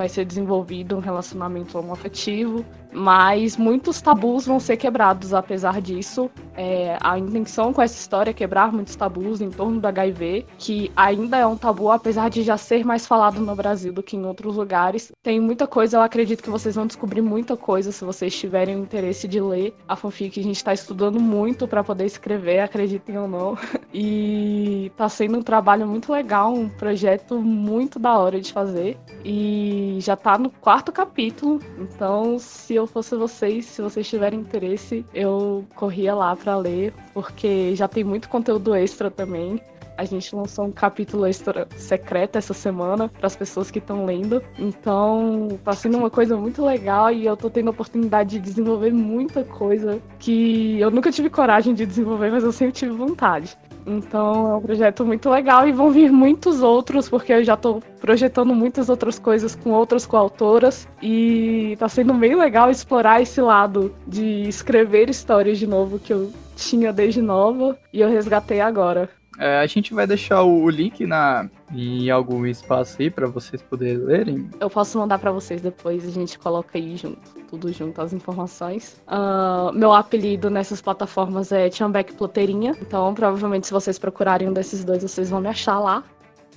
vai 0.00 0.08
ser 0.08 0.24
desenvolvido 0.24 0.96
um 0.96 0.98
relacionamento 0.98 1.78
homoafetivo, 1.78 2.64
mas 2.92 3.56
muitos 3.56 4.00
tabus 4.00 4.46
vão 4.46 4.58
ser 4.58 4.76
quebrados 4.76 5.32
apesar 5.32 5.80
disso. 5.80 6.30
É, 6.56 6.98
a 7.00 7.18
intenção 7.18 7.72
com 7.72 7.80
essa 7.80 7.98
história 7.98 8.30
é 8.30 8.34
quebrar 8.34 8.72
muitos 8.72 8.96
tabus 8.96 9.40
em 9.40 9.50
torno 9.50 9.80
do 9.80 9.86
HIV, 9.86 10.46
que 10.58 10.90
ainda 10.96 11.38
é 11.38 11.46
um 11.46 11.56
tabu, 11.56 11.90
apesar 11.90 12.28
de 12.28 12.42
já 12.42 12.56
ser 12.56 12.84
mais 12.84 13.06
falado 13.06 13.40
no 13.40 13.54
Brasil 13.54 13.92
do 13.92 14.02
que 14.02 14.16
em 14.16 14.24
outros 14.24 14.56
lugares. 14.56 15.12
Tem 15.22 15.40
muita 15.40 15.66
coisa, 15.66 15.96
eu 15.96 16.02
acredito 16.02 16.42
que 16.42 16.50
vocês 16.50 16.74
vão 16.74 16.86
descobrir 16.86 17.22
muita 17.22 17.56
coisa 17.56 17.92
se 17.92 18.04
vocês 18.04 18.36
tiverem 18.36 18.76
o 18.76 18.80
interesse 18.80 19.26
de 19.28 19.40
ler 19.40 19.74
a 19.88 19.96
fanfic. 19.96 20.38
A 20.38 20.42
gente 20.42 20.56
está 20.56 20.72
estudando 20.72 21.20
muito 21.20 21.66
para 21.66 21.84
poder 21.84 22.04
escrever, 22.04 22.60
acreditem 22.60 23.18
ou 23.18 23.28
não. 23.28 23.58
E 23.92 24.92
tá 24.96 25.08
sendo 25.08 25.38
um 25.38 25.42
trabalho 25.42 25.84
muito 25.84 26.12
legal, 26.12 26.54
um 26.54 26.68
projeto 26.68 27.40
muito 27.40 27.98
da 27.98 28.16
hora 28.16 28.40
de 28.40 28.52
fazer. 28.52 28.96
E 29.24 29.98
já 30.00 30.14
tá 30.14 30.38
no 30.38 30.48
quarto 30.48 30.92
capítulo, 30.92 31.58
então 31.76 32.38
se 32.38 32.78
eu 32.80 32.86
fosse 32.86 33.14
vocês, 33.14 33.66
se 33.66 33.82
vocês 33.82 34.08
tiverem 34.08 34.40
interesse, 34.40 35.04
eu 35.14 35.64
corria 35.74 36.14
lá 36.14 36.34
para 36.34 36.56
ler, 36.56 36.92
porque 37.14 37.74
já 37.76 37.86
tem 37.86 38.02
muito 38.02 38.28
conteúdo 38.28 38.74
extra 38.74 39.10
também. 39.10 39.60
A 39.96 40.04
gente 40.04 40.34
lançou 40.34 40.64
um 40.64 40.72
capítulo 40.72 41.26
extra 41.26 41.68
secreto 41.76 42.36
essa 42.36 42.54
semana 42.54 43.08
para 43.08 43.26
as 43.26 43.36
pessoas 43.36 43.70
que 43.70 43.78
estão 43.78 44.06
lendo. 44.06 44.42
Então, 44.58 45.48
tá 45.62 45.72
sendo 45.72 45.98
uma 45.98 46.08
coisa 46.08 46.38
muito 46.38 46.64
legal 46.64 47.12
e 47.12 47.26
eu 47.26 47.36
tô 47.36 47.50
tendo 47.50 47.68
a 47.68 47.70
oportunidade 47.70 48.30
de 48.30 48.40
desenvolver 48.40 48.92
muita 48.92 49.44
coisa 49.44 50.00
que 50.18 50.80
eu 50.80 50.90
nunca 50.90 51.12
tive 51.12 51.28
coragem 51.28 51.74
de 51.74 51.84
desenvolver, 51.84 52.30
mas 52.30 52.42
eu 52.42 52.52
sempre 52.52 52.72
tive 52.72 52.92
vontade. 52.92 53.58
Então 53.90 54.52
é 54.52 54.56
um 54.56 54.60
projeto 54.60 55.04
muito 55.04 55.28
legal 55.28 55.68
e 55.68 55.72
vão 55.72 55.90
vir 55.90 56.10
muitos 56.12 56.62
outros, 56.62 57.08
porque 57.08 57.32
eu 57.32 57.44
já 57.44 57.54
estou 57.54 57.82
projetando 58.00 58.54
muitas 58.54 58.88
outras 58.88 59.18
coisas 59.18 59.54
com 59.54 59.70
outras 59.70 60.06
coautoras 60.06 60.88
e 61.02 61.72
está 61.72 61.88
sendo 61.88 62.14
bem 62.14 62.34
legal 62.34 62.70
explorar 62.70 63.20
esse 63.20 63.40
lado 63.40 63.94
de 64.06 64.48
escrever 64.48 65.10
histórias 65.10 65.58
de 65.58 65.66
novo 65.66 65.98
que 65.98 66.12
eu 66.12 66.32
tinha 66.56 66.92
desde 66.92 67.20
nova 67.20 67.78
e 67.92 68.00
eu 68.00 68.08
resgatei 68.08 68.60
agora. 68.60 69.08
É, 69.38 69.58
a 69.58 69.66
gente 69.66 69.94
vai 69.94 70.06
deixar 70.06 70.42
o, 70.42 70.68
link 70.68 71.06
na, 71.06 71.48
em 71.72 72.10
algum 72.10 72.44
espaço 72.44 73.00
aí 73.00 73.10
para 73.10 73.26
vocês 73.26 73.62
poderem 73.62 73.96
lerem. 73.96 74.50
Eu 74.60 74.68
posso 74.68 74.98
mandar 74.98 75.18
para 75.18 75.32
vocês 75.32 75.62
depois, 75.62 76.06
a 76.06 76.10
gente 76.10 76.38
coloca 76.38 76.76
aí 76.76 76.94
junto, 76.94 77.39
tudo 77.50 77.72
junto, 77.72 78.00
as 78.00 78.12
informações. 78.12 78.96
Uh, 79.08 79.72
meu 79.72 79.92
apelido 79.92 80.48
nessas 80.48 80.80
plataformas 80.80 81.50
é 81.50 81.68
Tiambeck 81.68 82.14
Ploteirinha, 82.14 82.76
então 82.80 83.12
provavelmente 83.12 83.66
se 83.66 83.72
vocês 83.72 83.98
procurarem 83.98 84.48
um 84.48 84.52
desses 84.52 84.84
dois, 84.84 85.02
vocês 85.02 85.28
vão 85.28 85.40
me 85.40 85.48
achar 85.48 85.80
lá. 85.80 86.04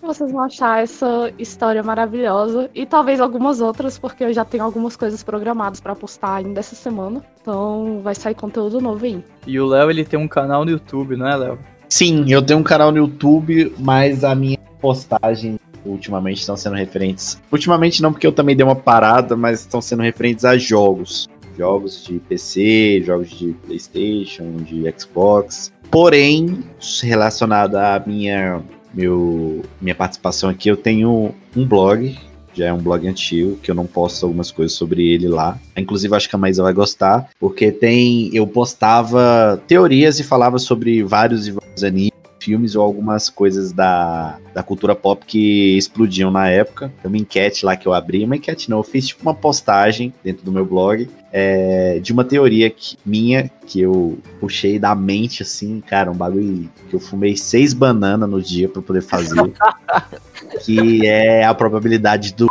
Vocês 0.01 0.33
vão 0.33 0.43
achar 0.43 0.83
essa 0.83 1.31
história 1.39 1.81
maravilhosa 1.81 2.69
e 2.75 2.85
talvez 2.85 3.21
algumas 3.21 3.61
outras, 3.61 3.97
porque 3.97 4.25
eu 4.25 4.33
já 4.33 4.43
tenho 4.43 4.63
algumas 4.63 4.97
coisas 4.97 5.23
programadas 5.23 5.79
para 5.79 5.95
postar 5.95 6.35
ainda 6.35 6.59
essa 6.59 6.75
semana. 6.75 7.23
Então 7.41 8.01
vai 8.03 8.13
sair 8.13 8.35
conteúdo 8.35 8.81
novo 8.81 9.05
aí. 9.05 9.23
E 9.47 9.57
o 9.57 9.65
Léo, 9.65 9.89
ele 9.89 10.03
tem 10.03 10.19
um 10.19 10.27
canal 10.27 10.65
no 10.65 10.71
YouTube, 10.71 11.15
não 11.15 11.25
é, 11.25 11.35
Léo? 11.37 11.59
Sim, 11.87 12.25
eu 12.27 12.41
tenho 12.41 12.59
um 12.59 12.63
canal 12.63 12.91
no 12.91 12.97
YouTube, 12.97 13.73
mas 13.79 14.25
a 14.25 14.35
minha 14.35 14.57
postagem 14.81 15.57
ultimamente 15.85 16.39
estão 16.39 16.57
sendo 16.57 16.75
referentes. 16.75 17.41
Ultimamente 17.51 18.01
não, 18.01 18.11
porque 18.11 18.27
eu 18.27 18.31
também 18.31 18.55
dei 18.55 18.65
uma 18.65 18.75
parada, 18.75 19.35
mas 19.35 19.61
estão 19.61 19.81
sendo 19.81 20.03
referentes 20.03 20.45
a 20.45 20.57
jogos. 20.57 21.27
Jogos 21.57 22.03
de 22.03 22.19
PC, 22.19 23.03
jogos 23.05 23.29
de 23.29 23.53
PlayStation, 23.65 24.57
de 24.57 24.91
Xbox. 24.97 25.71
Porém, 25.91 26.63
relacionado 27.03 27.75
à 27.75 28.01
minha, 28.05 28.61
meu, 28.93 29.61
minha 29.79 29.93
participação 29.93 30.49
aqui, 30.49 30.69
eu 30.69 30.77
tenho 30.77 31.33
um 31.55 31.65
blog 31.65 32.17
já 32.53 32.67
é 32.67 32.73
um 32.73 32.77
blog 32.77 33.07
antigo, 33.07 33.57
que 33.57 33.71
eu 33.71 33.75
não 33.75 33.85
posto 33.85 34.25
algumas 34.25 34.51
coisas 34.51 34.77
sobre 34.77 35.11
ele 35.11 35.27
lá. 35.27 35.57
Inclusive, 35.75 36.15
acho 36.15 36.29
que 36.29 36.35
a 36.35 36.39
Maísa 36.39 36.61
vai 36.61 36.73
gostar, 36.73 37.29
porque 37.39 37.71
tem. 37.71 38.29
Eu 38.33 38.45
postava 38.45 39.61
teorias 39.67 40.19
e 40.19 40.23
falava 40.23 40.59
sobre 40.59 41.03
vários 41.03 41.47
e 41.47 41.51
vários 41.51 41.83
animes 41.83 42.13
filmes 42.43 42.75
ou 42.75 42.83
algumas 42.83 43.29
coisas 43.29 43.71
da, 43.71 44.37
da 44.53 44.61
cultura 44.61 44.95
pop 44.95 45.25
que 45.25 45.77
explodiam 45.77 46.29
na 46.29 46.49
época. 46.49 46.91
Tem 47.01 47.09
uma 47.09 47.17
enquete 47.17 47.65
lá 47.65 47.75
que 47.75 47.87
eu 47.87 47.93
abri, 47.93 48.25
uma 48.25 48.35
enquete 48.35 48.69
não, 48.69 48.77
eu 48.77 48.83
fiz 48.83 49.07
tipo 49.07 49.21
uma 49.21 49.33
postagem 49.33 50.13
dentro 50.23 50.43
do 50.43 50.51
meu 50.51 50.65
blog 50.65 51.09
é, 51.35 51.99
de 51.99 52.13
uma 52.13 52.23
teoria 52.23 52.69
que, 52.69 52.95
minha 53.03 53.49
que 53.65 53.81
eu 53.81 54.19
puxei 54.39 54.77
da 54.77 54.93
mente, 54.93 55.41
assim, 55.41 55.81
cara, 55.81 56.11
um 56.11 56.15
bagulho 56.15 56.69
que 56.87 56.95
eu 56.95 56.99
fumei 56.99 57.35
seis 57.35 57.73
bananas 57.73 58.29
no 58.29 58.39
dia 58.39 58.69
para 58.69 58.83
poder 58.83 59.01
fazer, 59.01 59.51
que 60.63 61.07
é 61.07 61.43
a 61.43 61.53
probabilidade 61.55 62.35
do 62.35 62.47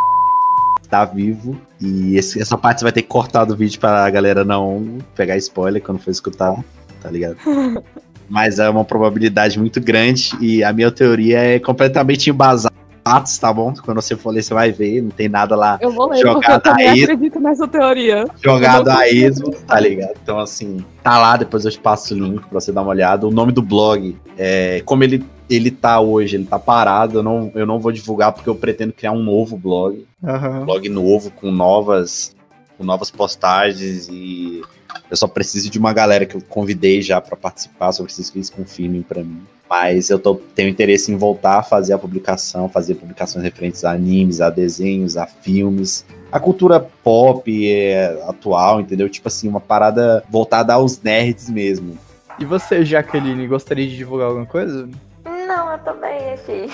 estar 0.82 1.04
vivo. 1.04 1.56
E 1.80 2.16
esse, 2.16 2.42
essa 2.42 2.58
parte 2.58 2.80
você 2.80 2.86
vai 2.86 2.92
ter 2.92 3.02
que 3.02 3.08
cortar 3.08 3.44
do 3.44 3.56
vídeo 3.56 3.78
pra 3.78 4.10
galera 4.10 4.44
não 4.44 4.98
pegar 5.14 5.36
spoiler 5.36 5.80
quando 5.80 6.00
for 6.00 6.10
escutar, 6.10 6.62
tá 7.00 7.08
ligado? 7.08 7.36
mas 8.28 8.58
é 8.58 8.68
uma 8.68 8.84
probabilidade 8.84 9.58
muito 9.58 9.80
grande 9.80 10.30
e 10.40 10.62
a 10.64 10.72
minha 10.72 10.90
teoria 10.90 11.38
é 11.38 11.58
completamente 11.58 12.30
embasada 12.30 12.72
fatos, 13.04 13.36
tá 13.36 13.52
bom? 13.52 13.74
Quando 13.84 14.00
você 14.00 14.16
for 14.16 14.30
ler, 14.30 14.42
você 14.42 14.54
vai 14.54 14.70
ver, 14.70 15.02
não 15.02 15.10
tem 15.10 15.28
nada 15.28 15.56
lá 15.56 15.78
eu 15.80 15.90
vou 15.90 16.08
ler, 16.08 16.20
jogado 16.20 16.66
eu 16.66 16.72
a 16.72 16.92
acredito 16.92 17.40
nessa 17.40 17.66
teoria. 17.66 18.24
Jogado 18.42 18.88
a 18.88 19.08
esmo, 19.08 19.50
tá 19.66 19.78
ligado? 19.80 20.14
Então, 20.22 20.38
assim, 20.38 20.84
tá 21.02 21.18
lá, 21.18 21.36
depois 21.36 21.64
eu 21.64 21.70
te 21.70 21.78
passo 21.78 22.14
o 22.14 22.18
link 22.18 22.40
pra 22.42 22.60
você 22.60 22.72
dar 22.72 22.82
uma 22.82 22.90
olhada. 22.90 23.26
O 23.26 23.30
nome 23.30 23.52
do 23.52 23.62
blog, 23.62 24.16
é, 24.38 24.82
como 24.84 25.02
ele, 25.04 25.24
ele 25.50 25.70
tá 25.70 26.00
hoje, 26.00 26.36
ele 26.36 26.44
tá 26.44 26.58
parado, 26.58 27.18
eu 27.18 27.22
não, 27.22 27.50
eu 27.54 27.66
não 27.66 27.78
vou 27.78 27.92
divulgar 27.92 28.32
porque 28.32 28.48
eu 28.48 28.54
pretendo 28.54 28.92
criar 28.92 29.12
um 29.12 29.22
novo 29.22 29.56
blog. 29.56 30.06
Uhum. 30.22 30.62
Um 30.62 30.64
blog 30.64 30.88
novo, 30.88 31.30
com 31.30 31.50
novas, 31.50 32.34
com 32.78 32.84
novas 32.84 33.10
postagens 33.10 34.08
e 34.08 34.62
eu 35.10 35.16
só 35.16 35.26
preciso 35.26 35.70
de 35.70 35.78
uma 35.78 35.92
galera 35.92 36.24
que 36.26 36.34
eu 36.34 36.42
convidei 36.48 37.02
já 37.02 37.20
para 37.20 37.36
participar, 37.36 37.92
só 37.92 38.02
preciso 38.02 38.32
que 38.32 38.38
eles 38.38 38.50
confirmem 38.50 39.02
para 39.02 39.22
mim. 39.22 39.42
Mas 39.68 40.10
eu 40.10 40.18
tô, 40.18 40.34
tenho 40.34 40.68
interesse 40.68 41.10
em 41.10 41.16
voltar 41.16 41.58
a 41.58 41.62
fazer 41.62 41.94
a 41.94 41.98
publicação, 41.98 42.68
fazer 42.68 42.94
publicações 42.94 43.42
referentes 43.42 43.84
a 43.84 43.92
animes, 43.92 44.40
a 44.40 44.50
desenhos, 44.50 45.16
a 45.16 45.26
filmes, 45.26 46.04
a 46.30 46.38
cultura 46.38 46.80
pop 46.80 47.70
é, 47.70 48.22
atual, 48.28 48.80
entendeu? 48.80 49.08
Tipo 49.08 49.28
assim, 49.28 49.48
uma 49.48 49.60
parada 49.60 50.22
voltada 50.30 50.74
aos 50.74 51.00
nerds 51.00 51.48
mesmo. 51.48 51.98
E 52.38 52.44
você, 52.44 52.84
Jaqueline, 52.84 53.46
gostaria 53.46 53.86
de 53.86 53.96
divulgar 53.96 54.28
alguma 54.28 54.46
coisa? 54.46 54.88
Não, 55.24 55.72
eu 55.72 55.78
tô 55.78 55.92
bem 55.94 56.32
aqui. 56.32 56.70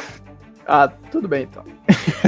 Ah, 0.69 0.93
tudo 1.11 1.27
bem 1.27 1.45
então. 1.45 1.64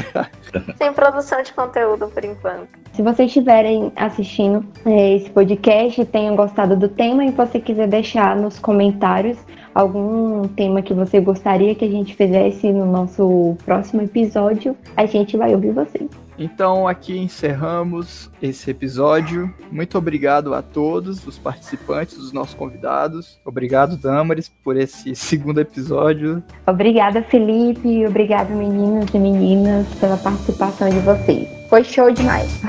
Sem 0.79 0.93
produção 0.95 1.43
de 1.43 1.53
conteúdo 1.53 2.09
por 2.09 2.25
enquanto. 2.25 2.69
Se 2.95 3.03
vocês 3.03 3.29
estiverem 3.29 3.93
assistindo 3.95 4.65
é, 4.87 5.17
esse 5.17 5.31
podcast 5.31 6.01
e 6.01 6.07
tenham 6.07 6.35
gostado 6.35 6.75
do 6.75 6.89
tema 6.89 7.25
e 7.27 7.31
você 7.31 7.61
quiser 7.61 7.87
deixar 7.87 8.35
nos 8.35 8.59
comentários 8.59 9.37
algum 9.75 10.49
tema 10.49 10.81
que 10.81 10.95
você 10.95 11.21
gostaria 11.21 11.75
que 11.75 11.85
a 11.85 11.91
gente 11.91 12.17
fizesse 12.17 12.73
no 12.73 12.87
nosso 12.87 13.57
próximo 13.65 14.03
episódio, 14.03 14.77
a 14.97 15.05
gente 15.05 15.37
vai 15.37 15.55
ouvir 15.55 15.73
vocês. 15.73 16.09
Então 16.41 16.89
aqui 16.89 17.19
encerramos 17.19 18.31
esse 18.41 18.71
episódio. 18.71 19.55
Muito 19.71 19.99
obrigado 19.99 20.55
a 20.55 20.63
todos 20.63 21.27
os 21.27 21.39
participantes, 21.39 22.17
os 22.17 22.33
nossos 22.33 22.55
convidados. 22.55 23.39
Obrigado, 23.45 23.95
Damaris, 23.99 24.49
por 24.65 24.75
esse 24.75 25.15
segundo 25.21 25.61
episódio. 25.61 26.43
Obrigada, 26.67 27.23
Felipe. 27.23 28.07
Obrigado, 28.07 28.55
meninos 28.55 29.13
e 29.13 29.19
meninas, 29.19 29.87
pela 29.97 30.17
participação 30.17 30.89
de 30.89 31.01
vocês. 31.01 31.47
Foi 31.69 31.85
show 31.85 32.11
demais. 32.11 32.49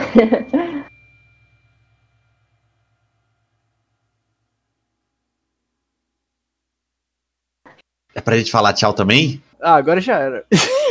é 8.13 8.19
pra 8.19 8.37
gente 8.37 8.51
falar 8.51 8.73
tchau 8.73 8.91
também? 8.91 9.41
Ah, 9.61 9.75
agora 9.75 10.01
já 10.01 10.17
era. 10.17 10.43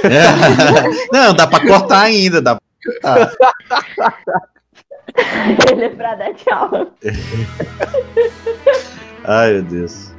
É. 0.05 1.13
Não, 1.13 1.35
dá 1.35 1.47
pra 1.47 1.61
cortar 1.61 2.03
ainda, 2.03 2.41
dá, 2.41 2.60
cortar. 2.85 3.33
Ele 5.71 5.85
é 5.85 5.89
pra 5.89 6.15
dar 6.15 6.35
tchau. 6.35 6.95
Ai, 9.25 9.53
meu 9.55 9.63
Deus. 9.63 10.13